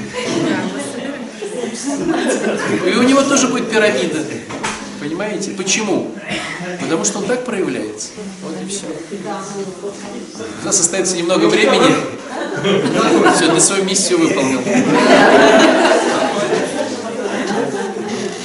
И 2.85 2.95
у 2.95 3.03
него 3.03 3.21
тоже 3.23 3.49
будет 3.49 3.69
пирамида. 3.69 4.19
Понимаете? 5.13 5.51
Почему? 5.51 6.11
Потому 6.81 7.05
что 7.05 7.19
он 7.19 7.25
так 7.25 7.45
проявляется. 7.45 8.09
Вот 8.41 8.55
и 8.59 8.67
все. 8.67 8.87
У 10.63 10.65
нас 10.65 10.79
остается 10.79 11.15
немного 11.15 11.45
времени. 11.45 11.93
Все, 13.35 13.53
ты 13.53 13.61
свою 13.61 13.83
миссию 13.83 14.17
выполнил. 14.17 14.59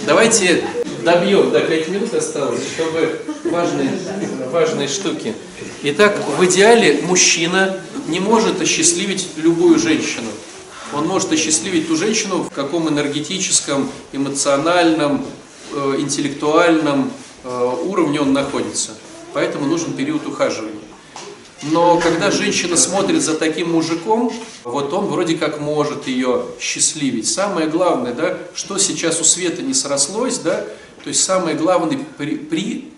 Давайте 0.04 0.62
добьем, 1.04 1.50
до 1.52 1.60
5 1.60 1.88
минут 1.88 2.12
осталось, 2.12 2.60
чтобы 2.74 3.18
важные, 3.44 3.92
важные 4.52 4.88
штуки. 4.88 5.34
Итак, 5.84 6.18
в 6.36 6.44
идеале 6.44 7.00
мужчина 7.02 7.80
не 8.08 8.20
может 8.20 8.60
осчастливить 8.60 9.26
любую 9.36 9.78
женщину. 9.78 10.28
Он 10.92 11.06
может 11.06 11.32
осчастливить 11.32 11.88
ту 11.88 11.96
женщину, 11.96 12.42
в 12.42 12.50
каком 12.50 12.90
энергетическом, 12.90 13.90
эмоциональном, 14.12 15.24
интеллектуальном 15.98 17.10
э, 17.44 17.74
уровне 17.84 18.20
он 18.20 18.32
находится. 18.32 18.92
Поэтому 19.32 19.66
нужен 19.66 19.92
период 19.94 20.26
ухаживания. 20.26 20.80
Но 21.62 21.98
когда 21.98 22.30
женщина 22.30 22.76
смотрит 22.76 23.22
за 23.22 23.34
таким 23.34 23.72
мужиком, 23.72 24.32
вот 24.62 24.92
он 24.92 25.06
вроде 25.06 25.36
как 25.36 25.60
может 25.60 26.06
ее 26.06 26.44
счастливить. 26.60 27.28
Самое 27.28 27.66
главное, 27.66 28.14
да, 28.14 28.38
что 28.54 28.78
сейчас 28.78 29.20
у 29.20 29.24
Света 29.24 29.62
не 29.62 29.74
срослось, 29.74 30.38
да, 30.38 30.64
то 31.02 31.08
есть 31.08 31.24
самый 31.24 31.54
главный 31.54 31.98
при, 32.16 32.36
при- 32.36 32.92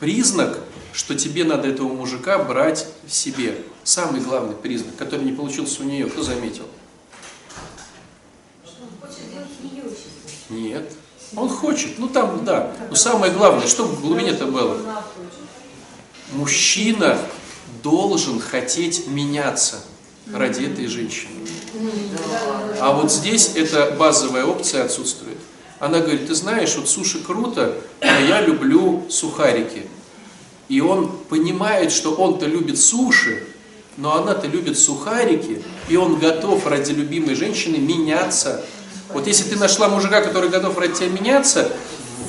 признак, 0.00 0.58
что 0.92 1.14
тебе 1.14 1.44
надо 1.44 1.68
этого 1.68 1.88
мужика 1.88 2.38
брать 2.38 2.88
себе. 3.08 3.56
Самый 3.84 4.20
главный 4.20 4.56
признак, 4.56 4.96
который 4.96 5.24
не 5.24 5.32
получился 5.32 5.82
у 5.82 5.84
нее, 5.84 6.06
кто 6.06 6.22
заметил? 6.22 6.64
Нет. 10.50 10.92
Он 11.36 11.48
хочет, 11.48 11.98
ну 11.98 12.08
там, 12.08 12.44
да. 12.44 12.74
Но 12.90 12.94
самое 12.94 13.32
главное, 13.32 13.66
что 13.66 13.84
в 13.84 14.00
глубине-то 14.00 14.46
было? 14.46 14.78
Мужчина 16.32 17.18
должен 17.82 18.40
хотеть 18.40 19.06
меняться 19.06 19.82
ради 20.32 20.64
этой 20.64 20.86
женщины. 20.86 21.32
А 22.80 22.92
вот 22.92 23.10
здесь 23.10 23.52
эта 23.54 23.92
базовая 23.92 24.44
опция 24.44 24.84
отсутствует. 24.84 25.38
Она 25.78 25.98
говорит, 25.98 26.28
ты 26.28 26.34
знаешь, 26.34 26.76
вот 26.76 26.88
суши 26.88 27.18
круто, 27.18 27.76
но 28.00 28.18
я 28.20 28.40
люблю 28.40 29.04
сухарики. 29.10 29.86
И 30.68 30.80
он 30.80 31.10
понимает, 31.28 31.90
что 31.90 32.14
он-то 32.14 32.46
любит 32.46 32.78
суши, 32.78 33.44
но 33.96 34.14
она-то 34.16 34.46
любит 34.46 34.78
сухарики, 34.78 35.62
и 35.88 35.96
он 35.96 36.18
готов 36.18 36.66
ради 36.66 36.92
любимой 36.92 37.34
женщины 37.34 37.78
меняться. 37.78 38.64
Вот 39.12 39.26
если 39.26 39.44
ты 39.44 39.56
нашла 39.56 39.88
мужика, 39.88 40.20
который 40.20 40.48
готов 40.48 40.76
ради 40.78 40.94
тебя 40.94 41.08
меняться, 41.08 41.70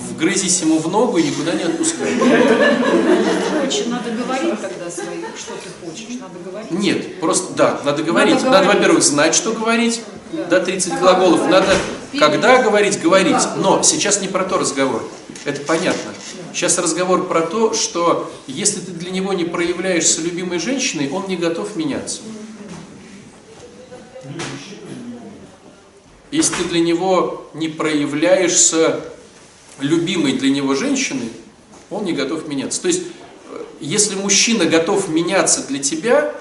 вгрызись 0.09 0.61
ему 0.61 0.79
в 0.79 0.89
ногу 0.89 1.17
и 1.17 1.23
никуда 1.23 1.53
не 1.53 1.63
отпускай. 1.63 2.13
Значит, 2.15 3.87
надо 3.87 4.11
говорить 4.11 4.61
тогда 4.61 4.89
своим, 4.89 5.25
что 5.37 5.53
ты 5.53 5.69
хочешь, 5.85 6.19
надо 6.19 6.39
говорить. 6.43 6.71
Нет, 6.71 7.19
просто, 7.19 7.53
да, 7.53 7.81
надо 7.83 8.03
говорить. 8.03 8.43
Надо, 8.43 8.67
во-первых, 8.67 9.03
знать, 9.03 9.35
что 9.35 9.53
говорить, 9.53 10.01
да, 10.49 10.59
30 10.59 10.99
глаголов. 10.99 11.49
Надо, 11.49 11.75
когда 12.17 12.61
говорить, 12.61 13.01
говорить. 13.01 13.41
Но 13.57 13.81
сейчас 13.83 14.21
не 14.21 14.27
про 14.27 14.43
то 14.43 14.57
разговор. 14.57 15.03
Это 15.45 15.61
понятно. 15.61 16.11
Сейчас 16.53 16.77
разговор 16.77 17.27
про 17.27 17.41
то, 17.41 17.73
что 17.73 18.31
если 18.47 18.79
ты 18.79 18.91
для 18.91 19.11
него 19.11 19.33
не 19.33 19.45
проявляешься 19.45 20.21
любимой 20.21 20.59
женщиной, 20.59 21.09
он 21.09 21.27
не 21.27 21.35
готов 21.35 21.75
меняться. 21.75 22.21
Если 26.33 26.55
ты 26.55 26.63
для 26.63 26.79
него 26.79 27.45
не 27.53 27.69
проявляешься 27.69 29.01
любимой 29.79 30.33
для 30.33 30.49
него 30.49 30.73
женщиной, 30.73 31.31
он 31.91 32.05
не 32.05 32.13
готов 32.13 32.47
меняться. 32.47 32.81
То 32.81 32.87
есть, 32.87 33.03
э, 33.51 33.63
если 33.79 34.15
мужчина 34.15 34.65
готов 34.65 35.09
меняться 35.09 35.61
для 35.67 35.77
тебя, 35.77 36.33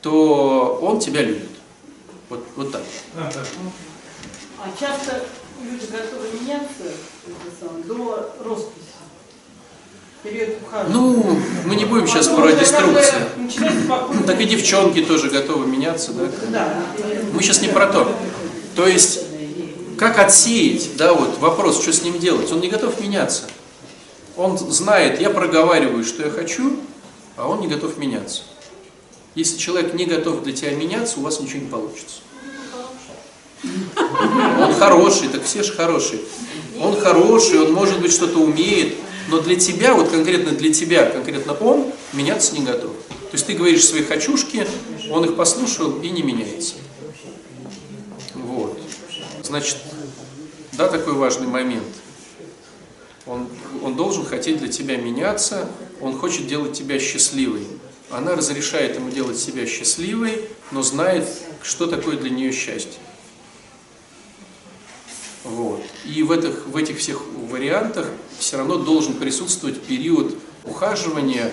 то 0.00 0.76
он 0.82 0.98
тебя 0.98 1.22
любит. 1.22 1.50
Вот, 2.30 2.44
вот 2.56 2.72
так. 2.72 2.82
А 3.16 4.68
часто 4.80 5.24
люди 5.62 5.86
готовы 5.86 6.26
меняться 6.40 6.82
до 7.86 8.28
росписи. 8.44 8.72
Ну, 10.88 11.38
мы 11.64 11.76
не 11.76 11.84
будем 11.84 12.08
сейчас 12.08 12.26
Потом 12.26 12.42
про 12.42 12.50
как 12.50 12.58
бы 12.58 12.64
деструкцию. 12.64 14.26
Так 14.26 14.40
и 14.40 14.44
девчонки 14.46 15.04
тоже 15.04 15.30
готовы 15.30 15.68
меняться, 15.68 16.10
да? 16.12 16.28
Да. 16.50 16.82
Мы 17.32 17.40
сейчас 17.40 17.62
не 17.62 17.68
про 17.68 17.86
то. 17.86 18.12
То 18.74 18.86
есть, 18.86 19.20
как 19.98 20.18
отсеять, 20.18 20.96
да, 20.96 21.12
вот 21.12 21.38
вопрос, 21.38 21.80
что 21.80 21.92
с 21.92 22.02
ним 22.02 22.18
делать? 22.18 22.50
Он 22.50 22.60
не 22.60 22.68
готов 22.68 23.00
меняться. 23.00 23.44
Он 24.36 24.56
знает, 24.56 25.20
я 25.20 25.30
проговариваю, 25.30 26.04
что 26.04 26.24
я 26.24 26.30
хочу, 26.30 26.76
а 27.36 27.48
он 27.48 27.60
не 27.60 27.68
готов 27.68 27.98
меняться. 27.98 28.42
Если 29.34 29.58
человек 29.58 29.94
не 29.94 30.06
готов 30.06 30.42
для 30.42 30.52
тебя 30.52 30.74
меняться, 30.74 31.20
у 31.20 31.22
вас 31.22 31.40
ничего 31.40 31.60
не 31.60 31.68
получится. 31.68 32.20
Он 33.64 34.74
хороший, 34.74 35.28
так 35.28 35.44
все 35.44 35.62
же 35.62 35.72
хорошие. 35.72 36.20
Он 36.80 36.98
хороший, 36.98 37.60
он 37.60 37.72
может 37.72 38.00
быть 38.00 38.12
что-то 38.12 38.38
умеет, 38.38 38.94
но 39.28 39.40
для 39.40 39.56
тебя, 39.56 39.94
вот 39.94 40.08
конкретно 40.08 40.52
для 40.52 40.72
тебя, 40.72 41.06
конкретно 41.06 41.54
он, 41.54 41.92
меняться 42.12 42.54
не 42.54 42.64
готов. 42.64 42.90
То 43.08 43.34
есть 43.34 43.46
ты 43.46 43.54
говоришь 43.54 43.84
свои 43.84 44.02
хочушки, 44.02 44.66
он 45.10 45.24
их 45.24 45.36
послушал 45.36 46.00
и 46.00 46.10
не 46.10 46.22
меняется. 46.22 46.74
Значит, 49.52 49.76
да, 50.72 50.88
такой 50.88 51.12
важный 51.12 51.46
момент. 51.46 51.84
Он, 53.26 53.46
он 53.82 53.96
должен 53.96 54.24
хотеть 54.24 54.56
для 54.56 54.68
тебя 54.68 54.96
меняться, 54.96 55.68
он 56.00 56.18
хочет 56.18 56.46
делать 56.46 56.72
тебя 56.72 56.98
счастливой. 56.98 57.66
Она 58.08 58.34
разрешает 58.34 58.96
ему 58.96 59.10
делать 59.10 59.38
себя 59.38 59.66
счастливой, 59.66 60.48
но 60.70 60.80
знает, 60.80 61.28
что 61.62 61.86
такое 61.86 62.16
для 62.16 62.30
нее 62.30 62.50
счастье. 62.50 62.98
Вот. 65.44 65.82
И 66.06 66.22
в 66.22 66.32
этих, 66.32 66.66
в 66.68 66.74
этих 66.74 66.96
всех 66.96 67.20
вариантах 67.50 68.08
все 68.38 68.56
равно 68.56 68.78
должен 68.78 69.12
присутствовать 69.12 69.82
период 69.82 70.34
ухаживания, 70.64 71.52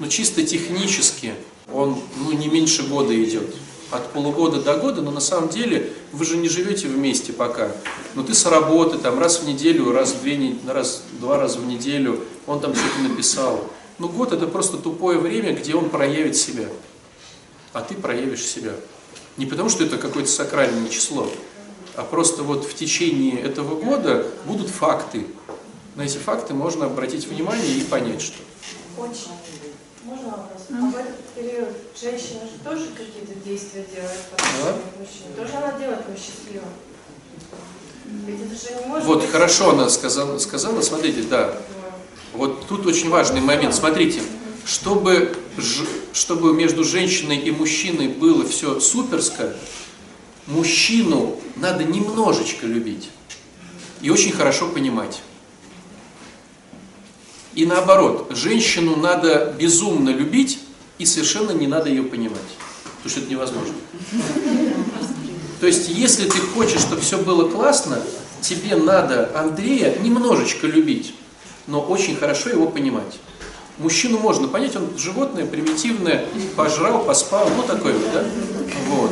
ну 0.00 0.08
чисто 0.08 0.44
технически, 0.44 1.32
он 1.72 2.02
ну, 2.16 2.32
не 2.32 2.48
меньше 2.48 2.82
года 2.88 3.14
идет. 3.14 3.54
От 3.90 4.12
полугода 4.12 4.60
до 4.60 4.76
года, 4.76 5.00
но 5.00 5.12
на 5.12 5.20
самом 5.20 5.48
деле 5.48 5.92
вы 6.12 6.24
же 6.24 6.36
не 6.36 6.48
живете 6.48 6.88
вместе 6.88 7.32
пока. 7.32 7.70
Но 8.14 8.24
ты 8.24 8.34
с 8.34 8.44
работы, 8.46 8.98
там 8.98 9.18
раз 9.18 9.40
в 9.40 9.46
неделю, 9.46 9.92
раз 9.92 10.12
в 10.12 10.22
две, 10.22 10.56
раз, 10.66 11.04
два 11.20 11.38
раза 11.38 11.58
в 11.58 11.66
неделю, 11.66 12.20
он 12.46 12.60
там 12.60 12.74
что-то 12.74 13.08
написал. 13.08 13.70
Ну 13.98 14.08
год 14.08 14.32
это 14.32 14.46
просто 14.46 14.76
тупое 14.76 15.18
время, 15.18 15.54
где 15.54 15.74
он 15.74 15.88
проявит 15.88 16.36
себя, 16.36 16.66
а 17.72 17.80
ты 17.80 17.94
проявишь 17.94 18.44
себя. 18.44 18.72
Не 19.36 19.46
потому, 19.46 19.68
что 19.68 19.84
это 19.84 19.98
какое-то 19.98 20.30
сакральное 20.30 20.88
число, 20.88 21.30
а 21.94 22.02
просто 22.02 22.42
вот 22.42 22.64
в 22.64 22.74
течение 22.74 23.40
этого 23.40 23.80
года 23.80 24.26
будут 24.46 24.68
факты. 24.68 25.26
На 25.94 26.02
эти 26.02 26.18
факты 26.18 26.54
можно 26.54 26.86
обратить 26.86 27.26
внимание 27.26 27.78
и 27.78 27.84
понять, 27.84 28.20
что. 28.20 28.36
Очень. 28.98 29.30
Можно 30.06 30.28
вопрос? 30.28 30.62
А 30.70 30.90
в 30.90 30.96
этот 30.96 31.16
период 31.34 31.68
женщина 32.00 32.40
же 32.42 32.58
тоже 32.62 32.86
какие-то 32.96 33.34
действия 33.44 33.84
делает 33.92 34.20
по 34.30 34.36
отношению 34.36 34.82
к 34.94 35.00
мужчине? 35.00 35.34
Тоже 35.36 35.52
она 35.56 35.78
делает 35.78 36.00
его 36.06 36.16
счастливым? 36.16 36.68
Ведь 38.24 38.40
это 38.40 38.54
же 38.54 38.80
не 38.80 38.86
может 38.86 39.06
Вот 39.06 39.20
быть... 39.22 39.30
хорошо 39.30 39.70
она 39.70 39.88
сказала, 39.88 40.38
сказала, 40.38 40.80
смотрите, 40.80 41.22
да. 41.22 41.56
Вот 42.34 42.68
тут 42.68 42.86
очень 42.86 43.10
важный 43.10 43.40
момент. 43.40 43.74
Смотрите, 43.74 44.22
чтобы, 44.64 45.36
чтобы 46.12 46.54
между 46.54 46.84
женщиной 46.84 47.38
и 47.38 47.50
мужчиной 47.50 48.06
было 48.06 48.46
все 48.46 48.78
суперско, 48.78 49.56
мужчину 50.46 51.40
надо 51.56 51.82
немножечко 51.82 52.66
любить 52.66 53.10
и 54.02 54.10
очень 54.10 54.30
хорошо 54.30 54.68
понимать. 54.68 55.20
И 57.56 57.64
наоборот, 57.64 58.30
женщину 58.30 58.96
надо 58.96 59.54
безумно 59.58 60.10
любить 60.10 60.58
и 60.98 61.06
совершенно 61.06 61.52
не 61.52 61.66
надо 61.66 61.88
ее 61.88 62.02
понимать, 62.02 62.36
потому 62.98 63.10
что 63.10 63.20
это 63.20 63.30
невозможно. 63.30 63.72
То 65.58 65.66
есть, 65.66 65.88
если 65.88 66.28
ты 66.28 66.38
хочешь, 66.38 66.82
чтобы 66.82 67.00
все 67.00 67.16
было 67.16 67.48
классно, 67.48 67.98
тебе 68.42 68.76
надо 68.76 69.30
Андрея 69.34 69.98
немножечко 70.00 70.66
любить, 70.66 71.14
но 71.66 71.80
очень 71.80 72.14
хорошо 72.14 72.50
его 72.50 72.66
понимать. 72.68 73.18
Мужчину 73.78 74.18
можно 74.18 74.48
понять, 74.48 74.76
он 74.76 74.90
животное, 74.98 75.46
примитивное, 75.46 76.26
пожрал, 76.56 77.04
поспал, 77.04 77.48
ну 77.56 77.62
такой 77.62 77.94
вот, 77.94 78.12
да? 78.12 78.24
Вот. 78.88 79.10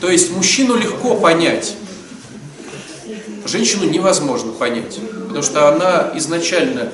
То 0.00 0.10
есть 0.10 0.32
мужчину 0.32 0.76
легко 0.76 1.14
понять, 1.14 1.76
женщину 3.46 3.84
невозможно 3.88 4.50
понять, 4.50 4.98
потому 5.28 5.42
что 5.44 5.68
она 5.68 6.10
изначально 6.16 6.92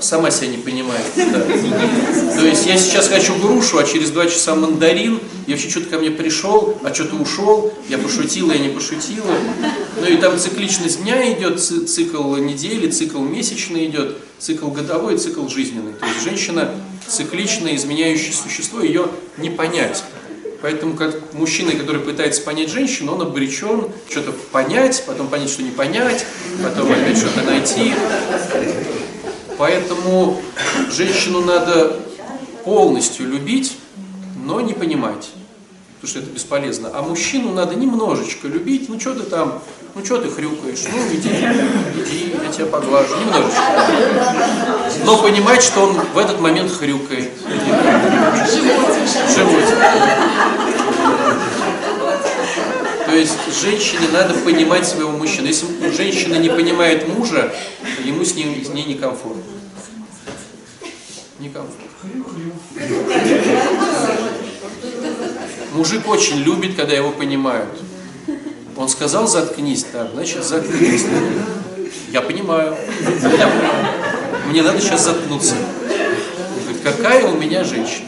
сама 0.00 0.30
себя 0.30 0.48
не 0.48 0.56
понимает. 0.58 1.04
То 1.14 2.46
есть 2.46 2.66
я 2.66 2.76
сейчас 2.76 3.08
хочу 3.08 3.34
грушу, 3.36 3.78
а 3.78 3.84
через 3.84 4.10
два 4.10 4.26
часа 4.26 4.54
мандарин, 4.54 5.20
и 5.46 5.52
вообще 5.52 5.68
что-то 5.68 5.86
ко 5.90 5.98
мне 5.98 6.10
пришел, 6.10 6.78
а 6.82 6.92
что-то 6.94 7.16
ушел, 7.16 7.72
я 7.88 7.98
пошутила, 7.98 8.52
я 8.52 8.58
не 8.58 8.68
пошутила. 8.70 9.32
Ну 10.00 10.06
и 10.06 10.16
там 10.16 10.38
цикличность 10.38 11.02
дня 11.02 11.32
идет, 11.32 11.60
ци- 11.60 11.84
цикл 11.86 12.36
недели, 12.36 12.90
цикл 12.90 13.18
месячный 13.20 13.86
идет, 13.86 14.16
цикл 14.38 14.68
годовой, 14.68 15.18
цикл 15.18 15.46
жизненный. 15.48 15.92
То 15.94 16.06
есть 16.06 16.22
женщина 16.22 16.70
цикличное, 17.06 17.74
изменяющее 17.76 18.32
существо, 18.32 18.80
ее 18.80 19.06
не 19.36 19.50
понять. 19.50 20.02
Поэтому 20.62 20.94
как 20.94 21.32
мужчина, 21.32 21.72
который 21.72 22.02
пытается 22.02 22.42
понять 22.42 22.68
женщину, 22.70 23.14
он 23.14 23.22
обречен 23.22 23.86
что-то 24.10 24.32
понять, 24.52 25.02
потом 25.06 25.28
понять, 25.28 25.48
что 25.48 25.62
не 25.62 25.70
понять, 25.70 26.26
потом 26.62 26.92
опять 26.92 27.16
что-то 27.16 27.42
найти. 27.42 27.94
Поэтому 29.60 30.40
женщину 30.90 31.42
надо 31.42 31.94
полностью 32.64 33.28
любить, 33.28 33.76
но 34.42 34.62
не 34.62 34.72
понимать, 34.72 35.28
потому 35.96 36.08
что 36.08 36.20
это 36.20 36.30
бесполезно. 36.30 36.90
А 36.94 37.02
мужчину 37.02 37.52
надо 37.52 37.74
немножечко 37.74 38.48
любить, 38.48 38.88
ну 38.88 38.98
что 38.98 39.12
ты 39.12 39.24
там, 39.24 39.62
ну 39.94 40.02
что 40.02 40.16
ты 40.16 40.30
хрюкаешь, 40.30 40.84
ну 40.90 40.98
иди, 41.14 41.28
иди, 41.28 42.34
я 42.42 42.50
тебя 42.50 42.66
поглажу, 42.68 43.14
немножечко. 43.20 43.60
Но 45.04 45.18
понимать, 45.20 45.62
что 45.62 45.80
он 45.82 46.00
в 46.14 46.16
этот 46.16 46.40
момент 46.40 46.72
хрюкает. 46.72 47.30
Животик. 49.36 50.79
То 53.10 53.16
есть 53.16 53.60
женщине 53.60 54.06
надо 54.12 54.34
понимать 54.34 54.86
своего 54.86 55.10
мужчину. 55.10 55.48
Если 55.48 55.66
женщина 55.90 56.36
не 56.36 56.48
понимает 56.48 57.08
мужа, 57.08 57.52
ему 58.04 58.24
с 58.24 58.36
ней, 58.36 58.64
с 58.64 58.68
ней 58.68 58.84
некомфортно. 58.84 59.42
Некомфортно. 61.40 61.86
Мужик 65.72 66.08
очень 66.08 66.36
любит, 66.36 66.76
когда 66.76 66.94
его 66.94 67.10
понимают. 67.10 67.70
Он 68.76 68.88
сказал 68.88 69.26
заткнись, 69.26 69.84
так, 69.92 70.12
значит 70.12 70.44
заткнись. 70.44 71.04
Я 72.12 72.22
понимаю. 72.22 72.76
Я. 73.22 73.52
Мне 74.48 74.62
надо 74.62 74.80
сейчас 74.80 75.04
заткнуться. 75.04 75.56
Он 75.56 76.62
говорит, 76.62 76.82
какая 76.84 77.26
у 77.26 77.36
меня 77.36 77.64
женщина. 77.64 78.06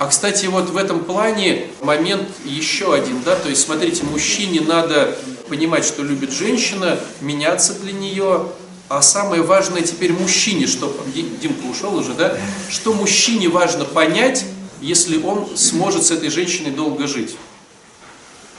А, 0.00 0.06
кстати, 0.06 0.46
вот 0.46 0.70
в 0.70 0.78
этом 0.78 1.04
плане 1.04 1.68
момент 1.82 2.26
еще 2.46 2.94
один, 2.94 3.22
да, 3.22 3.36
то 3.36 3.50
есть, 3.50 3.60
смотрите, 3.60 4.02
мужчине 4.04 4.62
надо 4.62 5.14
понимать, 5.46 5.84
что 5.84 6.02
любит 6.02 6.32
женщина, 6.32 6.98
меняться 7.20 7.74
для 7.74 7.92
нее, 7.92 8.50
а 8.88 9.02
самое 9.02 9.42
важное 9.42 9.82
теперь 9.82 10.14
мужчине, 10.14 10.66
что, 10.66 10.98
Ди- 11.14 11.28
Димка 11.42 11.66
ушел 11.66 11.94
уже, 11.94 12.14
да, 12.14 12.34
что 12.70 12.94
мужчине 12.94 13.50
важно 13.50 13.84
понять, 13.84 14.46
если 14.80 15.22
он 15.22 15.54
сможет 15.54 16.06
с 16.06 16.10
этой 16.10 16.30
женщиной 16.30 16.70
долго 16.70 17.06
жить. 17.06 17.36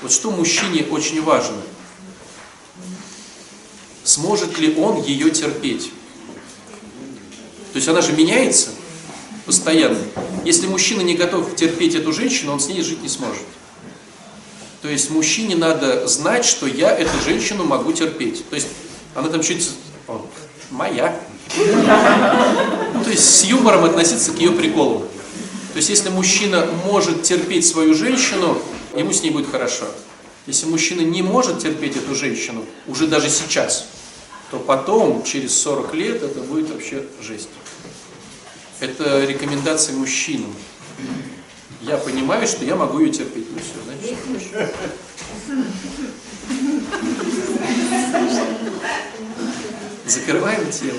Вот 0.03 0.11
что 0.11 0.29
мужчине 0.29 0.85
очень 0.91 1.23
важно. 1.23 1.57
Сможет 4.03 4.59
ли 4.59 4.75
он 4.75 5.01
ее 5.01 5.31
терпеть? 5.31 5.91
То 7.73 7.77
есть 7.77 7.87
она 7.87 8.01
же 8.01 8.11
меняется 8.11 8.69
постоянно. 9.45 9.99
Если 10.45 10.67
мужчина 10.67 11.01
не 11.01 11.15
готов 11.15 11.55
терпеть 11.55 11.95
эту 11.95 12.11
женщину, 12.13 12.53
он 12.53 12.59
с 12.59 12.67
ней 12.67 12.81
жить 12.81 13.01
не 13.01 13.09
сможет. 13.09 13.43
То 14.81 14.87
есть 14.87 15.11
мужчине 15.11 15.55
надо 15.55 16.07
знать, 16.07 16.45
что 16.45 16.65
я 16.65 16.91
эту 16.95 17.19
женщину 17.23 17.63
могу 17.63 17.93
терпеть. 17.93 18.47
То 18.49 18.55
есть 18.55 18.67
она 19.15 19.29
там 19.29 19.41
чуть... 19.41 19.69
Моя. 20.71 21.19
То 21.55 23.09
есть 23.09 23.29
с 23.29 23.43
юмором 23.43 23.83
относиться 23.83 24.31
к 24.31 24.39
ее 24.39 24.51
приколам. 24.51 25.03
То 25.73 25.77
есть 25.77 25.89
если 25.89 26.09
мужчина 26.09 26.67
может 26.85 27.23
терпеть 27.23 27.67
свою 27.67 27.93
женщину, 27.93 28.57
ему 28.95 29.11
с 29.13 29.21
ней 29.21 29.31
будет 29.31 29.49
хорошо. 29.49 29.85
Если 30.47 30.65
мужчина 30.65 31.01
не 31.01 31.21
может 31.21 31.59
терпеть 31.59 31.95
эту 31.95 32.15
женщину, 32.15 32.65
уже 32.87 33.07
даже 33.07 33.29
сейчас, 33.29 33.85
то 34.49 34.57
потом, 34.57 35.23
через 35.23 35.57
40 35.59 35.93
лет, 35.93 36.23
это 36.23 36.39
будет 36.41 36.69
вообще 36.71 37.03
жесть. 37.21 37.49
Это 38.81 39.23
рекомендации 39.25 39.93
мужчинам. 39.93 40.51
Я 41.81 41.97
понимаю, 41.97 42.47
что 42.47 42.65
я 42.65 42.75
могу 42.75 42.97
ее 42.99 43.11
терпеть. 43.11 43.45
Ну 43.51 43.59
все, 43.59 43.75
значит. 43.85 44.17
Закрываем 50.07 50.71
тему. 50.71 50.97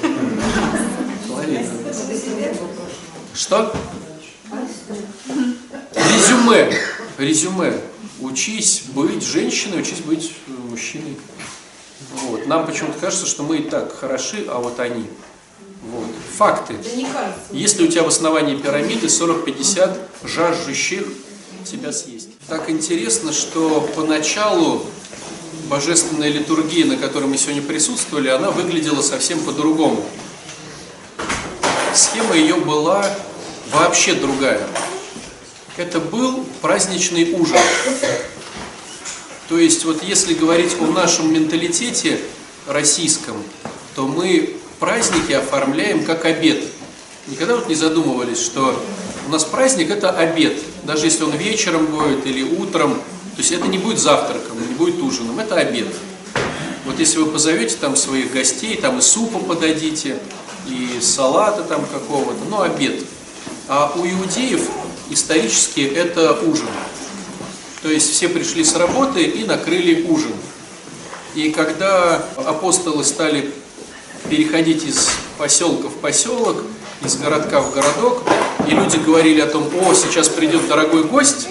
Половина. 1.26 1.66
Что? 3.34 3.74
Резюме. 5.96 6.72
Резюме. 7.18 7.80
Учись 8.20 8.84
быть 8.94 9.24
женщиной, 9.24 9.80
учись 9.80 10.02
быть 10.02 10.36
мужчиной. 10.46 11.16
Вот. 12.12 12.46
Нам 12.46 12.64
почему-то 12.64 13.00
кажется, 13.00 13.26
что 13.26 13.42
мы 13.42 13.58
и 13.58 13.62
так 13.68 13.92
хороши, 13.92 14.46
а 14.48 14.60
вот 14.60 14.78
они. 14.78 15.06
Вот. 15.82 16.06
Факты. 16.36 16.74
Да 16.82 16.96
не 16.96 17.04
кажется. 17.04 17.40
Если 17.50 17.84
у 17.84 17.88
тебя 17.88 18.04
в 18.04 18.08
основании 18.08 18.56
пирамиды 18.56 19.06
40-50 19.06 19.98
жаждущих 20.24 21.04
тебя 21.64 21.92
съесть. 21.92 22.28
Так 22.48 22.70
интересно, 22.70 23.32
что 23.32 23.88
поначалу 23.94 24.84
божественная 25.68 26.28
литургия, 26.28 26.86
на 26.86 26.96
которой 26.96 27.24
мы 27.24 27.38
сегодня 27.38 27.62
присутствовали, 27.62 28.28
она 28.28 28.50
выглядела 28.50 29.02
совсем 29.02 29.40
по-другому. 29.40 30.04
Схема 31.94 32.34
ее 32.34 32.56
была 32.56 33.04
вообще 33.70 34.14
другая. 34.14 34.66
Это 35.76 36.00
был 36.00 36.44
праздничный 36.60 37.32
ужин. 37.32 37.58
То 39.48 39.58
есть, 39.58 39.84
вот 39.84 40.02
если 40.02 40.34
говорить 40.34 40.76
о 40.80 40.86
нашем 40.86 41.32
менталитете 41.32 42.18
российском, 42.66 43.36
то 43.94 44.06
мы 44.06 44.56
праздники 44.82 45.30
оформляем 45.30 46.04
как 46.04 46.24
обед. 46.24 46.64
Никогда 47.28 47.54
вот 47.54 47.68
не 47.68 47.76
задумывались, 47.76 48.40
что 48.40 48.76
у 49.28 49.30
нас 49.30 49.44
праздник 49.44 49.90
это 49.90 50.10
обед, 50.10 50.58
даже 50.82 51.06
если 51.06 51.22
он 51.22 51.30
вечером 51.36 51.86
будет 51.86 52.26
или 52.26 52.42
утром, 52.42 52.94
то 52.94 53.38
есть 53.38 53.52
это 53.52 53.68
не 53.68 53.78
будет 53.78 54.00
завтраком, 54.00 54.58
не 54.58 54.74
будет 54.74 55.00
ужином, 55.00 55.38
это 55.38 55.54
обед. 55.54 55.86
Вот 56.84 56.98
если 56.98 57.18
вы 57.18 57.30
позовете 57.30 57.76
там 57.76 57.94
своих 57.94 58.32
гостей, 58.32 58.76
там 58.76 58.98
и 58.98 59.02
супа 59.02 59.38
подадите, 59.38 60.18
и 60.66 60.98
салата 61.00 61.62
там 61.62 61.86
какого-то, 61.86 62.40
ну 62.50 62.62
обед. 62.62 63.04
А 63.68 63.92
у 63.94 64.04
иудеев 64.04 64.68
исторически 65.10 65.82
это 65.82 66.32
ужин. 66.40 66.66
То 67.82 67.88
есть 67.88 68.10
все 68.10 68.28
пришли 68.28 68.64
с 68.64 68.74
работы 68.74 69.22
и 69.22 69.44
накрыли 69.44 70.04
ужин. 70.08 70.32
И 71.36 71.52
когда 71.52 72.16
апостолы 72.34 73.04
стали 73.04 73.52
переходить 74.28 74.84
из 74.84 75.10
поселка 75.38 75.88
в 75.88 75.94
поселок, 75.94 76.56
из 77.04 77.16
городка 77.16 77.60
в 77.60 77.72
городок, 77.72 78.22
и 78.66 78.70
люди 78.70 78.96
говорили 78.96 79.40
о 79.40 79.46
том, 79.46 79.68
о, 79.82 79.94
сейчас 79.94 80.28
придет 80.28 80.66
дорогой 80.68 81.04
гость, 81.04 81.48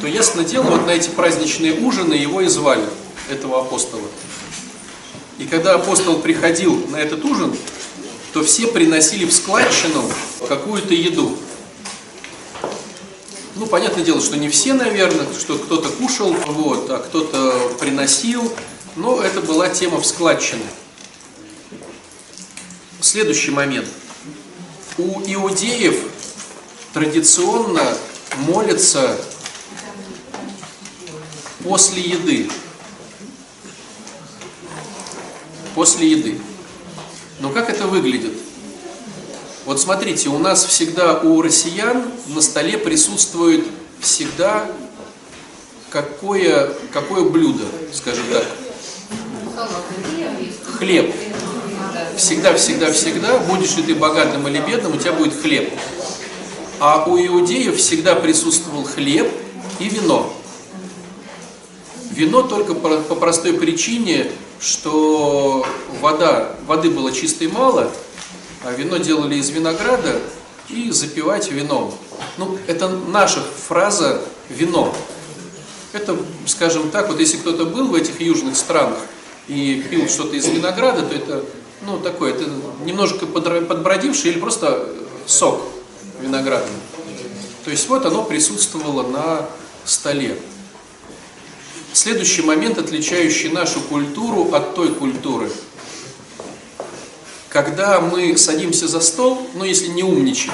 то 0.00 0.06
ясно 0.06 0.44
дело, 0.44 0.64
вот 0.64 0.86
на 0.86 0.90
эти 0.90 1.08
праздничные 1.08 1.74
ужины 1.74 2.14
его 2.14 2.40
и 2.40 2.46
звали, 2.48 2.84
этого 3.30 3.60
апостола. 3.60 4.06
И 5.38 5.44
когда 5.44 5.74
апостол 5.74 6.20
приходил 6.20 6.86
на 6.88 6.96
этот 6.96 7.24
ужин, 7.24 7.56
то 8.32 8.42
все 8.44 8.66
приносили 8.66 9.24
в 9.24 9.32
складчину 9.32 10.04
какую-то 10.48 10.94
еду. 10.94 11.36
Ну, 13.56 13.66
понятное 13.66 14.04
дело, 14.04 14.20
что 14.20 14.36
не 14.36 14.48
все, 14.48 14.74
наверное, 14.74 15.26
что 15.38 15.56
кто-то 15.56 15.88
кушал, 15.88 16.34
вот, 16.46 16.90
а 16.90 16.98
кто-то 16.98 17.70
приносил, 17.78 18.52
но 18.96 19.22
это 19.22 19.40
была 19.40 19.68
тема 19.68 20.00
в 20.00 20.06
складчине. 20.06 20.64
Следующий 23.04 23.50
момент. 23.50 23.86
У 24.96 25.20
иудеев 25.20 25.94
традиционно 26.94 27.82
молятся 28.38 29.20
после 31.62 32.00
еды. 32.00 32.48
После 35.74 36.12
еды. 36.12 36.40
Но 37.40 37.50
как 37.50 37.68
это 37.68 37.86
выглядит? 37.86 38.32
Вот 39.66 39.78
смотрите, 39.78 40.30
у 40.30 40.38
нас 40.38 40.64
всегда, 40.64 41.20
у 41.20 41.42
россиян 41.42 42.10
на 42.28 42.40
столе 42.40 42.78
присутствует 42.78 43.66
всегда 44.00 44.66
какое, 45.90 46.72
какое 46.90 47.28
блюдо, 47.28 47.64
скажем 47.92 48.24
так. 48.32 48.46
Хлеб. 50.78 51.14
Всегда, 52.16 52.54
всегда, 52.54 52.92
всегда, 52.92 53.38
будешь 53.38 53.76
ли 53.76 53.82
ты 53.82 53.94
богатым 53.94 54.46
или 54.48 54.60
бедным, 54.60 54.94
у 54.94 54.96
тебя 54.96 55.12
будет 55.12 55.40
хлеб. 55.40 55.72
А 56.78 57.04
у 57.06 57.16
иудеев 57.16 57.76
всегда 57.76 58.14
присутствовал 58.14 58.84
хлеб 58.84 59.32
и 59.80 59.88
вино. 59.88 60.32
Вино 62.10 62.42
только 62.42 62.74
по, 62.74 63.14
простой 63.16 63.54
причине, 63.54 64.30
что 64.60 65.66
вода, 66.00 66.54
воды 66.66 66.90
было 66.90 67.10
чистой 67.10 67.48
мало, 67.48 67.90
а 68.64 68.72
вино 68.72 68.98
делали 68.98 69.34
из 69.34 69.50
винограда 69.50 70.20
и 70.68 70.90
запивать 70.90 71.50
вином. 71.50 71.92
Ну, 72.38 72.56
это 72.66 72.88
наша 72.88 73.42
фраза 73.66 74.22
«вино». 74.48 74.94
Это, 75.92 76.16
скажем 76.46 76.90
так, 76.90 77.08
вот 77.08 77.20
если 77.20 77.36
кто-то 77.36 77.66
был 77.66 77.88
в 77.88 77.94
этих 77.94 78.20
южных 78.20 78.56
странах 78.56 78.98
и 79.46 79.84
пил 79.88 80.08
что-то 80.08 80.34
из 80.34 80.46
винограда, 80.46 81.02
то 81.02 81.14
это, 81.14 81.44
ну, 81.82 81.98
такое, 81.98 82.32
это 82.34 82.44
немножко 82.84 83.26
подбродивший 83.26 84.32
или 84.32 84.38
просто 84.38 84.88
сок 85.26 85.60
виноградный. 86.20 86.78
То 87.64 87.70
есть 87.70 87.88
вот 87.88 88.04
оно 88.04 88.24
присутствовало 88.24 89.02
на 89.06 89.48
столе. 89.84 90.38
Следующий 91.92 92.42
момент, 92.42 92.78
отличающий 92.78 93.50
нашу 93.50 93.80
культуру 93.80 94.52
от 94.52 94.74
той 94.74 94.94
культуры. 94.94 95.50
Когда 97.48 98.00
мы 98.00 98.36
садимся 98.36 98.88
за 98.88 99.00
стол, 99.00 99.46
ну 99.54 99.64
если 99.64 99.86
не 99.86 100.02
умничать, 100.02 100.50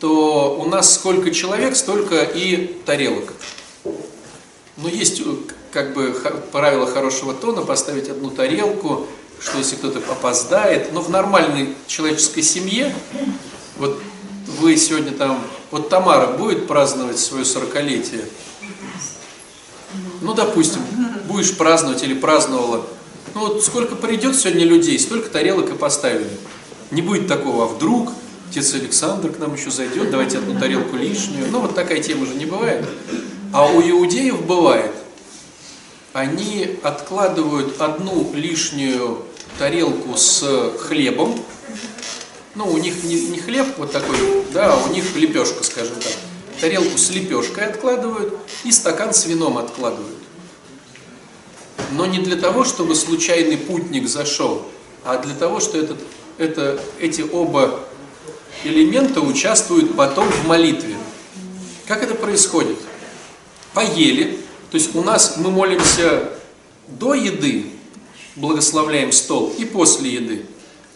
то 0.00 0.56
у 0.58 0.68
нас 0.68 0.94
сколько 0.94 1.30
человек, 1.30 1.76
столько 1.76 2.22
и 2.22 2.78
тарелок. 2.84 3.34
Но 4.76 4.88
есть 4.88 5.22
как 5.70 5.94
бы 5.94 6.18
правило 6.52 6.86
хорошего 6.86 7.34
тона 7.34 7.62
поставить 7.62 8.08
одну 8.08 8.30
тарелку, 8.30 9.06
что 9.40 9.58
если 9.58 9.76
кто-то 9.76 9.98
опоздает, 9.98 10.92
но 10.92 11.00
в 11.00 11.10
нормальной 11.10 11.74
человеческой 11.86 12.42
семье, 12.42 12.94
вот 13.76 14.00
вы 14.60 14.76
сегодня 14.76 15.12
там, 15.12 15.42
вот 15.70 15.88
Тамара 15.88 16.28
будет 16.28 16.66
праздновать 16.66 17.18
свое 17.18 17.44
сорокалетие, 17.44 18.24
ну, 20.20 20.34
допустим, 20.34 20.80
будешь 21.28 21.56
праздновать 21.56 22.02
или 22.02 22.14
праздновала, 22.14 22.86
ну 23.34 23.40
вот 23.40 23.64
сколько 23.64 23.96
придет 23.96 24.36
сегодня 24.36 24.64
людей, 24.64 24.98
столько 24.98 25.28
тарелок 25.28 25.70
и 25.70 25.74
поставили. 25.74 26.30
Не 26.90 27.02
будет 27.02 27.28
такого, 27.28 27.64
а 27.64 27.66
вдруг 27.66 28.10
отец 28.48 28.74
Александр 28.74 29.30
к 29.30 29.38
нам 29.38 29.54
еще 29.54 29.70
зайдет, 29.70 30.10
давайте 30.10 30.38
одну 30.38 30.58
тарелку 30.58 30.96
лишнюю. 30.96 31.50
Ну, 31.50 31.60
вот 31.60 31.74
такая 31.74 32.00
тема 32.02 32.26
же 32.26 32.34
не 32.34 32.46
бывает. 32.46 32.86
А 33.52 33.66
у 33.66 33.80
иудеев 33.82 34.44
бывает. 34.46 34.92
Они 36.16 36.78
откладывают 36.82 37.78
одну 37.78 38.32
лишнюю 38.32 39.22
тарелку 39.58 40.16
с 40.16 40.72
хлебом. 40.78 41.38
Ну, 42.54 42.66
у 42.72 42.78
них 42.78 43.04
не, 43.04 43.20
не 43.28 43.38
хлеб 43.38 43.66
вот 43.76 43.92
такой, 43.92 44.16
да, 44.54 44.72
а 44.72 44.76
у 44.76 44.92
них 44.94 45.14
лепешка, 45.14 45.62
скажем 45.62 45.96
так 45.96 46.12
тарелку 46.58 46.96
с 46.96 47.10
лепешкой 47.10 47.66
откладывают 47.66 48.34
и 48.64 48.72
стакан 48.72 49.12
с 49.12 49.26
вином 49.26 49.58
откладывают. 49.58 50.16
Но 51.92 52.06
не 52.06 52.18
для 52.18 52.36
того, 52.36 52.64
чтобы 52.64 52.94
случайный 52.94 53.58
путник 53.58 54.08
зашел, 54.08 54.66
а 55.04 55.18
для 55.18 55.34
того, 55.34 55.60
что 55.60 55.78
этот, 55.78 55.98
это, 56.38 56.80
эти 56.98 57.20
оба 57.22 57.80
элемента 58.64 59.20
участвуют 59.20 59.94
потом 59.94 60.28
в 60.30 60.46
молитве. 60.46 60.96
Как 61.86 62.02
это 62.02 62.14
происходит? 62.14 62.78
Поели, 63.74 64.40
то 64.70 64.76
есть 64.76 64.94
у 64.94 65.02
нас 65.02 65.36
мы 65.36 65.50
молимся 65.50 66.28
до 66.88 67.14
еды, 67.14 67.66
благословляем 68.36 69.12
стол, 69.12 69.52
и 69.58 69.64
после 69.64 70.14
еды. 70.14 70.46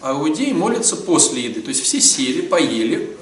А 0.00 0.12
иудеи 0.12 0.52
молятся 0.52 0.96
после 0.96 1.44
еды. 1.44 1.60
То 1.60 1.68
есть 1.68 1.82
все 1.82 2.00
сели, 2.00 2.40
поели, 2.40 3.16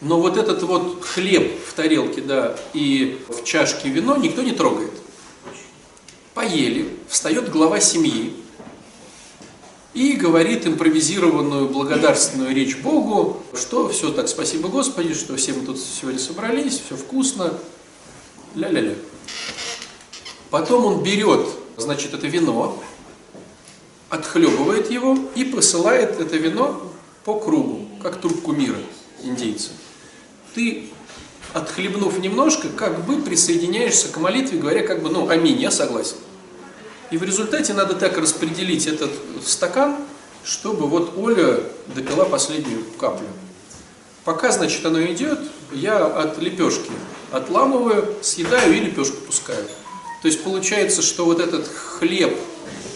но 0.00 0.18
вот 0.20 0.36
этот 0.36 0.62
вот 0.62 1.04
хлеб 1.04 1.52
в 1.66 1.74
тарелке, 1.74 2.22
да, 2.22 2.56
и 2.72 3.18
в 3.28 3.44
чашке 3.44 3.90
вино 3.90 4.16
никто 4.16 4.42
не 4.42 4.52
трогает. 4.52 4.92
Поели, 6.32 6.88
встает 7.08 7.50
глава 7.50 7.80
семьи 7.80 8.34
и 9.92 10.12
говорит 10.12 10.66
импровизированную 10.66 11.68
благодарственную 11.68 12.54
речь 12.54 12.76
Богу, 12.76 13.42
что 13.54 13.88
все 13.88 14.10
так, 14.10 14.28
спасибо 14.28 14.68
Господи, 14.68 15.12
что 15.14 15.36
все 15.36 15.52
мы 15.52 15.66
тут 15.66 15.78
сегодня 15.78 16.20
собрались, 16.20 16.80
все 16.86 16.96
вкусно, 16.96 17.54
ля-ля-ля. 18.54 18.94
Потом 20.50 20.84
он 20.84 21.02
берет, 21.02 21.46
значит, 21.76 22.14
это 22.14 22.26
вино, 22.26 22.82
отхлебывает 24.08 24.90
его 24.90 25.16
и 25.34 25.44
посылает 25.44 26.20
это 26.20 26.36
вино 26.36 26.92
по 27.24 27.38
кругу, 27.38 27.88
как 28.02 28.20
трубку 28.20 28.52
мира 28.52 28.78
индейцы. 29.22 29.70
Ты, 30.54 30.86
отхлебнув 31.52 32.18
немножко, 32.18 32.68
как 32.68 33.04
бы 33.04 33.22
присоединяешься 33.22 34.08
к 34.08 34.16
молитве, 34.18 34.58
говоря 34.58 34.84
как 34.84 35.02
бы, 35.02 35.10
ну, 35.10 35.28
аминь, 35.28 35.60
я 35.60 35.70
согласен. 35.70 36.16
И 37.10 37.16
в 37.16 37.22
результате 37.22 37.72
надо 37.72 37.94
так 37.94 38.18
распределить 38.18 38.86
этот 38.86 39.10
стакан, 39.44 39.96
чтобы 40.44 40.86
вот 40.86 41.16
Оля 41.16 41.60
допила 41.94 42.24
последнюю 42.24 42.84
каплю. 42.98 43.26
Пока, 44.24 44.52
значит, 44.52 44.84
оно 44.84 45.02
идет, 45.04 45.38
я 45.72 46.04
от 46.04 46.38
лепешки 46.38 46.90
отламываю, 47.30 48.16
съедаю 48.22 48.76
и 48.76 48.80
лепешку 48.80 49.16
пускаю. 49.18 49.64
То 50.22 50.28
есть 50.28 50.42
получается, 50.42 51.00
что 51.00 51.24
вот 51.24 51.40
этот 51.40 51.66
хлеб, 51.66 52.36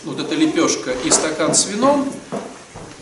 вот 0.05 0.21
эта 0.21 0.35
лепешка 0.35 0.93
и 1.05 1.11
стакан 1.11 1.55
с 1.55 1.67
вином, 1.67 2.13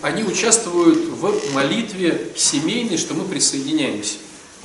они 0.03 0.23
участвуют 0.25 0.99
в 0.99 1.55
молитве 1.55 2.33
семейной, 2.37 2.97
что 2.97 3.15
мы 3.15 3.25
присоединяемся. 3.25 4.19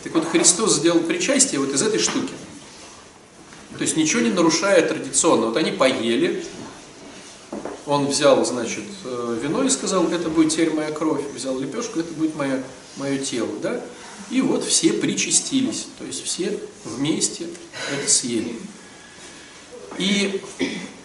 Так 0.03 0.13
вот, 0.13 0.27
Христос 0.29 0.75
сделал 0.75 0.99
причастие 0.99 1.59
вот 1.59 1.73
из 1.73 1.81
этой 1.81 1.99
штуки. 1.99 2.33
То 3.77 3.83
есть 3.83 3.97
ничего 3.97 4.21
не 4.21 4.31
нарушая 4.31 4.81
традиционно. 4.87 5.47
Вот 5.47 5.57
они 5.57 5.71
поели, 5.71 6.43
он 7.87 8.07
взял, 8.07 8.43
значит, 8.45 8.83
э, 9.05 9.37
вино 9.41 9.63
и 9.63 9.69
сказал, 9.69 10.07
это 10.07 10.29
будет 10.29 10.51
теперь 10.51 10.73
моя 10.73 10.91
кровь. 10.91 11.23
Взял 11.33 11.57
лепешку, 11.57 11.99
это 11.99 12.13
будет 12.13 12.35
мое, 12.35 12.61
мое 12.97 13.17
тело, 13.17 13.49
да? 13.61 13.81
И 14.29 14.41
вот 14.41 14.65
все 14.65 14.91
причастились, 14.93 15.87
то 15.97 16.05
есть 16.05 16.23
все 16.23 16.59
вместе 16.83 17.47
это 17.93 18.09
съели. 18.09 18.55
И 19.97 20.41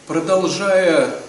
продолжая 0.08 1.22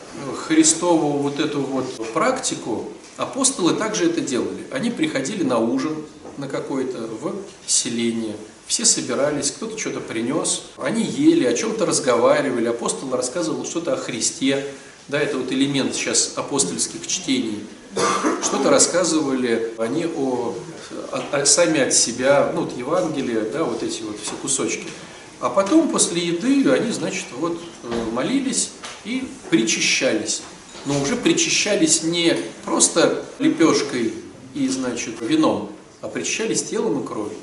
Христову 0.48 1.20
вот 1.20 1.40
эту 1.40 1.62
вот 1.62 1.86
практику, 2.14 2.90
апостолы 3.18 3.76
также 3.76 4.10
это 4.10 4.22
делали. 4.22 4.66
Они 4.72 4.90
приходили 4.90 5.44
на 5.44 5.60
ужин 5.60 6.04
на 6.38 6.48
какое-то 6.48 7.08
в 7.22 7.36
селение, 7.68 8.36
все 8.66 8.86
собирались, 8.86 9.52
кто-то 9.52 9.78
что-то 9.78 10.00
принес, 10.00 10.64
они 10.78 11.04
ели, 11.04 11.46
о 11.46 11.54
чем-то 11.54 11.86
разговаривали, 11.86 12.68
апостол 12.68 13.12
рассказывал 13.16 13.66
что-то 13.66 13.94
о 13.94 13.98
Христе, 13.98 14.66
да, 15.08 15.20
это 15.20 15.38
вот 15.38 15.52
элемент 15.52 15.96
сейчас 15.96 16.34
апостольских 16.36 17.06
чтений, 17.08 17.64
что-то 18.42 18.70
рассказывали 18.70 19.74
они 19.78 20.06
о, 20.06 20.56
о, 21.12 21.24
о 21.32 21.46
сами 21.46 21.82
от 21.82 21.94
себя, 21.94 22.52
ну, 22.54 22.62
вот 22.62 22.78
Евангелие, 22.78 23.42
да, 23.42 23.64
вот 23.64 23.84
эти 23.84 24.02
вот 24.02 24.20
все 24.20 24.34
кусочки. 24.42 24.88
А 25.40 25.50
потом, 25.50 25.90
после 25.90 26.22
еды, 26.22 26.70
они, 26.72 26.92
значит, 26.92 27.26
вот 27.38 27.60
э, 27.84 28.12
молились 28.12 28.72
и 29.04 29.28
причащались. 29.50 30.42
Но 30.86 31.00
уже 31.02 31.16
причащались 31.16 32.04
не 32.04 32.38
просто 32.64 33.26
лепешкой 33.40 34.14
и, 34.54 34.68
значит, 34.70 35.16
вином, 35.22 35.72
а 36.02 36.08
причащались 36.08 36.64
телом 36.64 37.04
и 37.04 37.06
кровью. 37.06 37.38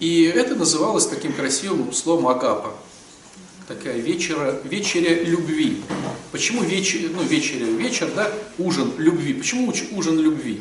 И 0.00 0.24
это 0.24 0.54
называлось 0.54 1.06
таким 1.06 1.32
красивым 1.32 1.92
словом 1.92 2.28
агапа. 2.28 2.72
Такая 3.70 3.98
вечера, 3.98 4.58
вечеря 4.64 5.22
любви. 5.22 5.80
Почему 6.32 6.64
вечер, 6.64 7.08
ну, 7.14 7.22
вечеря, 7.22 7.66
вечер, 7.66 8.10
да, 8.16 8.28
ужин 8.58 8.90
любви. 8.98 9.32
Почему 9.32 9.72
ужин 9.92 10.18
любви? 10.18 10.60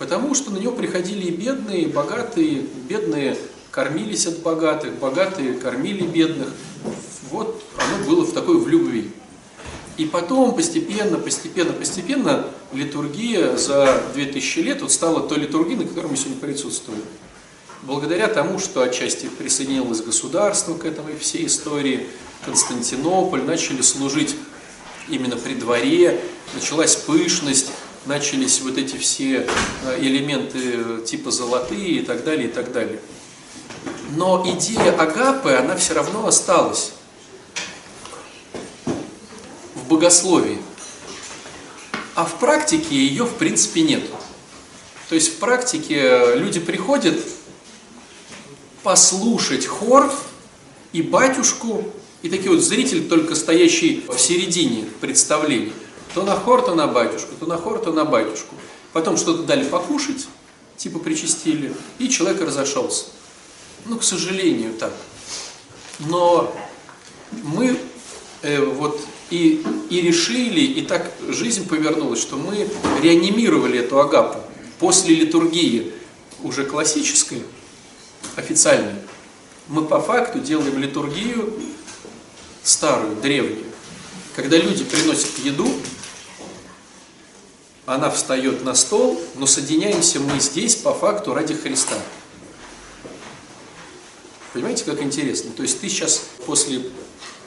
Потому 0.00 0.34
что 0.34 0.50
на 0.50 0.58
него 0.58 0.72
приходили 0.72 1.26
и 1.26 1.30
бедные, 1.30 1.82
и 1.82 1.86
богатые, 1.86 2.64
бедные 2.88 3.38
кормились 3.70 4.26
от 4.26 4.40
богатых, 4.40 4.98
богатые 4.98 5.54
кормили 5.54 6.04
бедных. 6.04 6.48
Вот 7.30 7.62
оно 7.78 8.04
было 8.10 8.24
в 8.24 8.32
такой 8.32 8.58
в 8.58 8.66
любви. 8.66 9.12
И 9.96 10.06
потом 10.06 10.56
постепенно, 10.56 11.18
постепенно, 11.18 11.72
постепенно 11.72 12.48
литургия 12.72 13.56
за 13.56 14.02
2000 14.14 14.58
лет 14.58 14.82
вот 14.82 14.90
стала 14.90 15.28
той 15.28 15.38
литургией, 15.38 15.78
на 15.78 15.86
которой 15.86 16.08
мы 16.08 16.16
сегодня 16.16 16.40
присутствуем 16.40 17.02
благодаря 17.82 18.28
тому, 18.28 18.58
что 18.58 18.82
отчасти 18.82 19.26
присоединилось 19.26 20.00
государство 20.00 20.74
к 20.74 20.84
этой 20.84 21.16
всей 21.18 21.46
истории, 21.46 22.06
Константинополь, 22.44 23.42
начали 23.42 23.82
служить 23.82 24.36
именно 25.08 25.36
при 25.36 25.54
дворе, 25.54 26.20
началась 26.54 26.96
пышность, 26.96 27.70
начались 28.06 28.60
вот 28.60 28.78
эти 28.78 28.96
все 28.96 29.46
э, 29.84 29.98
элементы 30.00 30.58
э, 30.58 31.04
типа 31.06 31.30
золотые 31.30 32.00
и 32.00 32.02
так 32.02 32.24
далее, 32.24 32.48
и 32.48 32.52
так 32.52 32.72
далее. 32.72 33.00
Но 34.10 34.44
идея 34.56 34.92
Агапы, 34.92 35.52
она 35.52 35.76
все 35.76 35.94
равно 35.94 36.26
осталась 36.26 36.92
в 39.74 39.88
богословии. 39.88 40.58
А 42.14 42.24
в 42.24 42.38
практике 42.38 42.94
ее 42.94 43.24
в 43.24 43.34
принципе 43.36 43.82
нет. 43.82 44.02
То 45.08 45.14
есть 45.14 45.34
в 45.34 45.36
практике 45.38 46.34
люди 46.36 46.60
приходят 46.60 47.18
послушать 48.82 49.66
хор 49.66 50.12
и 50.92 51.02
батюшку, 51.02 51.84
и 52.22 52.28
такие 52.28 52.50
вот 52.50 52.60
зритель, 52.60 53.08
только 53.08 53.34
стоящий 53.34 54.04
в 54.08 54.18
середине 54.18 54.84
представления. 55.00 55.72
То 56.14 56.22
на 56.22 56.36
хор, 56.36 56.62
то 56.62 56.74
на 56.74 56.86
батюшку, 56.86 57.34
то 57.38 57.46
на 57.46 57.56
хор, 57.56 57.78
то 57.78 57.92
на 57.92 58.04
батюшку. 58.04 58.54
Потом 58.92 59.16
что-то 59.16 59.42
дали 59.42 59.64
покушать, 59.64 60.26
типа 60.76 60.98
причастили, 60.98 61.74
и 61.98 62.08
человек 62.08 62.42
разошелся. 62.42 63.06
Ну, 63.86 63.98
к 63.98 64.04
сожалению, 64.04 64.74
так. 64.74 64.92
Но 65.98 66.54
мы 67.42 67.78
э, 68.42 68.60
вот 68.64 69.00
и, 69.30 69.64
и 69.88 70.00
решили, 70.02 70.60
и 70.60 70.82
так 70.82 71.10
жизнь 71.28 71.66
повернулась, 71.66 72.20
что 72.20 72.36
мы 72.36 72.68
реанимировали 73.02 73.78
эту 73.78 73.98
агапу 73.98 74.40
после 74.78 75.14
литургии 75.14 75.92
уже 76.42 76.64
классической, 76.64 77.42
официальной, 78.36 78.94
мы 79.68 79.84
по 79.84 80.00
факту 80.00 80.38
делаем 80.40 80.78
литургию 80.78 81.54
старую, 82.62 83.16
древнюю. 83.16 83.64
Когда 84.36 84.56
люди 84.56 84.84
приносят 84.84 85.38
еду, 85.38 85.68
она 87.84 88.10
встает 88.10 88.64
на 88.64 88.74
стол, 88.74 89.20
но 89.34 89.46
соединяемся 89.46 90.20
мы 90.20 90.40
здесь 90.40 90.76
по 90.76 90.94
факту 90.94 91.34
ради 91.34 91.54
Христа. 91.54 91.98
Понимаете, 94.52 94.84
как 94.84 95.02
интересно? 95.02 95.50
То 95.52 95.62
есть 95.62 95.80
ты 95.80 95.88
сейчас 95.88 96.22
после 96.46 96.82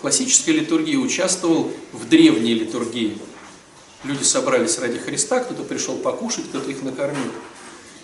классической 0.01 0.51
литургии 0.51 0.97
участвовал 0.97 1.72
в 1.91 2.07
древней 2.07 2.53
литургии. 2.53 3.18
Люди 4.03 4.24
собрались 4.24 4.78
ради 4.78 4.99
Христа, 4.99 5.39
кто-то 5.39 5.63
пришел 5.63 5.97
покушать, 5.97 6.45
кто-то 6.49 6.70
их 6.70 6.84
накормил. 6.84 7.32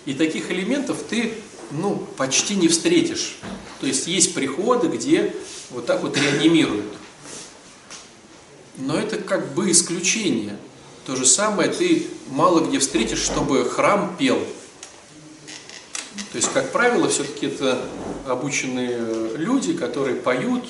И 0.04 0.14
таких 0.14 0.50
элементов 0.50 0.98
ты 1.08 1.34
ну, 1.70 1.96
почти 2.16 2.56
не 2.56 2.68
встретишь. 2.68 3.38
То 3.80 3.86
есть 3.86 4.06
есть 4.06 4.34
приходы, 4.34 4.88
где 4.88 5.34
вот 5.70 5.86
так 5.86 6.02
вот 6.02 6.16
реанимируют. 6.16 6.86
Но 8.76 8.98
это 8.98 9.18
как 9.18 9.52
бы 9.54 9.70
исключение. 9.70 10.56
То 11.06 11.16
же 11.16 11.26
самое 11.26 11.70
ты 11.70 12.06
мало 12.30 12.60
где 12.60 12.78
встретишь, 12.78 13.20
чтобы 13.20 13.64
храм 13.68 14.16
пел. 14.18 14.38
То 16.32 16.36
есть, 16.36 16.52
как 16.52 16.72
правило, 16.72 17.08
все-таки 17.08 17.46
это 17.46 17.82
обученные 18.26 19.36
люди, 19.36 19.74
которые 19.74 20.16
поют, 20.16 20.64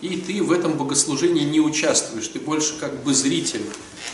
и 0.00 0.16
ты 0.16 0.42
в 0.42 0.52
этом 0.52 0.72
богослужении 0.72 1.44
не 1.44 1.60
участвуешь, 1.60 2.28
ты 2.28 2.40
больше 2.40 2.78
как 2.78 3.02
бы 3.02 3.14
зритель. 3.14 3.64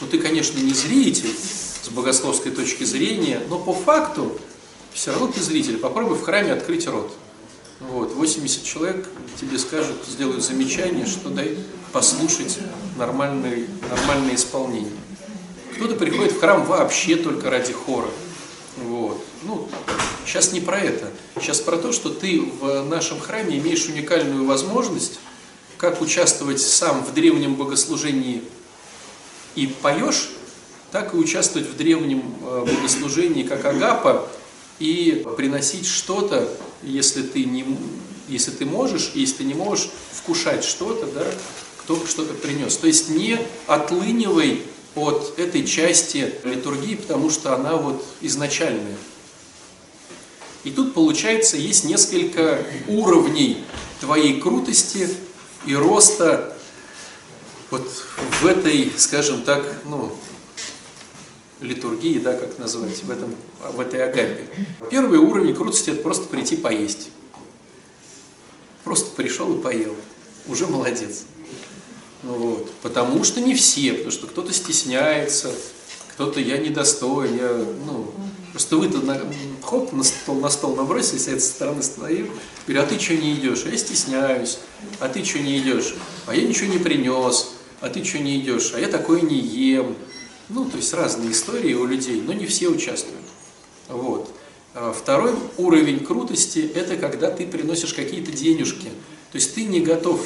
Ну, 0.01 0.07
ты, 0.07 0.19
конечно, 0.19 0.59
не 0.59 0.73
зритель 0.73 1.35
с 1.83 1.89
богословской 1.89 2.53
точки 2.53 2.85
зрения, 2.85 3.41
но 3.49 3.59
по 3.59 3.73
факту 3.73 4.39
все 4.93 5.13
равно 5.13 5.29
ты 5.29 5.41
зритель, 5.41 5.79
попробуй 5.79 6.17
в 6.17 6.23
храме 6.23 6.53
открыть 6.53 6.87
рот. 6.87 7.13
Вот, 7.81 8.13
80 8.13 8.65
человек 8.65 9.09
тебе 9.41 9.59
скажут, 9.59 9.97
сделают 10.07 10.43
замечание, 10.43 11.07
что 11.07 11.31
дай 11.31 11.57
послушать 11.93 12.59
нормальное, 12.97 13.67
нормальное 13.89 14.35
исполнение. 14.35 14.93
Кто-то 15.77 15.95
приходит 15.95 16.33
в 16.33 16.41
храм 16.41 16.65
вообще 16.65 17.15
только 17.15 17.51
ради 17.51 17.73
хора. 17.73 18.09
Вот. 18.79 19.25
Ну, 19.45 19.69
сейчас 20.27 20.53
не 20.53 20.61
про 20.61 20.81
это. 20.81 21.11
Сейчас 21.37 21.61
про 21.61 21.77
то, 21.77 21.93
что 21.93 22.11
ты 22.11 22.41
в 22.41 22.83
нашем 22.83 23.21
храме 23.21 23.59
имеешь 23.59 23.87
уникальную 23.87 24.45
возможность, 24.45 25.21
как 25.77 26.01
участвовать 26.01 26.61
сам 26.61 27.05
в 27.05 27.15
древнем 27.15 27.55
богослужении 27.55 28.43
и 29.55 29.69
поешь, 29.69 30.31
так 30.91 31.15
и 31.15 31.17
участвовать 31.17 31.69
в 31.69 31.77
древнем 31.77 32.35
э, 32.43 32.67
богослужении 32.67 33.45
как 33.45 33.65
агапа 33.65 34.29
и 34.81 35.25
приносить 35.37 35.87
что-то, 35.87 36.49
если 36.83 37.23
ты, 37.23 37.45
не, 37.45 37.65
если 38.29 38.51
ты 38.51 38.65
можешь, 38.65 39.13
если 39.15 39.39
ты 39.39 39.45
не 39.45 39.55
можешь, 39.55 39.91
вкушать 40.13 40.65
что-то, 40.65 41.07
да, 41.07 41.27
кто 41.79 42.05
что-то 42.07 42.35
принес. 42.35 42.77
То 42.77 42.87
есть 42.87 43.09
не 43.09 43.39
отлынивай 43.67 44.63
от 44.95 45.39
этой 45.39 45.67
части 45.67 46.35
литургии, 46.45 46.97
потому 46.97 47.31
что 47.31 47.55
она 47.55 47.77
вот 47.77 48.05
изначальная. 48.21 48.97
И 50.65 50.71
тут, 50.71 50.93
получается, 50.93 51.57
есть 51.57 51.85
несколько 51.85 52.65
уровней 52.89 53.65
твоей 54.01 54.41
крутости 54.41 55.09
и 55.67 55.75
роста 55.75 56.57
вот 57.71 57.89
в 58.41 58.47
этой, 58.47 58.93
скажем 58.97 59.43
так, 59.43 59.65
ну, 59.85 60.13
литургии, 61.61 62.19
да, 62.19 62.35
как 62.35 62.59
назвать, 62.59 63.03
в, 63.03 63.11
этом, 63.11 63.35
в 63.73 63.81
этой 63.81 64.03
агапе. 64.05 64.47
Первый 64.91 65.19
уровень 65.19 65.55
крутости– 65.55 65.91
это 65.91 66.03
просто 66.03 66.29
прийти 66.29 66.57
поесть. 66.57 67.11
Просто 68.85 69.15
пришел 69.17 69.59
и 69.59 69.61
поел. 69.61 69.95
Уже 70.47 70.67
молодец. 70.67 71.25
Вот. 72.23 72.71
Потому 72.83 73.25
что 73.25 73.41
не 73.41 73.55
все, 73.55 73.93
потому 73.93 74.11
что 74.11 74.27
кто-то 74.27 74.53
стесняется, 74.53 75.53
кто-то 76.15 76.41
я 76.41 76.59
недостоин, 76.59 77.37
я, 77.37 77.65
ну, 77.87 78.13
просто 78.51 78.77
вы-то 78.77 78.99
на, 78.99 79.21
хоп, 79.63 79.93
на 79.93 80.03
стол, 80.03 80.41
на 80.41 80.49
стол 80.49 80.75
набросились, 80.75 81.29
а 81.29 81.33
я 81.33 81.41
со 81.41 81.47
стороны 81.47 81.83
стою, 81.83 82.29
говорю, 82.67 82.83
а 82.83 82.87
ты 82.87 82.99
что 82.99 83.17
не 83.17 83.35
идешь? 83.35 83.65
А 83.67 83.69
я 83.69 83.77
стесняюсь. 83.77 84.59
А 84.99 85.09
ты 85.09 85.25
что 85.25 85.39
не 85.39 85.59
идешь? 85.59 85.95
А 86.27 86.35
я 86.35 86.47
ничего 86.47 86.73
не 86.73 86.79
принес. 86.79 87.53
А 87.81 87.89
ты 87.89 88.03
что 88.03 88.19
не 88.19 88.41
идешь? 88.41 88.73
А 88.75 88.81
я 88.81 88.89
такое 88.89 89.21
не 89.21 89.39
ем. 89.39 89.95
Ну, 90.49 90.65
то 90.65 90.77
есть 90.77 90.95
разные 90.95 91.33
истории 91.33 91.75
у 91.75 91.85
людей, 91.85 92.23
но 92.25 92.33
не 92.33 92.47
все 92.47 92.69
участвуют. 92.69 93.25
Вот. 93.89 94.31
А 94.75 94.93
второй 94.93 95.35
уровень 95.57 96.05
крутости– 96.05 96.71
это 96.75 96.97
когда 96.97 97.31
ты 97.31 97.47
приносишь 97.47 97.95
какие-то 97.95 98.33
денежки. 98.33 98.89
То 99.31 99.37
есть 99.37 99.55
ты 99.55 99.65
не 99.65 99.81
готов 99.81 100.21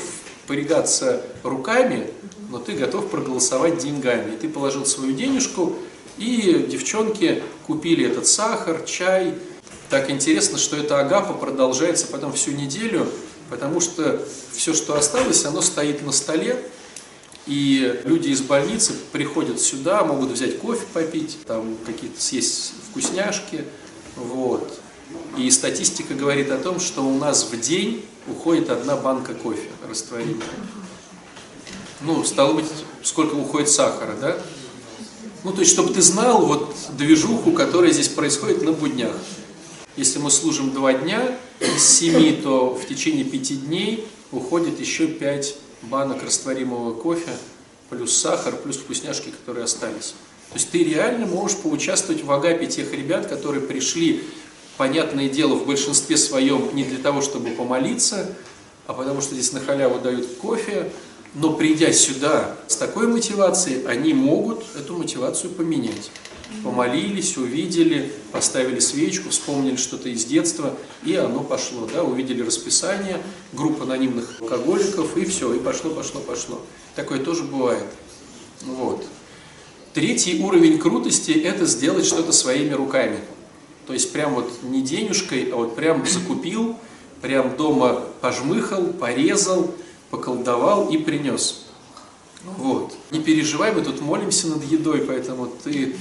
порягаться 0.46 1.24
руками, 1.42 2.10
но 2.50 2.58
ты 2.58 2.72
готов 2.72 3.08
проголосовать 3.08 3.78
деньгами. 3.78 4.34
И 4.34 4.36
ты 4.36 4.48
положил 4.48 4.86
свою 4.86 5.12
денежку, 5.12 5.76
и 6.18 6.66
девчонки 6.68 7.42
купили 7.66 8.06
этот 8.06 8.26
сахар, 8.26 8.82
чай. 8.82 9.34
Так 9.90 10.10
интересно, 10.10 10.58
что 10.58 10.76
эта 10.76 11.00
агапа 11.00 11.34
продолжается 11.34 12.06
потом 12.06 12.32
всю 12.32 12.52
неделю, 12.52 13.06
потому 13.50 13.80
что 13.80 14.26
все, 14.52 14.72
что 14.72 14.96
осталось, 14.96 15.44
оно 15.44 15.62
стоит 15.62 16.04
на 16.04 16.12
столе, 16.12 16.62
и 17.46 18.00
люди 18.04 18.28
из 18.28 18.40
больницы 18.40 18.94
приходят 19.10 19.60
сюда, 19.60 20.04
могут 20.04 20.30
взять 20.30 20.58
кофе 20.58 20.84
попить, 20.92 21.38
там 21.46 21.76
какие-то 21.84 22.20
съесть 22.20 22.72
вкусняшки, 22.90 23.64
вот. 24.16 24.80
И 25.36 25.50
статистика 25.50 26.14
говорит 26.14 26.50
о 26.50 26.58
том, 26.58 26.78
что 26.78 27.02
у 27.02 27.18
нас 27.18 27.44
в 27.50 27.60
день 27.60 28.04
уходит 28.26 28.70
одна 28.70 28.96
банка 28.96 29.34
кофе 29.34 29.68
растворимая. 29.88 30.48
Ну, 32.02 32.24
стало 32.24 32.54
быть, 32.54 32.66
сколько 33.02 33.34
уходит 33.34 33.68
сахара, 33.68 34.16
да? 34.20 34.38
Ну, 35.44 35.52
то 35.52 35.60
есть, 35.60 35.72
чтобы 35.72 35.92
ты 35.92 36.02
знал 36.02 36.46
вот 36.46 36.74
движуху, 36.96 37.52
которая 37.52 37.90
здесь 37.92 38.08
происходит 38.08 38.62
на 38.62 38.72
буднях. 38.72 39.16
Если 39.96 40.18
мы 40.18 40.30
служим 40.30 40.72
два 40.72 40.92
дня 40.94 41.36
из 41.60 41.84
семи, 41.84 42.32
то 42.32 42.74
в 42.74 42.86
течение 42.86 43.24
пяти 43.24 43.56
дней 43.56 44.06
уходит 44.30 44.80
еще 44.80 45.06
пять 45.06 45.56
банок 45.82 46.22
растворимого 46.22 46.94
кофе, 46.94 47.30
плюс 47.90 48.16
сахар, 48.16 48.56
плюс 48.56 48.76
вкусняшки, 48.76 49.30
которые 49.30 49.64
остались. 49.64 50.14
То 50.50 50.58
есть 50.58 50.70
ты 50.70 50.84
реально 50.84 51.26
можешь 51.26 51.56
поучаствовать 51.58 52.22
в 52.22 52.30
агапе 52.30 52.66
тех 52.66 52.92
ребят, 52.92 53.26
которые 53.26 53.62
пришли 53.62 54.24
понятное 54.76 55.28
дело, 55.28 55.54
в 55.54 55.66
большинстве 55.66 56.16
своем 56.16 56.74
не 56.74 56.84
для 56.84 56.98
того, 56.98 57.22
чтобы 57.22 57.50
помолиться, 57.50 58.34
а 58.86 58.92
потому 58.92 59.20
что 59.20 59.34
здесь 59.34 59.52
на 59.52 59.60
халяву 59.60 59.98
дают 60.00 60.26
кофе, 60.40 60.90
но 61.34 61.54
придя 61.54 61.92
сюда 61.92 62.56
с 62.66 62.76
такой 62.76 63.06
мотивацией, 63.06 63.86
они 63.86 64.12
могут 64.12 64.64
эту 64.76 64.96
мотивацию 64.96 65.52
поменять. 65.52 66.10
Помолились, 66.62 67.36
увидели, 67.36 68.12
поставили 68.30 68.78
свечку, 68.78 69.30
вспомнили 69.30 69.76
что-то 69.76 70.08
из 70.08 70.24
детства, 70.24 70.76
и 71.04 71.14
оно 71.14 71.40
пошло. 71.40 71.88
Да? 71.92 72.04
Увидели 72.04 72.42
расписание, 72.42 73.20
группа 73.52 73.84
анонимных 73.84 74.40
алкоголиков, 74.40 75.16
и 75.16 75.24
все, 75.24 75.54
и 75.54 75.58
пошло, 75.58 75.90
пошло, 75.90 76.20
пошло. 76.20 76.60
Такое 76.94 77.18
тоже 77.18 77.42
бывает. 77.44 77.84
Вот. 78.62 79.04
Третий 79.94 80.42
уровень 80.42 80.78
крутости– 80.78 81.30
это 81.44 81.66
сделать 81.66 82.06
что-то 82.06 82.32
своими 82.32 82.72
руками– 82.72 83.18
то 83.86 83.92
есть 83.92 84.12
прям 84.12 84.34
вот 84.34 84.50
не 84.62 84.80
денежкой, 84.80 85.50
а 85.52 85.56
вот 85.56 85.74
прям 85.74 86.06
закупил, 86.06 86.76
прям 87.20 87.56
дома 87.56 88.04
пожмыхал, 88.20 88.84
порезал, 88.86 89.74
поколдовал 90.10 90.88
и 90.88 90.98
принес. 90.98 91.64
Вот. 92.56 92.92
Не 93.10 93.20
переживай, 93.20 93.72
мы 93.72 93.82
тут 93.82 94.00
молимся 94.00 94.48
над 94.48 94.64
едой, 94.64 95.04
поэтому 95.06 95.48
ты 95.62 95.96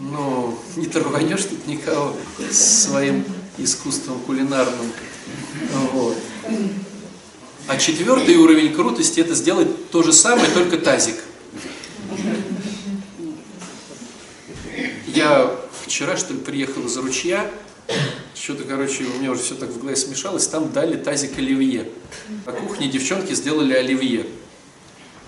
ну, 0.00 0.58
не 0.76 0.86
торманешь 0.86 1.44
тут 1.44 1.66
никого 1.66 2.16
своим 2.50 3.24
искусством 3.58 4.20
кулинарным. 4.20 4.92
Вот. 5.92 6.16
А 7.68 7.76
четвертый 7.76 8.36
уровень 8.36 8.72
крутости 8.72 9.20
это 9.20 9.34
сделать 9.34 9.90
то 9.90 10.02
же 10.02 10.12
самое, 10.12 10.50
только 10.50 10.78
тазик. 10.78 11.16
Я 15.06 15.54
вчера, 15.84 16.16
что 16.16 16.32
ли, 16.32 16.40
приехал 16.40 16.86
из 16.86 16.96
ручья, 16.96 17.50
что-то, 18.34 18.64
короче, 18.64 19.04
у 19.04 19.18
меня 19.18 19.32
уже 19.32 19.42
все 19.42 19.54
так 19.54 19.68
в 19.68 19.78
голове 19.78 19.96
смешалось, 19.96 20.46
там 20.46 20.72
дали 20.72 20.96
тазик 20.96 21.36
оливье. 21.38 21.88
На 22.46 22.52
кухне 22.52 22.88
девчонки 22.88 23.34
сделали 23.34 23.74
оливье, 23.74 24.26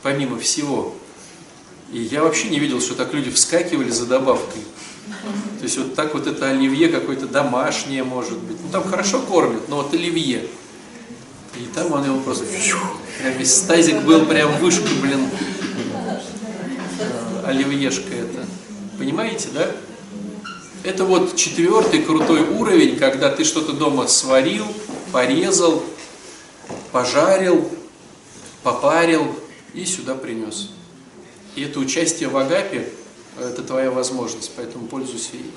помимо 0.03 0.39
всего. 0.39 0.95
И 1.93 1.99
я 1.99 2.23
вообще 2.23 2.49
не 2.49 2.59
видел, 2.59 2.81
что 2.81 2.95
так 2.95 3.13
люди 3.13 3.31
вскакивали 3.31 3.91
за 3.91 4.07
добавкой. 4.07 4.63
То 5.59 5.65
есть 5.65 5.77
вот 5.77 5.95
так 5.95 6.15
вот 6.15 6.27
это 6.27 6.49
оливье 6.49 6.89
какое-то 6.89 7.27
домашнее 7.27 8.03
может 8.03 8.39
быть. 8.39 8.57
Ну 8.63 8.71
там 8.73 8.83
хорошо 8.85 9.21
кормят, 9.21 9.69
но 9.69 9.77
вот 9.77 9.93
оливье. 9.93 10.47
И 11.57 11.67
там 11.75 11.93
он 11.93 12.05
его 12.05 12.19
просто... 12.21 12.45
Прям 12.45 13.37
весь 13.37 13.61
тазик 13.61 14.03
был 14.03 14.25
прям 14.25 14.57
вышка, 14.59 14.89
блин. 15.03 15.29
Э, 16.99 17.45
оливьешка 17.47 18.15
это. 18.15 18.47
Понимаете, 18.99 19.49
да? 19.53 19.71
Это 20.83 21.05
вот 21.05 21.37
четвертый 21.37 22.03
крутой 22.03 22.41
уровень, 22.41 22.97
когда 22.97 23.31
ты 23.31 23.45
что-то 23.45 23.73
дома 23.75 24.09
сварил, 24.09 24.67
порезал, 25.13 25.85
пожарил, 26.91 27.71
попарил 28.63 29.37
и 29.75 29.85
сюда 29.85 30.15
принес. 30.15 30.71
И 31.55 31.63
это 31.63 31.81
участие 31.81 32.29
в 32.29 32.37
Агапе, 32.37 32.89
это 33.39 33.63
твоя 33.63 33.91
возможность, 33.91 34.53
поэтому 34.57 34.87
пользуйся 34.87 35.35
ей. 35.35 35.51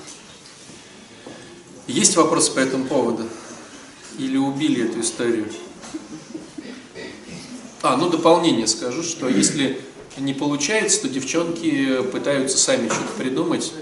Есть 1.86 2.16
вопросы 2.16 2.52
по 2.52 2.58
этому 2.58 2.86
поводу? 2.86 3.24
Или 4.18 4.36
убили 4.36 4.88
эту 4.88 5.00
историю? 5.00 5.48
А, 7.82 7.96
ну 7.96 8.10
дополнение 8.10 8.66
скажу, 8.66 9.02
что 9.02 9.28
если 9.28 9.80
не 10.16 10.34
получается, 10.34 11.02
то 11.02 11.08
девчонки 11.08 12.02
пытаются 12.10 12.58
сами 12.58 12.88
что-то 12.88 13.12
придумать 13.18 13.72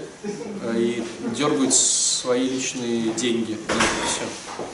э, 0.61 0.79
и 0.79 1.03
дергают 1.35 1.73
свои 1.73 2.47
личные 2.47 3.13
деньги 3.13 3.53
это 3.53 3.73
все. 4.07 4.65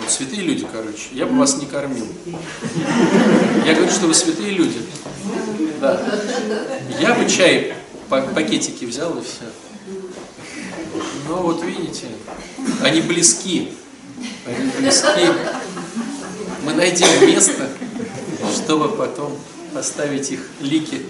Вот, 0.00 0.10
святые 0.10 0.42
люди, 0.42 0.66
короче. 0.70 1.08
Я 1.12 1.26
бы 1.26 1.38
вас 1.38 1.56
не 1.56 1.66
кормил. 1.66 2.06
Я 3.64 3.74
говорю, 3.74 3.90
что 3.90 4.06
вы 4.06 4.14
святые 4.14 4.50
люди. 4.50 4.80
Да. 5.80 6.00
Я 7.00 7.14
бы 7.14 7.28
чай 7.28 7.74
пакетики 8.08 8.84
взял 8.84 9.16
и 9.16 9.22
все. 9.22 9.44
Но 11.28 11.36
вот 11.42 11.62
видите, 11.64 12.06
они 12.82 13.00
близки. 13.00 13.72
Они 14.46 14.70
близки. 14.78 15.28
Мы 16.64 16.74
найдем 16.74 17.08
место, 17.26 17.68
чтобы 18.54 18.88
потом 18.96 19.36
оставить 19.74 20.30
их 20.30 20.48
лики 20.60 21.02